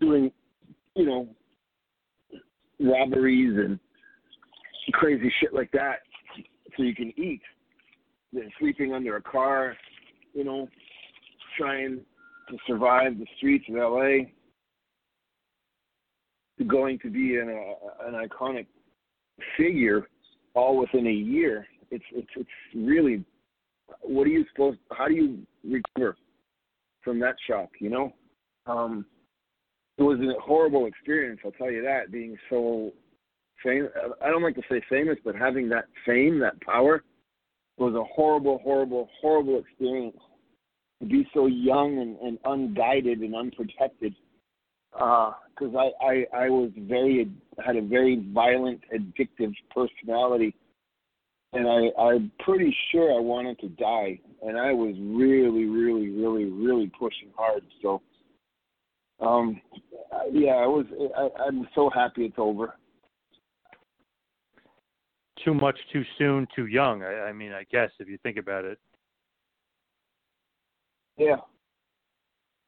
doing, 0.00 0.32
you 0.94 1.06
know, 1.06 1.28
robberies 2.80 3.56
and 3.56 3.78
crazy 4.92 5.32
shit 5.40 5.52
like 5.52 5.70
that 5.72 6.00
so 6.76 6.82
you 6.82 6.94
can 6.94 7.12
eat, 7.18 7.42
then 8.32 8.50
sleeping 8.58 8.92
under 8.92 9.16
a 9.16 9.22
car, 9.22 9.76
you 10.34 10.44
know, 10.44 10.68
trying 11.58 12.00
to 12.48 12.56
survive 12.66 13.18
the 13.18 13.26
streets 13.36 13.64
of 13.68 13.76
LA, 13.76 14.26
going 16.66 16.98
to 17.00 17.10
be 17.10 17.36
an, 17.36 17.48
uh, 17.48 18.08
an 18.08 18.14
iconic 18.14 18.66
figure 19.56 20.06
all 20.54 20.78
within 20.78 21.06
a 21.06 21.10
year. 21.10 21.66
It's 21.90 22.04
it's 22.12 22.28
it's 22.36 22.48
really 22.74 23.24
what 24.00 24.26
are 24.26 24.30
you 24.30 24.44
supposed 24.52 24.78
how 24.90 25.06
do 25.06 25.14
you 25.14 25.46
recover 25.64 26.16
from 27.02 27.20
that 27.20 27.36
shock, 27.46 27.68
you 27.80 27.90
know? 27.90 28.12
Um 28.66 29.06
it 29.98 30.02
was 30.02 30.18
a 30.20 30.40
horrible 30.40 30.86
experience, 30.86 31.40
I'll 31.44 31.52
tell 31.52 31.70
you 31.70 31.82
that, 31.82 32.10
being 32.10 32.36
so 32.50 32.92
famous 33.62 33.90
I 34.22 34.28
don't 34.28 34.42
like 34.42 34.56
to 34.56 34.62
say 34.70 34.82
famous, 34.88 35.18
but 35.24 35.34
having 35.34 35.68
that 35.70 35.86
fame, 36.04 36.38
that 36.40 36.60
power 36.60 37.02
was 37.78 37.94
a 37.94 38.04
horrible, 38.04 38.58
horrible, 38.62 39.08
horrible 39.20 39.58
experience. 39.58 40.16
To 41.00 41.06
be 41.06 41.28
so 41.34 41.46
young 41.46 41.98
and, 41.98 42.16
and 42.20 42.38
unguided 42.46 43.18
and 43.18 43.34
unprotected 43.34 44.14
because 44.92 45.74
uh, 45.74 45.78
I, 45.78 45.90
I 46.00 46.44
I 46.44 46.48
was 46.48 46.70
very 46.76 47.30
had 47.64 47.76
a 47.76 47.82
very 47.82 48.26
violent, 48.32 48.80
addictive 48.94 49.52
personality, 49.74 50.54
and 51.52 51.66
I 51.68 52.00
I'm 52.00 52.32
pretty 52.40 52.74
sure 52.90 53.14
I 53.14 53.20
wanted 53.20 53.58
to 53.60 53.68
die, 53.68 54.18
and 54.42 54.58
I 54.58 54.72
was 54.72 54.94
really, 54.98 55.64
really, 55.64 56.10
really, 56.10 56.44
really 56.44 56.90
pushing 56.98 57.30
hard. 57.36 57.62
So, 57.82 58.00
um, 59.20 59.60
yeah, 60.32 60.54
I 60.54 60.66
was. 60.66 60.86
I, 61.16 61.42
I'm 61.42 61.68
so 61.74 61.90
happy 61.94 62.24
it's 62.24 62.36
over. 62.38 62.74
Too 65.44 65.54
much, 65.54 65.76
too 65.92 66.02
soon, 66.18 66.46
too 66.54 66.66
young. 66.66 67.02
I, 67.02 67.28
I 67.28 67.32
mean, 67.32 67.52
I 67.52 67.64
guess 67.70 67.90
if 67.98 68.08
you 68.08 68.18
think 68.22 68.36
about 68.36 68.64
it. 68.64 68.78
Yeah, 71.18 71.36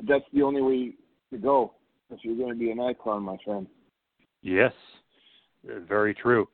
that's 0.06 0.24
the 0.32 0.42
only 0.42 0.62
way 0.62 0.94
to 1.32 1.38
go 1.38 1.74
if 2.10 2.20
you're 2.22 2.36
going 2.36 2.54
to 2.54 2.58
be 2.58 2.70
an 2.70 2.80
icon, 2.80 3.22
my 3.22 3.36
friend. 3.44 3.66
Yes, 4.42 4.72
uh, 5.68 5.80
very 5.86 6.14
true. 6.14 6.48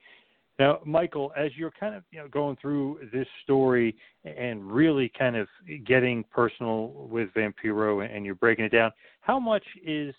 Now, 0.58 0.78
Michael, 0.84 1.32
as 1.36 1.50
you're 1.56 1.72
kind 1.78 1.94
of 1.94 2.04
you 2.10 2.20
know 2.20 2.28
going 2.28 2.56
through 2.60 3.00
this 3.12 3.26
story 3.42 3.96
and 4.24 4.64
really 4.70 5.10
kind 5.16 5.36
of 5.36 5.48
getting 5.84 6.24
personal 6.32 6.88
with 7.10 7.28
Vampiro 7.34 8.08
and 8.08 8.24
you're 8.24 8.36
breaking 8.36 8.64
it 8.64 8.72
down, 8.72 8.92
how 9.20 9.38
much 9.38 9.64
is 9.84 10.14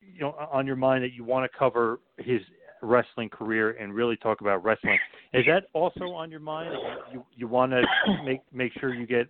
you 0.00 0.20
know 0.20 0.34
on 0.52 0.66
your 0.66 0.76
mind 0.76 1.04
that 1.04 1.12
you 1.12 1.24
want 1.24 1.50
to 1.50 1.58
cover 1.58 2.00
his 2.18 2.40
wrestling 2.82 3.28
career 3.28 3.72
and 3.72 3.94
really 3.94 4.16
talk 4.16 4.40
about 4.40 4.62
wrestling? 4.64 4.98
Is 5.32 5.44
that 5.46 5.64
also 5.72 6.04
on 6.06 6.30
your 6.30 6.40
mind? 6.40 6.74
You 7.12 7.24
you 7.34 7.48
want 7.48 7.72
to 7.72 7.82
make 8.24 8.40
make 8.52 8.72
sure 8.80 8.94
you 8.94 9.06
get 9.06 9.28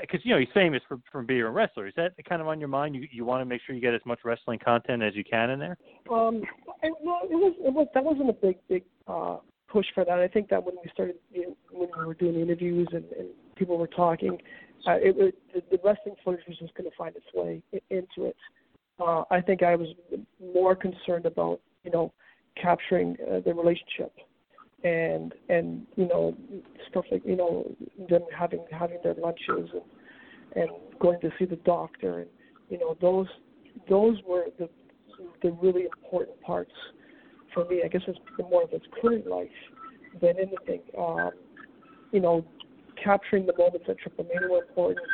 because 0.00 0.20
you 0.24 0.32
know 0.32 0.38
he's 0.38 0.48
famous 0.54 0.82
for 0.88 0.98
from 1.10 1.26
being 1.26 1.42
a 1.42 1.50
wrestler. 1.50 1.86
Is 1.86 1.94
that 1.96 2.12
kind 2.28 2.40
of 2.40 2.48
on 2.48 2.58
your 2.58 2.68
mind? 2.68 2.94
You 2.94 3.06
you 3.10 3.24
want 3.24 3.40
to 3.40 3.44
make 3.44 3.60
sure 3.66 3.74
you 3.74 3.80
get 3.80 3.94
as 3.94 4.00
much 4.04 4.20
wrestling 4.24 4.58
content 4.58 5.02
as 5.02 5.14
you 5.14 5.24
can 5.24 5.50
in 5.50 5.58
there. 5.58 5.76
Um, 6.10 6.42
and, 6.82 6.94
well, 7.02 7.20
it 7.24 7.34
was 7.34 7.54
it 7.60 7.72
was 7.72 7.88
that 7.94 8.04
wasn't 8.04 8.30
a 8.30 8.34
big 8.34 8.56
big 8.68 8.84
uh, 9.06 9.38
push 9.68 9.86
for 9.94 10.04
that. 10.04 10.18
I 10.18 10.28
think 10.28 10.48
that 10.50 10.62
when 10.62 10.74
we 10.82 10.90
started 10.92 11.16
you 11.32 11.42
know, 11.42 11.56
when 11.70 11.88
we 11.98 12.06
were 12.06 12.14
doing 12.14 12.34
the 12.34 12.42
interviews 12.42 12.88
and, 12.92 13.04
and 13.18 13.28
people 13.56 13.78
were 13.78 13.88
talking, 13.88 14.38
uh, 14.86 14.92
it 14.92 15.14
was 15.14 15.32
the, 15.54 15.62
the 15.70 15.78
wrestling 15.84 16.14
footage 16.24 16.44
was 16.46 16.58
just 16.58 16.74
going 16.74 16.88
to 16.88 16.96
find 16.96 17.14
its 17.16 17.26
way 17.34 17.62
into 17.90 18.28
it. 18.28 18.36
Uh, 19.00 19.22
I 19.30 19.40
think 19.40 19.62
I 19.62 19.76
was 19.76 19.88
more 20.54 20.74
concerned 20.74 21.26
about 21.26 21.60
you 21.84 21.90
know 21.90 22.12
capturing 22.60 23.16
uh, 23.30 23.40
the 23.44 23.52
relationship 23.52 24.12
and 24.84 25.34
and 25.48 25.86
you 25.96 26.06
know 26.06 26.36
stuff 26.88 27.04
like 27.10 27.22
you 27.24 27.36
know 27.36 27.68
them 28.08 28.22
having 28.36 28.64
having 28.70 28.98
their 29.02 29.14
lunches 29.14 29.70
and 29.72 29.82
and 30.54 30.70
going 31.00 31.20
to 31.20 31.30
see 31.38 31.44
the 31.44 31.56
doctor 31.56 32.20
and 32.20 32.28
you 32.68 32.78
know 32.78 32.96
those 33.00 33.26
those 33.88 34.16
were 34.26 34.46
the 34.58 34.68
the 35.42 35.50
really 35.62 35.84
important 35.84 36.40
parts 36.40 36.72
for 37.54 37.64
me. 37.64 37.82
I 37.84 37.88
guess 37.88 38.02
it's 38.06 38.18
more 38.50 38.62
of 38.62 38.72
its 38.72 38.84
current 39.00 39.26
life 39.26 39.48
than 40.20 40.34
anything. 40.36 40.80
Um, 40.96 41.30
you 42.12 42.20
know, 42.20 42.44
capturing 43.02 43.46
the 43.46 43.54
moments 43.56 43.86
at 43.88 43.98
Triple 43.98 44.24
Mania 44.24 44.48
were 44.48 44.64
important, 44.64 45.06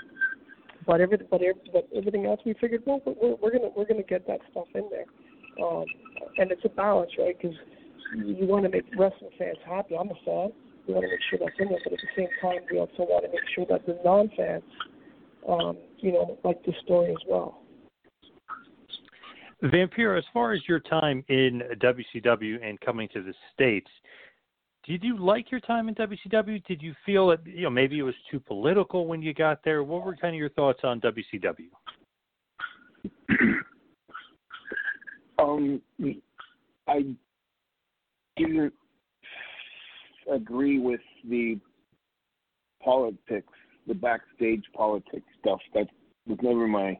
but 0.86 1.00
everything 1.00 1.26
but, 1.30 1.42
every, 1.42 1.60
but 1.72 1.88
everything 1.96 2.26
else 2.26 2.40
we 2.44 2.54
figured, 2.60 2.82
well, 2.86 3.00
we're, 3.06 3.34
we're 3.36 3.50
gonna 3.50 3.70
we're 3.76 3.86
gonna 3.86 4.02
get 4.02 4.26
that 4.26 4.40
stuff 4.50 4.66
in 4.74 4.88
there, 4.90 5.06
um, 5.64 5.84
and 6.38 6.50
it's 6.50 6.64
a 6.64 6.68
balance, 6.68 7.10
right? 7.18 7.36
Because 7.40 7.56
you 8.16 8.46
want 8.46 8.64
to 8.64 8.70
make 8.70 8.84
wrestling 8.96 9.30
fans 9.38 9.58
happy. 9.66 9.96
I'm 9.96 10.10
a 10.10 10.14
fan. 10.24 10.52
We 10.86 10.94
want 10.94 11.04
to 11.04 11.10
make 11.10 11.20
sure 11.30 11.38
that's 11.38 11.58
in 11.58 11.68
there, 11.68 11.78
but 11.82 11.92
at 11.94 11.98
the 11.98 12.08
same 12.16 12.28
time, 12.40 12.60
we 12.70 12.78
also 12.78 12.98
want 12.98 13.24
to 13.24 13.30
make 13.30 13.40
sure 13.54 13.66
that 13.70 13.86
the 13.86 13.98
non-fans, 14.04 14.62
um, 15.48 15.78
you 15.98 16.12
know, 16.12 16.38
like 16.44 16.62
the 16.64 16.72
story 16.84 17.10
as 17.10 17.22
well. 17.28 17.60
Vampiro, 19.62 20.18
as 20.18 20.24
far 20.32 20.52
as 20.52 20.60
your 20.68 20.80
time 20.80 21.24
in 21.28 21.62
WCW 21.78 22.62
and 22.62 22.78
coming 22.80 23.08
to 23.14 23.22
the 23.22 23.32
states, 23.54 23.88
did 24.86 25.02
you 25.02 25.16
like 25.16 25.50
your 25.50 25.60
time 25.60 25.88
in 25.88 25.94
WCW? 25.94 26.62
Did 26.66 26.82
you 26.82 26.94
feel 27.06 27.28
that 27.28 27.46
you 27.46 27.62
know 27.62 27.70
maybe 27.70 27.98
it 27.98 28.02
was 28.02 28.14
too 28.30 28.38
political 28.38 29.06
when 29.06 29.22
you 29.22 29.32
got 29.32 29.64
there? 29.64 29.82
What 29.82 30.04
were 30.04 30.14
kind 30.14 30.34
of 30.34 30.38
your 30.38 30.50
thoughts 30.50 30.80
on 30.84 31.00
WCW? 31.00 31.70
um, 35.38 35.80
I 36.86 37.04
didn't 38.36 38.72
agree 40.32 40.78
with 40.78 41.00
the 41.28 41.58
politics, 42.82 43.52
the 43.86 43.94
backstage 43.94 44.64
politics 44.74 45.26
stuff. 45.40 45.60
That 45.74 45.88
was 46.26 46.38
never 46.42 46.66
my 46.66 46.98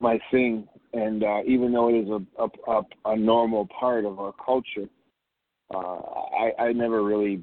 my 0.00 0.18
thing. 0.30 0.66
And 0.92 1.22
uh, 1.22 1.40
even 1.46 1.72
though 1.72 1.88
it 1.88 1.98
is 1.98 2.08
a, 2.08 2.42
a 2.42 2.72
a, 2.72 2.82
a 3.12 3.16
normal 3.16 3.68
part 3.78 4.04
of 4.04 4.18
our 4.18 4.32
culture, 4.44 4.88
uh, 5.74 5.78
I, 5.78 6.52
I 6.58 6.72
never 6.72 7.02
really 7.04 7.42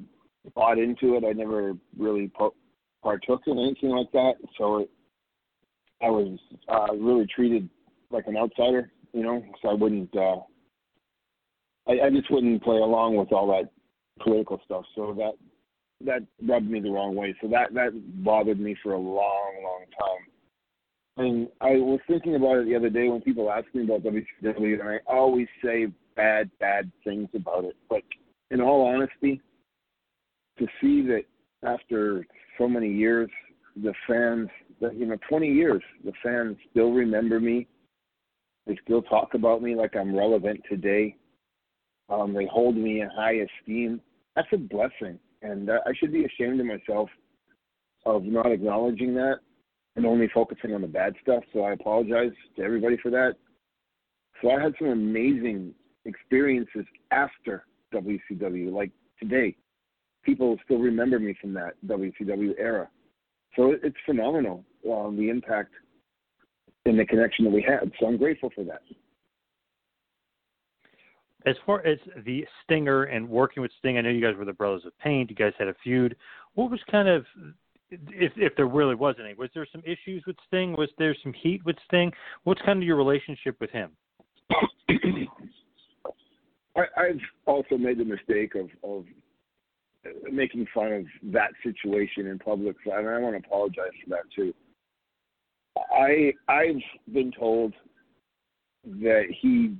bought 0.54 0.78
into 0.78 1.16
it. 1.16 1.24
I 1.24 1.32
never 1.32 1.74
really 1.96 2.30
po- 2.34 2.54
partook 3.02 3.42
in 3.46 3.58
anything 3.58 3.90
like 3.90 4.10
that. 4.12 4.34
So 4.56 4.78
it, 4.78 4.90
I 6.02 6.10
was 6.10 6.38
uh, 6.68 6.94
really 6.94 7.26
treated 7.26 7.68
like 8.10 8.26
an 8.26 8.36
outsider, 8.36 8.90
you 9.12 9.22
know. 9.22 9.44
So 9.62 9.68
I 9.68 9.74
wouldn't. 9.74 10.14
Uh, 10.16 10.40
I, 11.88 12.06
I 12.06 12.10
just 12.10 12.30
wouldn't 12.30 12.62
play 12.62 12.76
along 12.76 13.16
with 13.16 13.32
all 13.32 13.46
that 13.48 13.70
political 14.22 14.60
stuff. 14.64 14.84
So 14.94 15.14
that 15.18 15.32
that 16.04 16.26
rubbed 16.46 16.70
me 16.70 16.80
the 16.80 16.90
wrong 16.90 17.14
way. 17.14 17.34
So 17.40 17.48
that 17.48 17.74
that 17.74 17.90
bothered 18.24 18.60
me 18.60 18.76
for 18.82 18.92
a 18.92 18.98
long, 18.98 19.54
long 19.62 19.84
time. 19.98 20.28
And 21.18 21.48
I 21.60 21.70
was 21.72 21.98
thinking 22.06 22.36
about 22.36 22.58
it 22.58 22.66
the 22.66 22.76
other 22.76 22.90
day 22.90 23.08
when 23.08 23.20
people 23.20 23.50
ask 23.50 23.66
me 23.74 23.82
about 23.82 24.04
WCW, 24.04 24.80
and 24.80 24.88
I 24.88 24.98
always 25.08 25.48
say 25.64 25.88
bad, 26.14 26.48
bad 26.60 26.92
things 27.02 27.28
about 27.34 27.64
it. 27.64 27.74
But 27.90 28.02
in 28.52 28.60
all 28.60 28.86
honesty, 28.86 29.40
to 30.58 30.66
see 30.80 31.02
that 31.08 31.24
after 31.64 32.24
so 32.56 32.68
many 32.68 32.88
years, 32.88 33.28
the 33.82 33.92
fans, 34.06 34.48
that 34.80 34.94
you 34.94 35.06
know, 35.06 35.16
20 35.28 35.48
years, 35.48 35.82
the 36.04 36.12
fans 36.22 36.56
still 36.70 36.92
remember 36.92 37.40
me. 37.40 37.66
They 38.68 38.78
still 38.84 39.00
talk 39.00 39.32
about 39.32 39.62
me 39.62 39.74
like 39.74 39.96
I'm 39.96 40.14
relevant 40.14 40.60
today. 40.70 41.16
Um, 42.10 42.34
they 42.34 42.46
hold 42.46 42.76
me 42.76 43.00
in 43.00 43.08
high 43.08 43.40
esteem. 43.60 44.02
That's 44.36 44.48
a 44.52 44.58
blessing, 44.58 45.18
and 45.42 45.70
uh, 45.70 45.78
I 45.86 45.92
should 45.98 46.12
be 46.12 46.26
ashamed 46.26 46.60
of 46.60 46.66
myself 46.66 47.08
of 48.04 48.24
not 48.24 48.52
acknowledging 48.52 49.14
that 49.14 49.36
and 49.96 50.06
only 50.06 50.28
focusing 50.32 50.74
on 50.74 50.82
the 50.82 50.86
bad 50.86 51.14
stuff. 51.22 51.42
So 51.52 51.62
I 51.62 51.72
apologize 51.72 52.30
to 52.56 52.62
everybody 52.62 52.98
for 53.02 53.10
that. 53.10 53.36
So 54.40 54.50
I 54.50 54.62
had 54.62 54.74
some 54.78 54.88
amazing 54.88 55.74
experiences 56.04 56.84
after 57.10 57.64
WCW, 57.92 58.70
like 58.72 58.92
today. 59.18 59.56
People 60.24 60.58
still 60.64 60.78
remember 60.78 61.18
me 61.18 61.34
from 61.40 61.54
that 61.54 61.74
WCW 61.86 62.52
era. 62.58 62.88
so 63.56 63.74
it's 63.82 63.96
phenomenal 64.04 64.64
um, 64.92 65.16
the 65.16 65.30
impact 65.30 65.72
and 66.88 66.98
the 66.98 67.04
connection 67.04 67.44
that 67.44 67.52
we 67.52 67.62
had. 67.62 67.92
So 68.00 68.06
I'm 68.06 68.16
grateful 68.16 68.50
for 68.54 68.64
that. 68.64 68.82
As 71.46 71.54
far 71.64 71.86
as 71.86 71.98
the 72.26 72.44
Stinger 72.64 73.04
and 73.04 73.28
working 73.28 73.62
with 73.62 73.70
Sting, 73.78 73.96
I 73.96 74.00
know 74.00 74.10
you 74.10 74.20
guys 74.20 74.36
were 74.36 74.44
the 74.44 74.52
Brothers 74.52 74.82
of 74.84 74.98
Pain. 74.98 75.26
You 75.30 75.36
guys 75.36 75.52
had 75.58 75.68
a 75.68 75.74
feud. 75.84 76.16
What 76.54 76.70
was 76.70 76.80
kind 76.90 77.08
of, 77.08 77.24
if 77.90 78.32
if 78.36 78.54
there 78.56 78.66
really 78.66 78.96
was 78.96 79.14
any, 79.22 79.34
was 79.34 79.48
there 79.54 79.66
some 79.70 79.82
issues 79.86 80.24
with 80.26 80.36
Sting? 80.46 80.72
Was 80.76 80.90
there 80.98 81.16
some 81.22 81.32
heat 81.32 81.64
with 81.64 81.76
Sting? 81.86 82.12
What's 82.44 82.60
kind 82.62 82.78
of 82.78 82.82
your 82.82 82.96
relationship 82.96 83.56
with 83.60 83.70
him? 83.70 83.92
I, 86.76 86.82
I've 86.96 87.20
also 87.46 87.78
made 87.78 87.98
the 87.98 88.04
mistake 88.04 88.54
of, 88.54 88.68
of 88.82 89.04
making 90.30 90.66
fun 90.74 90.92
of 90.92 91.04
that 91.32 91.50
situation 91.62 92.26
in 92.26 92.38
public, 92.38 92.76
and 92.84 93.08
I 93.08 93.18
want 93.18 93.40
to 93.40 93.46
apologize 93.46 93.92
for 94.04 94.10
that 94.10 94.24
too. 94.34 94.52
I 95.76 96.32
I've 96.48 97.12
been 97.12 97.32
told 97.32 97.74
that 98.84 99.24
he 99.40 99.76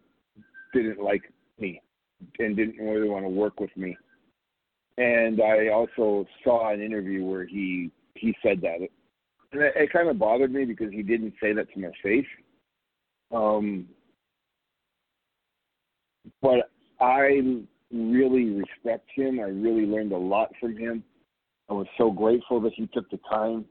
didn't 0.75 1.03
like 1.03 1.23
me 1.59 1.81
and 2.39 2.57
didn't 2.57 2.85
really 2.85 3.09
want 3.09 3.25
to 3.25 3.29
work 3.29 3.61
with 3.61 3.75
me, 3.77 3.97
and 4.97 5.41
I 5.41 5.69
also 5.69 6.27
saw 6.45 6.73
an 6.73 6.83
interview 6.83 7.25
where 7.25 7.47
he 7.47 7.91
he 8.15 8.35
said 8.43 8.61
that, 8.63 8.77
and 9.53 9.63
it, 9.63 9.73
it 9.77 9.93
kind 9.93 10.09
of 10.09 10.19
bothered 10.19 10.53
me 10.53 10.65
because 10.65 10.93
he 10.93 11.03
didn't 11.03 11.35
say 11.41 11.53
that 11.53 11.73
to 11.73 11.81
my 11.81 11.91
face. 12.03 12.27
Um, 13.33 13.87
but 16.43 16.71
I 17.01 17.41
really 17.93 18.51
respect 18.51 19.09
him. 19.15 19.41
I 19.41 19.45
really 19.45 19.87
learned 19.87 20.13
a 20.13 20.19
lot 20.19 20.53
from 20.61 20.77
him. 20.77 21.03
I 21.69 21.75
was 21.75 21.87
so 21.97 22.11
grateful 22.11 22.61
that 22.61 22.73
he 22.75 22.87
took 22.89 23.11
the 23.11 23.21
time 23.31 23.65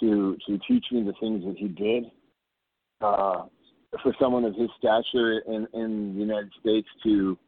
to 0.00 0.36
to 0.46 0.58
teach 0.68 0.86
me 0.92 1.02
the 1.02 1.14
things 1.20 1.44
that 1.44 1.56
he 1.56 1.68
did. 1.68 2.04
Uh, 3.00 3.44
for 4.02 4.14
someone 4.20 4.44
of 4.44 4.54
his 4.54 4.68
stature 4.78 5.40
in 5.40 5.66
in 5.72 6.14
the 6.14 6.20
United 6.20 6.50
States 6.60 6.88
to 7.02 7.38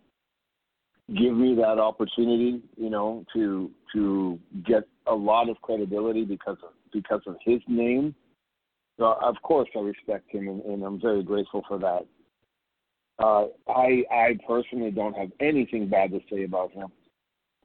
give 1.17 1.35
me 1.35 1.55
that 1.55 1.79
opportunity, 1.79 2.61
you 2.77 2.91
know, 2.91 3.25
to 3.35 3.71
to 3.95 4.39
get 4.67 4.85
a 5.07 5.15
lot 5.15 5.49
of 5.49 5.61
credibility 5.63 6.25
because 6.25 6.59
of 6.63 6.71
because 6.93 7.23
of 7.27 7.37
his 7.45 7.61
name. 7.67 8.15
So 8.99 9.17
of 9.23 9.37
course 9.43 9.69
I 9.77 9.81
respect 9.81 10.31
him 10.31 10.49
and, 10.49 10.63
and 10.63 10.83
I'm 10.83 11.01
very 11.01 11.23
grateful 11.23 11.63
for 11.69 11.79
that. 11.79 12.07
Uh, 13.19 13.47
I 13.69 14.05
I 14.11 14.39
personally 14.47 14.91
don't 14.91 15.17
have 15.17 15.31
anything 15.41 15.89
bad 15.89 16.11
to 16.11 16.21
say 16.31 16.45
about 16.45 16.73
him. 16.73 16.89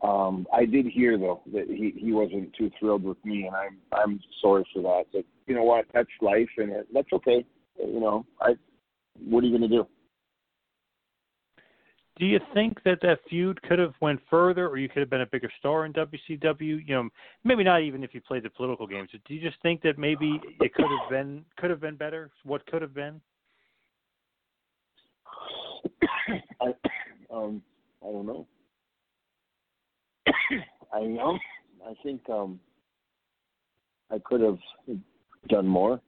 Um, 0.03 0.45
I 0.53 0.65
did 0.65 0.85
hear 0.85 1.17
though 1.17 1.41
that 1.53 1.67
he 1.67 1.93
he 1.97 2.11
wasn't 2.11 2.53
too 2.55 2.69
thrilled 2.77 3.03
with 3.03 3.23
me, 3.23 3.47
and 3.47 3.55
I'm 3.55 3.77
I'm 3.93 4.19
sorry 4.41 4.67
for 4.73 4.81
that. 4.81 5.05
But 5.13 5.23
you 5.47 5.55
know 5.55 5.63
what? 5.63 5.85
That's 5.93 6.09
life, 6.21 6.49
and 6.57 6.71
it, 6.71 6.87
that's 6.93 7.07
okay. 7.13 7.45
You 7.79 7.99
know, 8.01 8.25
I 8.41 8.55
what 9.25 9.43
are 9.43 9.47
you 9.47 9.57
going 9.57 9.69
to 9.69 9.77
do? 9.77 9.87
Do 12.19 12.25
you 12.25 12.39
think 12.53 12.83
that 12.83 12.99
that 13.01 13.19
feud 13.27 13.61
could 13.63 13.79
have 13.79 13.93
went 13.99 14.19
further, 14.29 14.67
or 14.67 14.77
you 14.77 14.87
could 14.87 14.99
have 14.99 15.09
been 15.09 15.21
a 15.21 15.25
bigger 15.25 15.49
star 15.57 15.85
in 15.85 15.93
WCW? 15.93 16.87
You 16.87 16.95
know, 16.95 17.09
maybe 17.43 17.63
not 17.63 17.81
even 17.81 18.03
if 18.03 18.13
you 18.13 18.21
played 18.21 18.43
the 18.43 18.49
political 18.49 18.85
games. 18.85 19.09
But 19.11 19.23
do 19.25 19.33
you 19.33 19.41
just 19.41 19.59
think 19.61 19.81
that 19.83 19.97
maybe 19.97 20.39
it 20.59 20.73
could 20.73 20.85
have 20.85 21.09
been 21.09 21.45
could 21.57 21.69
have 21.69 21.81
been 21.81 21.95
better? 21.95 22.29
What 22.43 22.65
could 22.67 22.81
have 22.81 22.93
been? 22.93 23.21
I 26.61 26.73
um 27.33 27.61
I 28.01 28.11
don't 28.11 28.25
know. 28.25 28.45
I 30.93 31.01
know. 31.01 31.37
I 31.85 31.93
think 32.03 32.21
um 32.29 32.59
I 34.11 34.19
could 34.23 34.41
have 34.41 34.59
done 35.49 35.67
more 35.67 35.99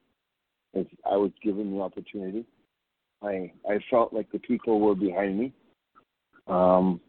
if 0.73 0.87
I 1.09 1.17
was 1.17 1.31
given 1.43 1.71
the 1.71 1.81
opportunity. 1.81 2.45
I 3.21 3.51
I 3.67 3.79
felt 3.89 4.13
like 4.13 4.31
the 4.31 4.39
people 4.39 4.79
were 4.79 4.95
behind 4.95 5.39
me. 5.39 5.53
Um 6.47 7.01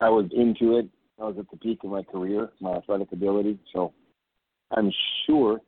I 0.00 0.08
was 0.08 0.26
into 0.32 0.78
it. 0.78 0.88
I 1.18 1.24
was 1.24 1.36
at 1.38 1.50
the 1.50 1.56
peak 1.56 1.80
of 1.82 1.90
my 1.90 2.02
career, 2.02 2.50
my 2.60 2.74
athletic 2.74 3.12
ability. 3.12 3.58
So 3.72 3.92
I'm 4.70 4.92
sure 5.26 5.60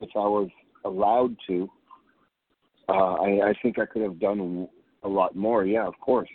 if 0.00 0.10
I 0.14 0.20
was 0.20 0.48
allowed 0.84 1.36
to, 1.48 1.68
uh, 2.88 3.14
I, 3.14 3.48
I 3.48 3.54
think 3.60 3.78
I 3.78 3.86
could 3.86 4.02
have 4.02 4.20
done 4.20 4.68
a 5.02 5.08
lot 5.08 5.34
more. 5.34 5.64
Yeah, 5.64 5.86
of 5.86 5.94
course. 6.00 6.28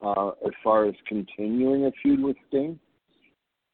Uh, 0.00 0.30
as 0.46 0.52
far 0.64 0.86
as 0.86 0.94
continuing 1.06 1.84
a 1.84 1.92
feud 2.02 2.20
with 2.20 2.36
Sting, 2.48 2.78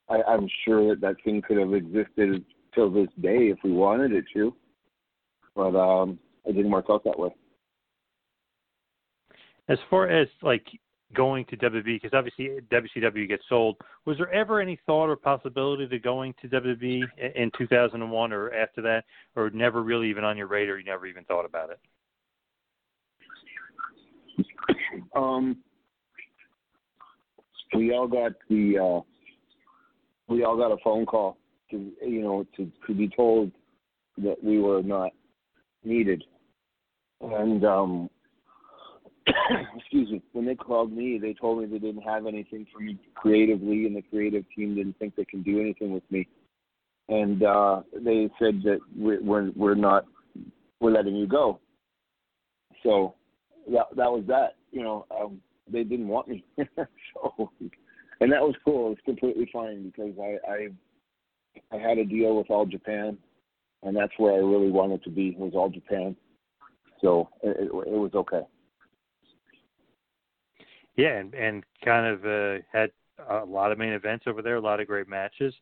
I, 0.08 0.22
I'm 0.28 0.48
sure 0.64 0.88
that 0.88 1.00
that 1.00 1.16
thing 1.24 1.42
could 1.42 1.58
have 1.58 1.74
existed 1.74 2.44
till 2.74 2.90
this 2.90 3.08
day 3.20 3.48
if 3.48 3.58
we 3.62 3.72
wanted 3.72 4.12
it 4.12 4.24
to, 4.34 4.54
but 5.54 5.76
um, 5.76 6.18
it 6.44 6.52
didn't 6.54 6.70
work 6.70 6.86
out 6.90 7.04
that 7.04 7.18
way. 7.18 7.30
As 9.68 9.78
far 9.90 10.08
as 10.08 10.28
like 10.42 10.66
going 11.14 11.44
to 11.46 11.56
WWE, 11.56 11.84
because 11.84 12.12
obviously 12.14 12.58
WCW 12.70 13.28
gets 13.28 13.42
sold, 13.48 13.76
was 14.06 14.16
there 14.16 14.32
ever 14.32 14.60
any 14.60 14.78
thought 14.86 15.08
or 15.08 15.16
possibility 15.16 15.86
to 15.86 15.98
going 15.98 16.34
to 16.40 16.48
WWE 16.48 17.02
in 17.34 17.50
2001 17.56 18.32
or 18.32 18.52
after 18.52 18.80
that, 18.82 19.04
or 19.36 19.50
never 19.50 19.82
really 19.82 20.08
even 20.08 20.24
on 20.24 20.36
your 20.36 20.46
radar? 20.46 20.78
You 20.78 20.84
never 20.84 21.06
even 21.06 21.24
thought 21.24 21.44
about 21.44 21.70
it. 21.70 21.78
Um, 25.14 25.58
we 27.74 27.92
all 27.92 28.06
got 28.06 28.32
the 28.48 28.78
uh, 28.78 29.00
we 30.28 30.44
all 30.44 30.56
got 30.56 30.72
a 30.72 30.76
phone 30.82 31.06
call 31.06 31.38
to 31.70 31.92
you 32.02 32.22
know 32.22 32.46
to 32.56 32.70
to 32.86 32.94
be 32.94 33.08
told 33.08 33.50
that 34.18 34.42
we 34.42 34.58
were 34.60 34.82
not 34.82 35.12
needed, 35.84 36.22
and 37.20 37.64
um, 37.64 38.10
excuse 39.76 40.10
me, 40.10 40.22
when 40.32 40.46
they 40.46 40.54
called 40.54 40.92
me, 40.92 41.18
they 41.20 41.34
told 41.34 41.60
me 41.60 41.66
they 41.66 41.78
didn't 41.78 42.02
have 42.02 42.26
anything 42.26 42.66
for 42.72 42.80
me 42.80 42.98
creatively, 43.14 43.86
and 43.86 43.96
the 43.96 44.02
creative 44.02 44.44
team 44.54 44.74
didn't 44.74 44.98
think 44.98 45.16
they 45.16 45.24
can 45.24 45.42
do 45.42 45.60
anything 45.60 45.92
with 45.92 46.04
me, 46.10 46.28
and 47.08 47.42
uh, 47.42 47.82
they 47.92 48.28
said 48.38 48.62
that 48.64 48.78
we're 48.96 49.22
we're, 49.22 49.50
we're 49.56 49.74
not 49.74 50.04
we're 50.80 50.92
letting 50.92 51.16
you 51.16 51.26
go. 51.26 51.60
So 52.82 53.14
that 53.72 53.86
that 53.96 54.10
was 54.10 54.24
that. 54.28 54.56
You 54.70 54.82
know, 54.82 55.06
um, 55.10 55.40
they 55.70 55.82
didn't 55.82 56.08
want 56.08 56.28
me, 56.28 56.44
so 56.76 57.50
and 58.20 58.32
that 58.32 58.42
was 58.42 58.54
cool. 58.64 58.86
It 58.86 58.90
was 58.90 58.98
completely 59.04 59.48
fine 59.52 59.90
because 59.90 60.14
I 60.20 60.38
I 60.50 60.68
I 61.72 61.78
had 61.78 61.98
a 61.98 62.04
deal 62.04 62.36
with 62.36 62.50
All 62.50 62.66
Japan, 62.66 63.18
and 63.82 63.96
that's 63.96 64.12
where 64.16 64.32
I 64.32 64.38
really 64.38 64.70
wanted 64.70 65.02
to 65.04 65.10
be 65.10 65.34
was 65.38 65.52
All 65.54 65.68
Japan. 65.68 66.16
So 67.00 67.28
it, 67.42 67.56
it, 67.60 67.64
it 67.64 67.98
was 67.98 68.12
okay. 68.14 68.42
Yeah, 70.96 71.16
and 71.16 71.34
and 71.34 71.64
kind 71.84 72.06
of 72.06 72.24
uh, 72.24 72.62
had 72.72 72.90
a 73.28 73.44
lot 73.44 73.72
of 73.72 73.78
main 73.78 73.92
events 73.92 74.24
over 74.26 74.42
there, 74.42 74.56
a 74.56 74.60
lot 74.60 74.80
of 74.80 74.86
great 74.86 75.08
matches. 75.08 75.54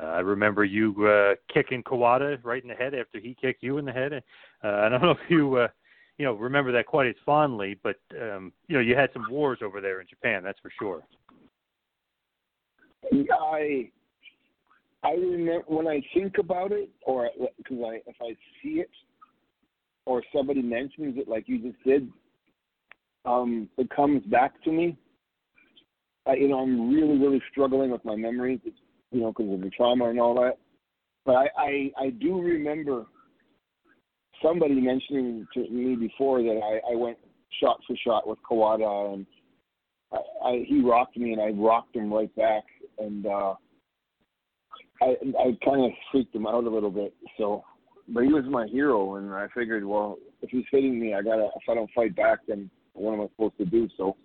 Uh, 0.00 0.06
I 0.06 0.20
remember 0.20 0.64
you 0.64 1.06
uh, 1.06 1.34
kicking 1.52 1.82
Kawada 1.82 2.38
right 2.44 2.62
in 2.62 2.68
the 2.68 2.74
head 2.74 2.94
after 2.94 3.18
he 3.18 3.36
kicked 3.40 3.62
you 3.62 3.78
in 3.78 3.84
the 3.84 3.92
head. 3.92 4.12
Uh, 4.12 4.68
I 4.68 4.88
don't 4.88 5.02
know 5.02 5.10
if 5.12 5.30
you 5.30 5.54
uh, 5.56 5.68
you 6.18 6.24
know 6.24 6.34
remember 6.34 6.72
that 6.72 6.86
quite 6.86 7.06
as 7.06 7.14
fondly, 7.24 7.78
but 7.82 7.96
um, 8.20 8.52
you 8.68 8.76
know 8.76 8.80
you 8.80 8.96
had 8.96 9.10
some 9.12 9.26
wars 9.30 9.60
over 9.62 9.80
there 9.80 10.00
in 10.00 10.06
Japan, 10.08 10.42
that's 10.42 10.60
for 10.60 10.72
sure. 10.78 11.02
I 13.04 13.90
I 15.02 15.12
remember 15.12 15.64
when 15.66 15.86
I 15.86 16.02
think 16.14 16.38
about 16.38 16.72
it, 16.72 16.90
or 17.02 17.30
because 17.56 17.78
I 17.84 18.00
if 18.06 18.16
I 18.20 18.36
see 18.62 18.80
it, 18.80 18.90
or 20.06 20.22
somebody 20.34 20.62
mentions 20.62 21.16
it 21.16 21.28
like 21.28 21.44
you 21.48 21.58
just 21.58 21.82
did, 21.84 22.10
um, 23.24 23.68
it 23.78 23.88
comes 23.90 24.24
back 24.26 24.62
to 24.64 24.72
me. 24.72 24.96
I, 26.26 26.34
you 26.34 26.48
know, 26.48 26.58
I'm 26.60 26.90
really 26.90 27.18
really 27.18 27.42
struggling 27.50 27.90
with 27.90 28.04
my 28.04 28.16
memories, 28.16 28.60
you 29.10 29.20
know, 29.20 29.32
because 29.32 29.52
of 29.52 29.60
the 29.60 29.70
trauma 29.70 30.10
and 30.10 30.20
all 30.20 30.34
that. 30.34 30.58
But 31.24 31.36
I, 31.36 31.48
I 31.56 31.92
I 31.98 32.10
do 32.10 32.40
remember 32.40 33.06
somebody 34.42 34.80
mentioning 34.80 35.46
to 35.54 35.68
me 35.70 35.96
before 35.96 36.42
that 36.42 36.60
I, 36.62 36.92
I 36.92 36.96
went 36.96 37.18
shot 37.60 37.80
for 37.86 37.96
shot 37.96 38.28
with 38.28 38.38
Kawada 38.48 39.14
and 39.14 39.26
I, 40.12 40.18
I 40.44 40.64
he 40.66 40.82
rocked 40.82 41.16
me 41.16 41.32
and 41.32 41.40
I 41.40 41.50
rocked 41.50 41.96
him 41.96 42.12
right 42.12 42.34
back 42.36 42.64
and 43.00 43.26
uh 43.26 43.54
I 45.02 45.16
I 45.38 45.58
kind 45.64 45.84
of 45.84 45.90
freaked 46.10 46.34
him 46.34 46.46
out 46.46 46.64
a 46.64 46.70
little 46.70 46.90
bit. 46.90 47.14
So, 47.38 47.64
but 48.08 48.24
he 48.24 48.32
was 48.32 48.44
my 48.48 48.66
hero, 48.66 49.16
and 49.16 49.32
I 49.32 49.46
figured, 49.54 49.84
well, 49.84 50.18
if 50.42 50.50
he's 50.50 50.64
hitting 50.70 51.00
me, 51.00 51.14
I 51.14 51.22
gotta. 51.22 51.48
If 51.56 51.68
I 51.68 51.74
don't 51.74 51.90
fight 51.94 52.14
back, 52.16 52.40
then 52.46 52.70
what 52.92 53.14
am 53.14 53.22
I 53.22 53.28
supposed 53.28 53.58
to 53.58 53.64
do? 53.64 53.88
So, 53.96 54.16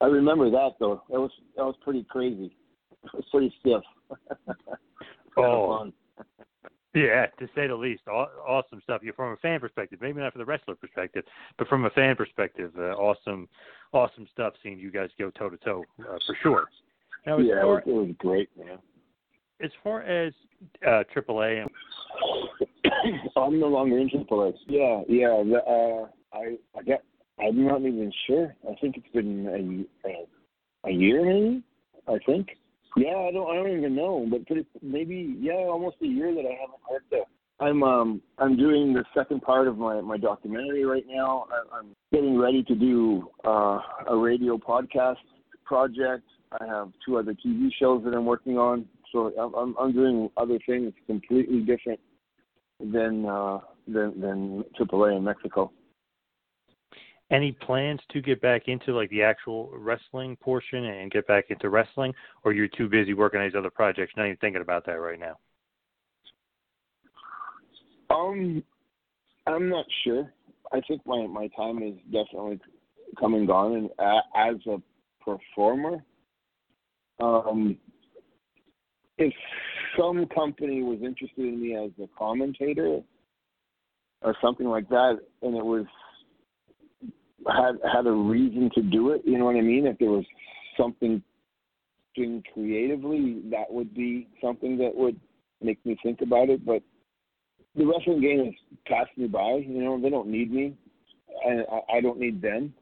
I 0.00 0.06
remember 0.06 0.50
that 0.50 0.72
though. 0.80 1.02
That 1.10 1.20
was 1.20 1.30
that 1.56 1.64
was 1.64 1.76
pretty 1.82 2.04
crazy. 2.08 2.56
It 3.04 3.12
was 3.12 3.24
pretty 3.30 3.54
stiff. 3.60 3.82
oh, 5.36 5.92
yeah, 6.94 7.26
to 7.38 7.46
say 7.54 7.66
the 7.66 7.74
least. 7.74 8.02
Awesome 8.08 8.80
stuff. 8.82 9.02
You're 9.02 9.12
from 9.12 9.32
a 9.32 9.36
fan 9.36 9.60
perspective, 9.60 9.98
maybe 10.00 10.20
not 10.20 10.32
from 10.32 10.38
the 10.38 10.46
wrestler 10.46 10.74
perspective, 10.74 11.24
but 11.58 11.68
from 11.68 11.84
a 11.84 11.90
fan 11.90 12.16
perspective, 12.16 12.72
uh, 12.78 12.92
awesome, 12.92 13.46
awesome 13.92 14.26
stuff. 14.32 14.54
Seeing 14.62 14.78
you 14.78 14.90
guys 14.90 15.10
go 15.18 15.30
toe 15.30 15.50
to 15.50 15.58
toe 15.58 15.84
for 15.98 16.36
sure. 16.42 16.64
Now, 17.26 17.38
yeah, 17.38 17.60
it 17.62 17.66
was, 17.66 17.82
it 17.86 17.90
was 17.92 18.10
great, 18.18 18.50
man. 18.58 18.78
as 19.62 19.70
far 19.82 20.02
as 20.02 20.32
uh, 20.86 21.02
AAA, 21.14 21.66
I'm 23.36 23.60
no 23.60 23.68
longer 23.68 23.98
in 23.98 24.08
AAA. 24.10 24.54
Yeah, 24.66 25.02
yeah. 25.08 25.42
The, 25.42 25.58
uh, 25.66 26.36
I 26.36 26.56
I 26.78 26.82
get. 26.82 27.02
I'm 27.40 27.66
not 27.66 27.80
even 27.80 28.12
sure. 28.26 28.54
I 28.70 28.74
think 28.80 28.96
it's 28.96 29.12
been 29.12 29.86
a, 30.04 30.08
a 30.08 30.88
a 30.88 30.92
year, 30.92 31.24
maybe. 31.24 31.62
I 32.06 32.18
think. 32.26 32.48
Yeah, 32.96 33.16
I 33.16 33.32
don't. 33.32 33.50
I 33.50 33.54
don't 33.56 33.76
even 33.76 33.96
know, 33.96 34.26
but 34.30 34.46
pretty, 34.46 34.66
maybe 34.82 35.36
yeah, 35.40 35.54
almost 35.54 35.96
a 36.02 36.06
year 36.06 36.32
that 36.34 36.44
I 36.46 36.56
haven't 36.60 36.80
heard 36.88 37.02
that. 37.10 37.24
I'm 37.60 37.82
um 37.82 38.20
I'm 38.38 38.56
doing 38.56 38.92
the 38.92 39.04
second 39.16 39.42
part 39.42 39.66
of 39.66 39.78
my 39.78 40.00
my 40.00 40.16
documentary 40.16 40.84
right 40.84 41.04
now. 41.08 41.46
I, 41.50 41.78
I'm 41.78 41.86
getting 42.12 42.38
ready 42.38 42.62
to 42.64 42.74
do 42.74 43.30
uh, 43.44 43.80
a 44.08 44.16
radio 44.16 44.58
podcast 44.58 45.16
project. 45.64 46.24
I 46.60 46.66
have 46.66 46.92
two 47.04 47.18
other 47.18 47.34
TV 47.34 47.68
shows 47.78 48.02
that 48.04 48.14
I'm 48.14 48.26
working 48.26 48.58
on. 48.58 48.86
So 49.12 49.32
I'm 49.38 49.54
I'm, 49.54 49.76
I'm 49.78 49.92
doing 49.92 50.30
other 50.36 50.58
things 50.66 50.92
completely 51.06 51.60
different 51.60 52.00
than 52.80 53.26
uh, 53.26 53.58
than 53.86 54.20
than 54.20 54.64
AAA 54.78 55.16
in 55.16 55.24
Mexico. 55.24 55.70
any 57.30 57.52
plans 57.52 58.00
to 58.12 58.20
get 58.20 58.40
back 58.40 58.68
into 58.68 58.94
like 58.94 59.10
the 59.10 59.22
actual 59.22 59.70
wrestling 59.72 60.36
portion 60.36 60.84
and 60.84 61.10
get 61.10 61.26
back 61.26 61.46
into 61.48 61.68
wrestling, 61.68 62.12
or 62.44 62.52
you're 62.52 62.68
too 62.68 62.88
busy 62.88 63.14
working 63.14 63.40
on 63.40 63.46
these 63.46 63.56
other 63.56 63.70
projects, 63.70 64.12
not 64.16 64.26
even 64.26 64.36
thinking 64.36 64.62
about 64.62 64.86
that 64.86 65.00
right 65.00 65.18
now? 65.18 65.36
Um, 68.10 68.62
I'm 69.46 69.68
not 69.68 69.86
sure. 70.04 70.32
I 70.72 70.80
think 70.86 71.02
my 71.06 71.26
my 71.26 71.48
time 71.56 71.82
is 71.82 71.94
definitely 72.04 72.60
come 73.18 73.34
and 73.34 73.46
gone, 73.46 73.74
and 73.74 73.90
uh, 73.98 74.20
as 74.36 74.56
a 74.66 74.80
performer, 75.24 76.04
um, 77.20 77.76
if 79.18 79.32
some 79.98 80.26
company 80.34 80.82
was 80.82 80.98
interested 81.02 81.44
in 81.44 81.60
me 81.60 81.76
as 81.76 81.90
a 82.02 82.08
commentator 82.18 83.00
or 84.22 84.36
something 84.42 84.66
like 84.66 84.88
that, 84.88 85.18
and 85.42 85.56
it 85.56 85.64
was 85.64 85.86
had 87.46 87.76
had 87.92 88.06
a 88.06 88.12
reason 88.12 88.70
to 88.74 88.82
do 88.82 89.10
it, 89.10 89.22
you 89.24 89.38
know 89.38 89.44
what 89.44 89.56
I 89.56 89.60
mean? 89.60 89.86
If 89.86 89.98
there 89.98 90.10
was 90.10 90.24
something 90.78 91.22
doing 92.14 92.42
creatively, 92.52 93.42
that 93.50 93.70
would 93.70 93.94
be 93.94 94.28
something 94.42 94.78
that 94.78 94.94
would 94.94 95.18
make 95.62 95.84
me 95.84 95.96
think 96.02 96.20
about 96.22 96.48
it. 96.48 96.64
But 96.64 96.82
the 97.76 97.84
wrestling 97.84 98.20
game 98.20 98.44
has 98.44 98.54
passed 98.86 99.16
me 99.16 99.26
by. 99.26 99.62
You 99.66 99.84
know, 99.84 100.00
they 100.00 100.10
don't 100.10 100.28
need 100.28 100.52
me, 100.52 100.74
and 101.44 101.64
I, 101.70 101.98
I 101.98 102.00
don't 102.00 102.18
need 102.18 102.40
them. 102.40 102.72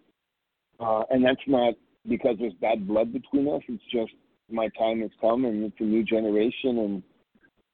Uh, 0.81 1.03
and 1.11 1.25
that's 1.25 1.41
not 1.47 1.75
because 2.09 2.37
there's 2.39 2.53
bad 2.55 2.87
blood 2.87 3.13
between 3.13 3.49
us. 3.49 3.63
It's 3.69 3.83
just 3.93 4.13
my 4.51 4.69
time 4.79 5.01
has 5.01 5.11
come, 5.21 5.45
and 5.45 5.65
it's 5.65 5.81
a 5.81 5.85
new 5.85 6.03
generation, 6.05 6.79
and 6.79 7.03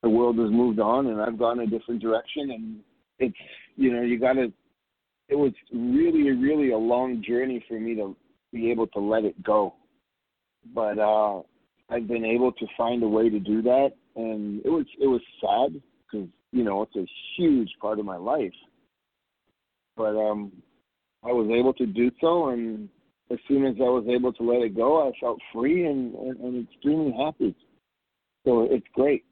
the 0.03 0.09
world 0.09 0.39
has 0.39 0.51
moved 0.51 0.81
on, 0.81 1.07
and 1.07 1.21
I've 1.21 1.39
gone 1.39 1.61
a 1.61 1.67
different 1.67 2.01
direction. 2.01 2.51
And 2.51 2.81
it's 3.19 3.37
you 3.77 3.93
know, 3.93 4.03
you 4.03 4.19
got 4.19 4.35
to. 4.35 4.53
It 5.29 5.37
was 5.37 5.53
really, 5.73 6.31
really 6.31 6.71
a 6.71 6.79
long 6.79 7.23
journey 7.27 7.63
for 7.69 7.79
me 7.79 7.95
to 7.97 8.17
be 8.53 8.71
able 8.71 8.87
to 8.89 9.01
let 9.01 9.25
it 9.25 9.43
go, 9.43 9.75
but 10.75 10.99
uh, 10.99 11.43
I've 11.91 12.09
been 12.09 12.25
able 12.25 12.53
to 12.53 12.67
find 12.77 13.03
a 13.03 13.09
way 13.09 13.29
to 13.29 13.39
do 13.39 13.61
that, 13.63 13.91
and 14.17 14.61
it 14.65 14.71
was 14.71 14.87
it 15.01 15.07
was 15.07 15.21
sad 15.41 15.81
because 16.11 16.29
you 16.53 16.65
know 16.65 16.83
it's 16.83 16.97
a 16.97 17.07
huge 17.37 17.71
part 17.81 17.99
of 17.99 18.07
my 18.07 18.17
life. 18.17 18.53
But 19.97 20.17
um, 20.17 20.53
I 21.25 21.33
was 21.33 21.51
able 21.51 21.75
to 21.75 21.87
do 21.87 22.11
so, 22.21 22.51
and 22.51 22.89
as 23.31 23.39
soon 23.47 23.67
as 23.67 23.75
I 23.79 23.85
was 23.85 24.07
able 24.09 24.33
to 24.33 24.43
let 24.43 24.63
it 24.63 24.77
go, 24.77 25.09
I 25.09 25.13
felt 25.21 25.39
free 25.53 25.87
and, 25.87 26.15
and, 26.15 26.41
and 26.41 26.69
extremely 26.69 27.13
happy. 27.13 27.55
So 28.45 28.69
it's 28.71 28.87
great. 28.95 29.25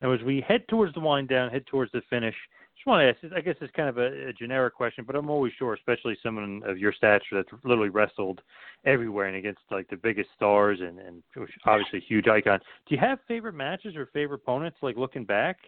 Now, 0.00 0.12
as 0.12 0.22
we 0.22 0.42
head 0.46 0.66
towards 0.68 0.94
the 0.94 1.00
wind 1.00 1.28
down, 1.28 1.50
head 1.50 1.66
towards 1.66 1.92
the 1.92 2.00
finish, 2.08 2.34
just 2.74 2.86
want 2.86 3.02
to 3.02 3.28
ask. 3.28 3.36
I 3.36 3.42
guess 3.42 3.56
it's 3.60 3.70
kind 3.76 3.90
of 3.90 3.98
a, 3.98 4.28
a 4.28 4.32
generic 4.32 4.74
question, 4.74 5.04
but 5.06 5.14
I'm 5.14 5.28
always 5.28 5.52
sure, 5.58 5.74
especially 5.74 6.16
someone 6.22 6.62
of 6.64 6.78
your 6.78 6.94
stature 6.94 7.34
that's 7.34 7.50
literally 7.62 7.90
wrestled 7.90 8.40
everywhere 8.86 9.26
and 9.26 9.36
against 9.36 9.60
like 9.70 9.86
the 9.90 9.96
biggest 9.96 10.30
stars 10.34 10.78
and 10.80 10.98
and 10.98 11.22
obviously 11.66 11.98
a 11.98 12.02
huge 12.08 12.26
icon. 12.26 12.58
Do 12.88 12.94
you 12.94 13.00
have 13.02 13.18
favorite 13.28 13.52
matches 13.52 13.96
or 13.96 14.06
favorite 14.14 14.40
opponents? 14.42 14.78
Like 14.80 14.96
looking 14.96 15.26
back, 15.26 15.58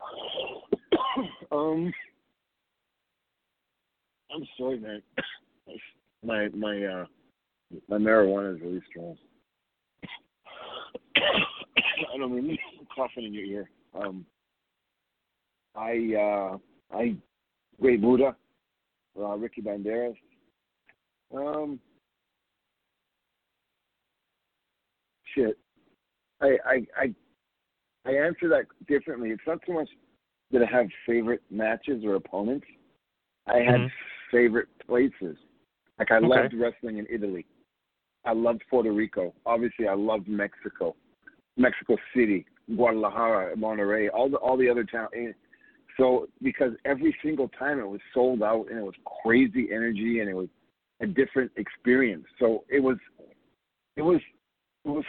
um, 1.50 1.90
I'm 4.34 4.46
sorry, 4.58 4.78
man. 4.78 5.02
My 6.22 6.48
my 6.48 6.84
uh 6.84 7.06
my 7.88 7.96
marijuana 7.96 8.54
is 8.54 8.60
really 8.60 8.82
strong. 8.90 9.16
I 11.16 12.18
don't 12.18 12.34
mean 12.34 12.58
coughing 12.94 13.24
in 13.24 13.32
your 13.32 13.44
ear. 13.44 13.70
Um, 13.94 14.26
I 15.74 16.14
uh 16.14 16.58
I 16.94 17.16
Great 17.80 18.00
Muta, 18.00 18.36
uh, 19.18 19.36
Ricky 19.38 19.62
Banderas. 19.62 20.14
Um, 21.34 21.80
shit. 25.34 25.56
I 26.42 26.58
I 26.66 26.86
I 26.98 27.14
I 28.04 28.10
answer 28.10 28.48
that 28.50 28.66
differently. 28.88 29.30
It's 29.30 29.42
not 29.46 29.60
so 29.66 29.72
much 29.72 29.88
that 30.50 30.62
I 30.62 30.66
have 30.66 30.86
favorite 31.06 31.42
matches 31.50 32.04
or 32.04 32.16
opponents. 32.16 32.66
I 33.46 33.58
had 33.58 33.80
Mhm. 33.80 33.90
Favorite 34.30 34.68
places. 34.86 35.36
Like 35.98 36.10
I 36.10 36.16
Okay. 36.16 36.26
loved 36.26 36.54
wrestling 36.54 36.98
in 36.98 37.06
Italy. 37.10 37.46
I 38.24 38.32
loved 38.32 38.62
Puerto 38.68 38.92
Rico. 38.92 39.34
Obviously, 39.46 39.88
I 39.88 39.94
loved 39.94 40.28
Mexico, 40.28 40.94
Mexico 41.56 41.96
City, 42.14 42.46
Guadalajara, 42.74 43.56
Monterrey, 43.56 44.08
all 44.12 44.28
the 44.28 44.36
all 44.36 44.56
the 44.56 44.68
other 44.68 44.84
towns. 44.84 45.10
Eh. 45.14 45.32
So 45.96 46.28
because 46.42 46.72
every 46.84 47.14
single 47.22 47.48
time 47.48 47.78
it 47.78 47.86
was 47.86 48.00
sold 48.14 48.42
out 48.42 48.66
and 48.70 48.78
it 48.78 48.84
was 48.84 48.94
crazy 49.22 49.68
energy 49.72 50.20
and 50.20 50.28
it 50.28 50.34
was 50.34 50.48
a 51.00 51.06
different 51.06 51.50
experience. 51.56 52.24
So 52.38 52.64
it 52.68 52.80
was, 52.80 52.96
it 53.96 54.02
was, 54.02 54.20
it 54.84 54.88
was, 54.88 55.04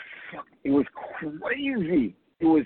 it 0.64 0.72
was 0.72 0.86
crazy. 1.20 2.16
It 2.40 2.46
was 2.46 2.66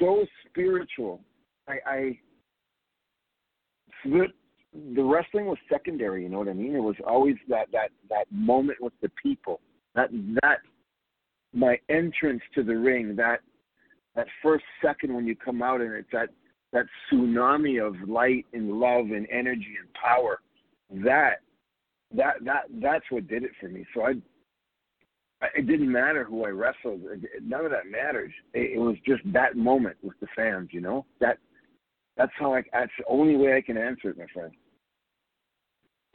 so 0.00 0.24
spiritual. 0.48 1.20
I, 1.68 1.78
I 1.86 2.18
the 4.72 5.02
wrestling 5.02 5.46
was 5.46 5.58
secondary. 5.68 6.22
You 6.22 6.28
know 6.28 6.38
what 6.38 6.48
I 6.48 6.52
mean? 6.52 6.74
It 6.74 6.80
was 6.80 6.96
always 7.06 7.36
that 7.48 7.66
that 7.72 7.90
that 8.08 8.26
moment 8.30 8.80
with 8.80 8.92
the 9.02 9.10
people. 9.22 9.60
That 9.94 10.10
that 10.42 10.58
my 11.52 11.78
entrance 11.88 12.42
to 12.54 12.62
the 12.62 12.76
ring. 12.76 13.16
That 13.16 13.40
that 14.14 14.26
first 14.42 14.64
second 14.82 15.14
when 15.14 15.26
you 15.26 15.36
come 15.36 15.62
out 15.62 15.80
and 15.80 15.92
it's 15.92 16.08
that 16.12 16.28
that 16.72 16.86
tsunami 17.12 17.84
of 17.84 18.08
light 18.08 18.46
and 18.52 18.72
love 18.72 19.06
and 19.06 19.26
energy 19.30 19.74
and 19.80 19.92
power. 19.94 20.40
That 21.04 21.40
that 22.16 22.36
that 22.44 22.62
that's 22.80 23.04
what 23.10 23.28
did 23.28 23.44
it 23.44 23.52
for 23.60 23.68
me. 23.68 23.84
So 23.94 24.02
I. 24.02 24.14
It 25.56 25.66
didn't 25.66 25.90
matter 25.90 26.22
who 26.22 26.44
I 26.44 26.50
wrestled. 26.50 27.00
None 27.42 27.64
of 27.64 27.70
that 27.70 27.90
matters. 27.90 28.30
It, 28.52 28.72
it 28.74 28.78
was 28.78 28.96
just 29.06 29.22
that 29.32 29.56
moment 29.56 29.96
with 30.02 30.20
the 30.20 30.26
fans. 30.36 30.68
You 30.70 30.82
know 30.82 31.06
that. 31.20 31.38
That's 32.18 32.32
how 32.38 32.52
I. 32.52 32.62
That's 32.74 32.92
the 32.98 33.06
only 33.08 33.36
way 33.36 33.56
I 33.56 33.62
can 33.62 33.78
answer 33.78 34.10
it, 34.10 34.18
my 34.18 34.26
friend. 34.34 34.52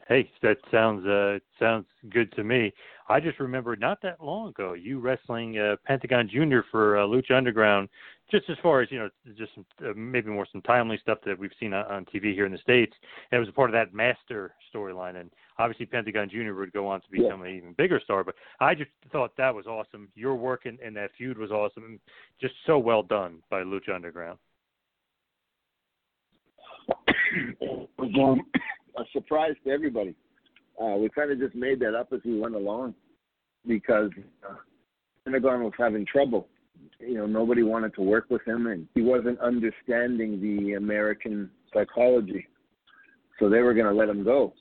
Hey, 0.08 0.30
that 0.42 0.58
sounds 0.72 1.06
uh 1.06 1.40
sounds 1.60 1.86
good 2.10 2.32
to 2.34 2.44
me. 2.44 2.74
I 3.08 3.20
just 3.20 3.40
remember 3.40 3.76
not 3.76 4.02
that 4.02 4.24
long 4.24 4.50
ago 4.50 4.74
you 4.74 5.00
wrestling 5.00 5.58
uh, 5.58 5.76
Pentagon 5.86 6.30
Junior 6.32 6.64
for 6.72 6.98
uh, 6.98 7.06
Lucha 7.06 7.32
Underground. 7.32 7.90
Just 8.32 8.50
as 8.50 8.58
far 8.64 8.82
as 8.82 8.92
you 8.92 8.98
know, 8.98 9.10
just 9.38 9.54
some, 9.54 9.66
uh, 9.88 9.94
maybe 9.96 10.32
more 10.32 10.48
some 10.52 10.62
timely 10.64 10.98
stuff 11.00 11.20
that 11.26 11.38
we've 11.38 11.52
seen 11.60 11.74
on, 11.74 11.86
on 11.86 12.06
TV 12.06 12.34
here 12.34 12.48
in 12.48 12.52
the 12.52 12.58
states. 12.58 12.94
And 13.32 13.38
it 13.38 13.40
was 13.40 13.50
a 13.50 13.54
part 13.54 13.70
of 13.70 13.74
that 13.74 13.94
master 13.94 14.56
storyline, 14.74 15.18
and 15.18 15.30
obviously 15.60 15.86
Pentagon 15.86 16.30
Junior 16.30 16.56
would 16.56 16.74
go 16.74 16.88
on 16.88 17.02
to 17.02 17.08
become 17.12 17.44
an 17.44 17.56
even 17.56 17.74
bigger 17.74 18.02
star. 18.04 18.24
But 18.24 18.34
I 18.60 18.74
just 18.74 18.90
thought 19.12 19.38
that 19.38 19.54
was 19.54 19.68
awesome. 19.68 20.10
Your 20.16 20.36
work 20.36 20.66
in, 20.66 20.80
in 20.84 20.96
that 20.96 21.12
feud 21.18 21.38
was 21.38 21.52
awesome, 21.52 21.84
and 21.84 22.00
just 22.42 22.56
so 22.66 22.80
well 22.80 23.04
done 23.04 23.44
by 23.52 23.62
Lucha 23.62 23.94
Underground. 23.94 24.40
um, 27.62 28.42
a 28.98 29.04
surprise 29.14 29.56
to 29.64 29.72
everybody. 29.72 30.16
Uh, 30.82 30.96
we 30.98 31.10
kind 31.10 31.32
of 31.32 31.40
just 31.40 31.56
made 31.56 31.80
that 31.80 31.96
up 31.96 32.10
as 32.14 32.20
we 32.26 32.40
went 32.40 32.56
along 32.56 32.94
because 33.68 34.12
uh, 34.48 34.56
Pentagon 35.24 35.64
was 35.64 35.74
having 35.78 36.06
trouble. 36.06 36.48
You 37.00 37.16
know, 37.16 37.26
nobody 37.26 37.64
wanted 37.64 37.94
to 37.96 38.02
work 38.02 38.26
with 38.30 38.46
him, 38.46 38.68
and 38.68 38.88
he 38.94 39.02
wasn't 39.02 39.40
understanding 39.40 40.42
the 40.42 40.74
American 40.74 41.50
psychology. 41.74 42.48
So 43.40 43.50
they 43.50 43.60
were 43.60 43.74
going 43.74 43.88
to 43.88 43.94
let 43.94 44.10
him 44.10 44.24
go. 44.24 44.54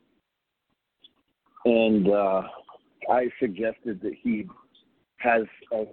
And 1.64 2.08
uh, 2.08 2.42
I 3.10 3.28
suggested 3.40 4.00
that 4.02 4.14
he 4.22 4.46
has 5.18 5.42
a, 5.72 5.84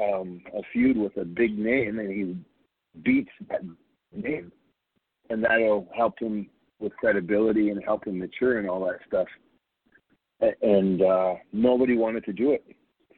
um, 0.00 0.40
a 0.56 0.60
feud 0.72 0.96
with 0.96 1.16
a 1.16 1.24
big 1.24 1.58
name, 1.58 1.98
and 1.98 2.10
he 2.10 2.36
beats 3.02 3.30
that 3.48 3.60
name 4.12 4.52
and 5.30 5.44
that'll 5.44 5.86
help 5.96 6.18
him 6.18 6.48
with 6.80 6.96
credibility 6.96 7.70
and 7.70 7.82
help 7.84 8.06
him 8.06 8.18
mature 8.18 8.58
and 8.58 8.68
all 8.68 8.84
that 8.86 8.98
stuff. 9.06 9.26
And 10.62 11.02
uh, 11.02 11.34
nobody 11.52 11.96
wanted 11.96 12.24
to 12.24 12.32
do 12.32 12.52
it, 12.52 12.64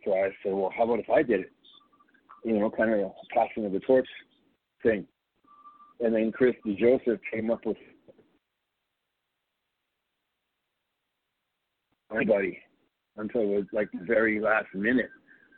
So 0.04 0.14
I 0.14 0.30
said, 0.42 0.54
well, 0.54 0.72
how 0.76 0.84
about 0.84 1.00
if 1.00 1.10
I 1.10 1.22
did 1.22 1.40
it? 1.40 1.52
You 2.44 2.58
know, 2.58 2.70
kind 2.70 2.92
of 2.92 3.00
a 3.00 3.10
passing 3.34 3.66
of 3.66 3.72
the 3.72 3.80
torch 3.80 4.08
thing. 4.82 5.06
And 6.00 6.14
then 6.14 6.32
Chris 6.32 6.54
DeJoseph 6.66 7.20
came 7.30 7.50
up 7.50 7.66
with 7.66 7.76
anybody 12.14 12.58
until 13.18 13.42
it 13.42 13.46
was 13.48 13.64
like 13.72 13.90
the 13.92 14.04
very 14.06 14.40
last 14.40 14.68
minute. 14.74 15.10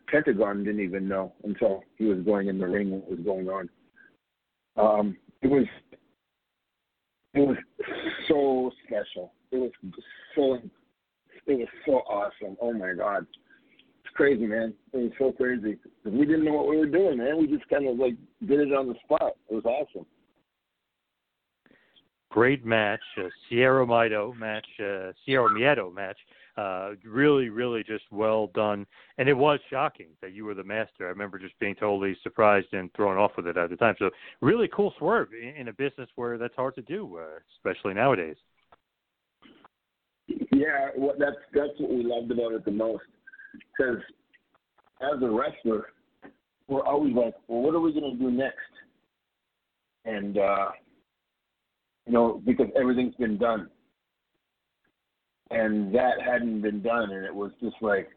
Pentagon 0.09 0.65
didn't 0.65 0.81
even 0.81 1.07
know 1.09 1.33
until 1.45 1.83
he 1.97 2.07
was 2.07 2.19
going 2.25 2.49
in 2.49 2.59
the 2.59 2.67
ring 2.67 2.91
what 2.91 3.09
was 3.09 3.21
going 3.21 3.49
on. 3.49 3.69
Um, 4.77 5.17
it 5.43 5.47
was 5.49 5.67
it 7.35 7.41
was 7.41 7.57
so 8.29 8.71
special. 8.85 9.33
It 9.51 9.57
was 9.57 9.71
so 10.35 10.59
it 11.47 11.59
was 11.59 11.69
so 11.87 11.93
awesome. 12.09 12.57
Oh 12.61 12.73
my 12.73 12.93
god. 12.95 13.27
It's 14.05 14.15
crazy, 14.15 14.47
man. 14.47 14.75
It 14.93 14.97
was 14.97 15.13
so 15.19 15.33
crazy. 15.33 15.79
We 16.05 16.27
didn't 16.27 16.45
know 16.45 16.53
what 16.53 16.69
we 16.69 16.77
were 16.77 16.87
doing, 16.87 17.19
man. 17.19 17.39
We 17.39 17.47
just 17.47 17.69
kind 17.69 17.89
of 17.89 17.99
like 17.99 18.15
did 18.47 18.61
it 18.61 18.73
on 18.73 18.89
the 18.89 18.95
spot. 19.05 19.37
It 19.51 19.55
was 19.55 19.65
awesome. 19.65 20.07
Great 22.31 22.65
match, 22.65 23.01
uh, 23.19 23.29
Cero 23.51 23.87
Miedo 23.87 24.35
match, 24.35 24.67
uh, 24.81 25.13
Cero 25.27 25.51
Miedo 25.51 25.93
match. 25.93 26.17
Uh, 26.57 26.91
really, 27.03 27.49
really 27.49 27.83
just 27.83 28.05
well 28.11 28.49
done. 28.49 28.87
And 29.17 29.27
it 29.27 29.33
was 29.33 29.59
shocking 29.71 30.09
that 30.21 30.33
you 30.33 30.45
were 30.45 30.53
the 30.53 30.63
master. 30.63 31.07
I 31.07 31.09
remember 31.09 31.39
just 31.39 31.59
being 31.59 31.75
totally 31.75 32.15
surprised 32.23 32.67
and 32.73 32.93
thrown 32.93 33.17
off 33.17 33.33
with 33.39 33.47
it 33.47 33.57
at 33.57 33.71
the 33.71 33.77
time. 33.77 33.95
So 33.99 34.11
really 34.43 34.69
cool 34.75 34.93
swerve 34.99 35.29
in, 35.33 35.69
a 35.69 35.73
business 35.73 36.11
where 36.17 36.37
that's 36.37 36.55
hard 36.55 36.75
to 36.75 36.83
do, 36.83 37.19
uh, 37.19 37.39
especially 37.57 37.95
nowadays. 37.95 38.37
Yeah, 40.29 40.91
well, 40.97 41.15
that's 41.19 41.37
that's 41.55 41.73
what 41.79 41.91
we 41.91 42.03
loved 42.05 42.31
about 42.31 42.53
it 42.53 42.65
the 42.67 42.71
most. 42.71 43.05
Because 43.53 44.03
as 45.01 45.23
a 45.23 45.31
wrestler, 45.31 45.87
we're 46.69 46.85
always 46.85 47.15
like, 47.15 47.35
well, 47.49 47.63
what 47.63 47.75
are 47.75 47.81
we 47.81 47.93
going 47.93 48.13
to 48.13 48.19
do 48.19 48.31
next? 48.31 48.59
And 50.05 50.37
uh, 50.37 50.69
you 52.07 52.13
know, 52.13 52.43
because 52.45 52.67
everything's 52.79 53.15
been 53.15 53.39
done, 53.39 53.71
and 55.53 55.95
that 55.95 56.21
hadn't 56.25 56.63
been 56.63 56.83
done, 56.83 57.11
and 57.11 57.25
it 57.25 57.35
was 57.35 57.53
just 57.61 57.77
like 57.81 58.09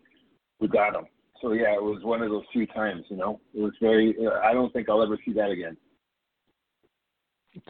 we 0.59 0.67
got 0.67 0.93
them. 0.93 1.05
So 1.41 1.51
yeah, 1.51 1.73
it 1.75 1.83
was 1.83 2.03
one 2.03 2.21
of 2.21 2.29
those 2.29 2.45
few 2.51 2.65
times. 2.67 3.03
You 3.09 3.17
know, 3.17 3.39
it 3.53 3.61
was 3.61 3.73
very. 3.81 4.15
Uh, 4.19 4.39
I 4.39 4.53
don't 4.53 4.71
think 4.73 4.89
I'll 4.89 5.03
ever 5.03 5.17
see 5.25 5.33
that 5.33 5.49
again. 5.49 5.77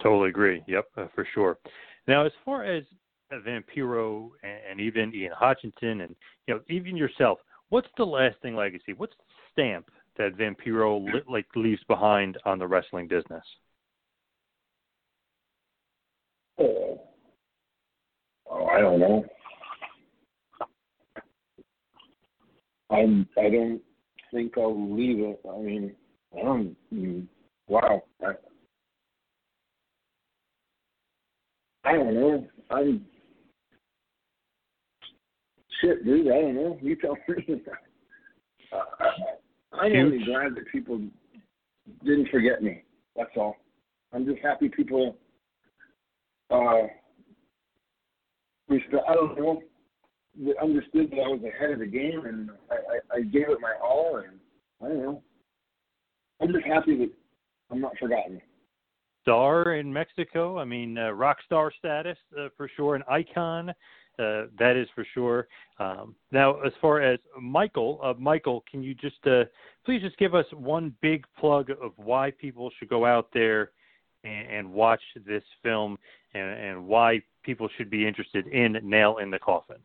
Totally 0.01 0.29
agree. 0.29 0.63
Yep, 0.67 0.85
uh, 0.97 1.07
for 1.13 1.27
sure. 1.33 1.57
Now, 2.07 2.25
as 2.25 2.31
far 2.43 2.63
as 2.63 2.83
Vampiro 3.31 4.29
and, 4.43 4.59
and 4.71 4.79
even 4.79 5.13
Ian 5.13 5.33
Hutchinson 5.35 6.01
and 6.01 6.15
you 6.47 6.55
know 6.55 6.61
even 6.69 6.95
yourself, 6.95 7.39
what's 7.69 7.87
the 7.97 8.05
lasting 8.05 8.55
legacy? 8.55 8.93
What's 8.95 9.13
the 9.17 9.23
stamp 9.51 9.89
that 10.17 10.37
Vampiro 10.37 11.03
li- 11.03 11.21
like 11.29 11.47
leaves 11.55 11.83
behind 11.87 12.37
on 12.45 12.59
the 12.59 12.67
wrestling 12.67 13.07
business? 13.07 13.43
Oh, 16.59 17.01
oh 18.49 18.65
I 18.67 18.79
don't 18.79 18.99
know. 18.99 19.25
I'm. 22.89 23.27
I 23.37 23.49
don't 23.49 23.81
think 24.31 24.57
I'll 24.57 24.95
leave 24.95 25.19
it. 25.19 25.39
I 25.49 25.57
mean, 25.57 25.95
I 26.37 26.41
don't. 26.43 26.75
mm, 26.93 27.27
Wow. 27.67 28.03
I, 28.23 28.31
I 31.83 31.93
don't 31.93 32.13
know. 32.13 32.47
I'm. 32.69 33.05
Shit, 35.81 36.05
dude. 36.05 36.27
I 36.27 36.41
don't 36.41 36.55
know. 36.55 36.77
You 36.81 36.95
tell 36.95 37.17
me. 37.27 37.61
uh, 38.71 38.77
I'm 39.73 39.95
only 39.95 40.23
glad 40.23 40.55
that 40.55 40.67
people 40.71 41.01
didn't 42.03 42.29
forget 42.29 42.61
me. 42.63 42.83
That's 43.15 43.31
all. 43.35 43.55
I'm 44.13 44.25
just 44.25 44.39
happy 44.41 44.69
people. 44.69 45.17
Uh, 46.49 46.87
respe- 48.69 49.03
I 49.07 49.13
don't 49.13 49.37
know. 49.37 49.61
Understood 50.61 51.11
that 51.11 51.19
I 51.19 51.27
was 51.29 51.41
ahead 51.43 51.71
of 51.71 51.79
the 51.79 51.85
game, 51.85 52.25
and 52.25 52.49
I, 52.69 52.75
I, 52.75 53.17
I 53.17 53.21
gave 53.21 53.49
it 53.49 53.61
my 53.61 53.73
all, 53.81 54.17
and 54.17 54.37
I 54.83 54.87
don't 54.89 55.01
know. 55.01 55.23
I'm 56.41 56.51
just 56.51 56.65
happy 56.65 56.97
that 56.97 57.11
I'm 57.71 57.79
not 57.79 57.97
forgotten. 57.97 58.41
Star 59.21 59.75
in 59.75 59.91
Mexico. 59.91 60.59
I 60.59 60.65
mean, 60.65 60.97
uh, 60.97 61.11
rock 61.11 61.37
star 61.45 61.71
status 61.79 62.17
uh, 62.37 62.49
for 62.57 62.69
sure, 62.75 62.95
an 62.95 63.03
icon. 63.09 63.69
Uh, 64.17 64.47
that 64.59 64.75
is 64.77 64.87
for 64.95 65.05
sure. 65.13 65.47
Um, 65.79 66.15
now, 66.31 66.61
as 66.61 66.71
far 66.81 67.01
as 67.01 67.19
Michael, 67.41 67.99
uh, 68.03 68.13
Michael, 68.17 68.63
can 68.69 68.81
you 68.83 68.93
just 68.93 69.25
uh, 69.25 69.43
please 69.85 70.01
just 70.01 70.17
give 70.17 70.35
us 70.35 70.45
one 70.53 70.93
big 71.01 71.25
plug 71.39 71.69
of 71.69 71.91
why 71.97 72.31
people 72.31 72.71
should 72.77 72.87
go 72.87 73.05
out 73.05 73.29
there 73.33 73.71
and, 74.23 74.47
and 74.49 74.73
watch 74.73 75.01
this 75.25 75.43
film, 75.63 75.97
and, 76.33 76.49
and 76.59 76.87
why 76.87 77.21
people 77.43 77.69
should 77.77 77.89
be 77.89 78.07
interested 78.07 78.47
in 78.47 78.77
Nail 78.83 79.17
in 79.17 79.31
the 79.31 79.39
Coffin? 79.39 79.77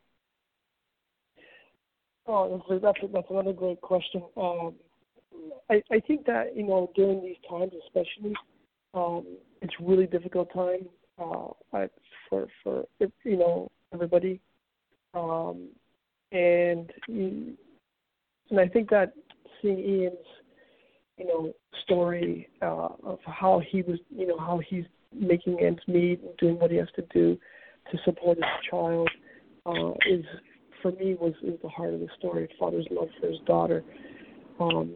Oh, 2.33 2.63
that's 2.79 2.81
that's, 3.11 3.27
another 3.29 3.51
great 3.51 3.81
question. 3.81 4.23
Um, 4.37 4.75
I 5.69 5.83
I 5.91 5.99
think 5.99 6.25
that 6.27 6.55
you 6.55 6.63
know 6.63 6.89
during 6.95 7.21
these 7.21 7.35
times, 7.49 7.73
especially, 7.85 8.33
um, 8.93 9.25
it's 9.61 9.73
really 9.81 10.07
difficult 10.07 10.47
time 10.53 10.87
uh, 11.19 11.47
for 12.29 12.47
for 12.63 12.85
you 13.25 13.35
know 13.35 13.69
everybody, 13.93 14.39
um, 15.13 15.67
and 16.31 16.89
and 17.09 17.57
I 18.57 18.69
think 18.69 18.89
that 18.91 19.11
seeing 19.61 19.79
Ian's 19.79 20.15
you 21.17 21.25
know 21.25 21.53
story 21.83 22.47
uh, 22.61 22.89
of 23.03 23.19
how 23.25 23.61
he 23.69 23.81
was 23.81 23.99
you 24.09 24.27
know 24.27 24.39
how 24.39 24.61
he's 24.69 24.85
making 25.13 25.59
ends 25.59 25.81
meet 25.85 26.21
and 26.21 26.37
doing 26.37 26.57
what 26.57 26.71
he 26.71 26.77
has 26.77 26.87
to 26.95 27.01
do 27.13 27.37
to 27.91 27.97
support 28.05 28.37
his 28.37 28.69
child 28.69 29.09
uh, 29.65 29.91
is 30.09 30.23
for 30.81 30.91
me 30.91 31.15
was 31.15 31.33
is 31.43 31.59
the 31.61 31.69
heart 31.69 31.93
of 31.93 31.99
the 31.99 32.07
story. 32.17 32.49
Father's 32.59 32.87
love 32.91 33.09
for 33.19 33.27
his 33.27 33.39
daughter, 33.45 33.83
um, 34.59 34.95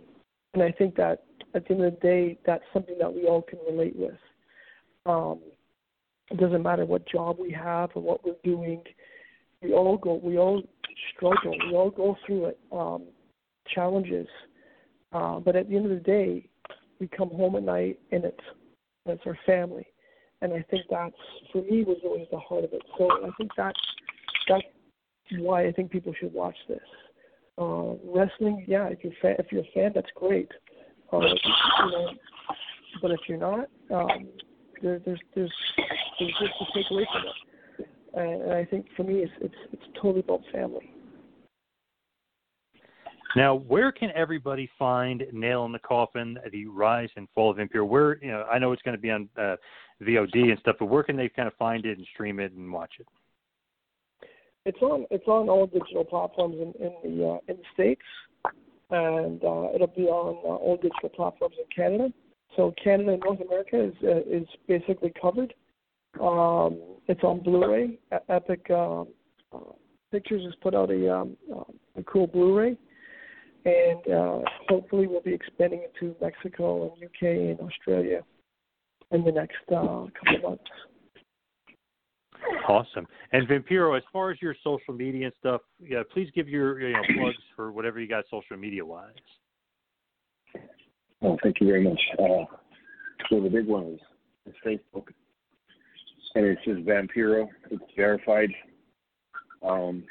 and 0.53 0.63
I 0.63 0.71
think 0.71 0.95
that 0.95 1.23
at 1.53 1.67
the 1.67 1.73
end 1.73 1.83
of 1.83 1.93
the 1.93 1.99
day, 1.99 2.37
that's 2.45 2.63
something 2.73 2.97
that 2.99 3.13
we 3.13 3.27
all 3.27 3.41
can 3.41 3.59
relate 3.69 3.95
with. 3.95 4.17
Um, 5.05 5.39
it 6.31 6.39
doesn't 6.39 6.63
matter 6.63 6.85
what 6.85 7.07
job 7.07 7.37
we 7.39 7.51
have 7.51 7.91
or 7.93 8.01
what 8.01 8.25
we're 8.25 8.35
doing. 8.43 8.81
We 9.61 9.73
all 9.73 9.97
go. 9.97 10.15
We 10.15 10.37
all 10.37 10.63
struggle. 11.15 11.55
We 11.67 11.75
all 11.75 11.91
go 11.91 12.17
through 12.25 12.45
it. 12.45 12.59
Um, 12.71 13.03
challenges, 13.73 14.27
uh, 15.11 15.39
but 15.39 15.55
at 15.55 15.69
the 15.69 15.75
end 15.75 15.85
of 15.85 15.91
the 15.91 16.03
day, 16.03 16.47
we 16.99 17.07
come 17.07 17.29
home 17.29 17.55
at 17.55 17.63
night 17.63 17.99
and 18.11 18.23
it's 18.25 18.39
and 19.05 19.17
it's 19.17 19.25
our 19.25 19.37
family. 19.45 19.85
And 20.41 20.53
I 20.53 20.63
think 20.69 20.83
that's 20.89 21.15
for 21.51 21.61
me 21.63 21.83
was 21.83 21.97
always 22.03 22.27
the 22.31 22.39
heart 22.39 22.65
of 22.65 22.73
it. 22.73 22.81
So 22.97 23.09
I 23.11 23.29
think 23.37 23.51
that's 23.57 23.79
that's 24.47 24.63
why 25.39 25.67
I 25.67 25.71
think 25.71 25.91
people 25.91 26.13
should 26.19 26.33
watch 26.33 26.55
this. 26.67 26.79
Uh, 27.57 27.93
wrestling, 28.03 28.65
yeah, 28.67 28.87
if 28.87 28.99
you're 29.03 29.13
fa- 29.21 29.39
if 29.39 29.51
you're 29.51 29.61
a 29.61 29.71
fan, 29.73 29.91
that's 29.95 30.09
great. 30.15 30.51
Uh, 31.13 31.19
you 31.19 31.91
know, 31.91 32.09
but 33.01 33.11
if 33.11 33.19
you're 33.27 33.37
not, 33.37 33.67
um, 33.93 34.27
there, 34.81 34.99
there's 35.05 35.19
there's 35.35 35.53
there's 36.19 36.33
just 36.39 36.53
to 36.59 36.65
take 36.73 36.91
away 36.91 37.07
from 37.11 37.23
it. 37.27 37.87
And, 38.13 38.53
I 38.53 38.65
think 38.65 38.87
for 38.97 39.03
me, 39.03 39.19
it's 39.19 39.31
it's 39.41 39.55
it's 39.71 39.83
totally 39.95 40.19
about 40.19 40.41
family. 40.51 40.91
Now, 43.35 43.55
where 43.55 43.91
can 43.91 44.11
everybody 44.15 44.69
find 44.79 45.23
Nail 45.33 45.65
in 45.65 45.73
the 45.73 45.79
Coffin, 45.79 46.37
the 46.51 46.67
rise 46.67 47.09
and 47.17 47.27
fall 47.35 47.51
of 47.51 47.57
Vampiro? 47.57 47.85
Where 47.85 48.17
you 48.23 48.31
know, 48.31 48.43
I 48.43 48.59
know 48.59 48.71
it's 48.71 48.81
going 48.81 48.95
to 48.95 49.01
be 49.01 49.11
on 49.11 49.29
uh, 49.37 49.57
VOD 50.01 50.49
and 50.49 50.59
stuff, 50.59 50.77
but 50.79 50.85
where 50.85 51.03
can 51.03 51.17
they 51.17 51.29
kind 51.29 51.47
of 51.47 51.53
find 51.55 51.85
it 51.85 51.97
and 51.97 52.07
stream 52.13 52.39
it 52.39 52.53
and 52.53 52.71
watch 52.71 52.93
it? 52.99 53.07
It's 54.65 54.81
on 54.81 55.05
it's 55.11 55.27
on 55.27 55.47
all 55.47 55.67
digital 55.67 56.03
platforms 56.03 56.55
in, 56.55 56.73
in 56.83 56.93
the 57.03 57.27
uh, 57.27 57.37
in 57.47 57.57
the 57.57 57.63
states, 57.73 58.01
and 58.89 59.43
uh, 59.43 59.69
it'll 59.75 59.93
be 59.95 60.07
on 60.07 60.37
uh, 60.43 60.55
all 60.55 60.77
digital 60.77 61.09
platforms 61.09 61.55
in 61.59 61.65
Canada. 61.75 62.11
So 62.55 62.73
Canada 62.83 63.13
and 63.13 63.23
North 63.23 63.41
America 63.41 63.83
is 63.83 63.93
uh, 64.03 64.21
is 64.27 64.47
basically 64.67 65.13
covered. 65.21 65.53
Um, 66.19 66.81
it's 67.07 67.23
on 67.23 67.41
Blu-ray. 67.43 67.99
Epic 68.29 68.69
um, 68.71 69.09
uh, 69.53 69.59
Pictures 70.11 70.43
has 70.45 70.53
put 70.61 70.73
out 70.73 70.89
a 70.89 71.13
um, 71.13 71.37
uh, 71.53 71.63
a 71.97 72.03
cool 72.03 72.25
Blu-ray, 72.25 72.77
and 73.65 74.13
uh, 74.13 74.39
hopefully 74.67 75.05
we'll 75.05 75.21
be 75.21 75.33
expanding 75.33 75.81
it 75.83 75.93
to 75.99 76.15
Mexico 76.21 76.83
and 76.83 77.03
UK 77.03 77.21
and 77.21 77.59
Australia 77.59 78.23
in 79.11 79.23
the 79.23 79.31
next 79.31 79.57
uh, 79.69 80.05
couple 80.17 80.35
of 80.37 80.43
months. 80.43 80.71
Awesome. 82.67 83.07
And 83.31 83.47
Vampiro, 83.47 83.97
as 83.97 84.03
far 84.11 84.31
as 84.31 84.41
your 84.41 84.55
social 84.63 84.93
media 84.93 85.27
and 85.27 85.33
stuff, 85.39 85.61
yeah, 85.79 86.03
please 86.13 86.29
give 86.33 86.47
your 86.47 86.79
you 86.79 86.93
know 86.93 87.01
plugs 87.17 87.37
for 87.55 87.71
whatever 87.71 87.99
you 87.99 88.07
got 88.07 88.25
social 88.29 88.57
media 88.57 88.85
wise. 88.85 89.11
Oh, 91.21 91.37
thank 91.43 91.59
you 91.61 91.67
very 91.67 91.83
much. 91.83 91.99
Uh, 92.19 92.45
so 93.29 93.41
the 93.41 93.49
big 93.49 93.67
one 93.67 93.93
is, 93.93 93.99
is 94.47 94.53
Facebook, 94.65 95.07
and 96.35 96.45
it's 96.45 96.63
just 96.65 96.81
Vampiro. 96.81 97.47
It's 97.71 97.83
verified. 97.95 98.49
Um, 99.67 100.03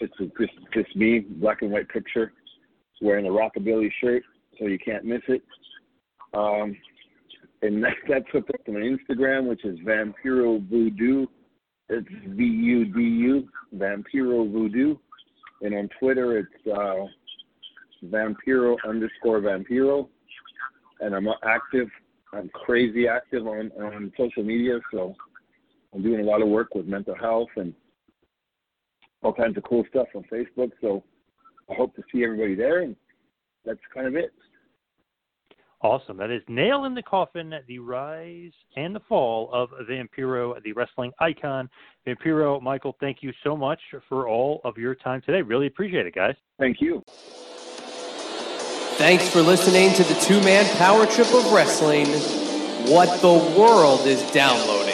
it's 0.00 0.14
just 0.18 0.52
just 0.72 0.96
me, 0.96 1.20
black 1.20 1.62
and 1.62 1.70
white 1.70 1.88
picture. 1.88 2.32
wearing 3.00 3.26
a 3.26 3.30
rockabilly 3.30 3.90
shirt, 4.00 4.22
so 4.58 4.66
you 4.66 4.78
can't 4.78 5.04
miss 5.04 5.22
it. 5.28 5.42
Um, 6.34 6.76
and 7.62 7.82
that, 7.82 7.94
that's 8.08 8.24
hooked 8.32 8.50
up 8.50 8.64
to 8.64 8.72
my 8.72 8.80
Instagram, 8.80 9.48
which 9.48 9.64
is 9.64 9.78
Vampiro 9.80 10.66
Vudu. 10.68 11.26
It's 11.88 12.08
V 12.26 12.44
U 12.44 12.84
D 12.84 13.00
U, 13.00 13.48
Vampiro 13.74 14.50
Vudu. 14.50 14.98
And 15.62 15.74
on 15.74 15.88
Twitter, 15.98 16.38
it's 16.38 16.66
uh, 16.66 17.06
Vampiro 18.06 18.76
underscore 18.86 19.40
Vampiro. 19.40 20.08
And 21.00 21.14
I'm 21.14 21.28
active. 21.44 21.88
I'm 22.32 22.50
crazy 22.50 23.08
active 23.08 23.46
on, 23.46 23.70
on 23.80 24.12
social 24.16 24.42
media, 24.42 24.78
so 24.92 25.14
I'm 25.94 26.02
doing 26.02 26.20
a 26.20 26.24
lot 26.24 26.42
of 26.42 26.48
work 26.48 26.74
with 26.74 26.86
mental 26.86 27.14
health 27.14 27.48
and 27.56 27.72
all 29.22 29.32
kinds 29.32 29.56
of 29.56 29.62
cool 29.62 29.84
stuff 29.88 30.08
on 30.14 30.24
Facebook. 30.30 30.70
So 30.82 31.02
I 31.70 31.74
hope 31.74 31.96
to 31.96 32.02
see 32.12 32.24
everybody 32.24 32.54
there, 32.54 32.82
and 32.82 32.94
that's 33.64 33.80
kind 33.94 34.06
of 34.06 34.14
it. 34.14 34.32
Awesome. 35.80 36.16
That 36.16 36.30
is 36.30 36.42
Nail 36.48 36.86
in 36.86 36.94
the 36.94 37.02
Coffin, 37.02 37.54
the 37.68 37.78
rise 37.78 38.50
and 38.76 38.94
the 38.94 39.00
fall 39.08 39.48
of 39.52 39.68
Vampiro, 39.88 40.60
the 40.64 40.72
wrestling 40.72 41.12
icon. 41.20 41.70
Vampiro, 42.06 42.60
Michael, 42.60 42.96
thank 42.98 43.18
you 43.22 43.32
so 43.44 43.56
much 43.56 43.80
for 44.08 44.28
all 44.28 44.60
of 44.64 44.76
your 44.76 44.96
time 44.96 45.22
today. 45.24 45.40
Really 45.40 45.68
appreciate 45.68 46.04
it, 46.04 46.14
guys. 46.16 46.34
Thank 46.58 46.80
you. 46.80 47.04
Thanks 48.98 49.28
for 49.28 49.40
listening 49.40 49.94
to 49.94 50.02
the 50.02 50.18
two 50.20 50.40
man 50.40 50.66
power 50.78 51.06
trip 51.06 51.32
of 51.32 51.52
wrestling. 51.52 52.06
What 52.92 53.20
the 53.20 53.56
world 53.56 54.00
is 54.06 54.28
downloading. 54.32 54.87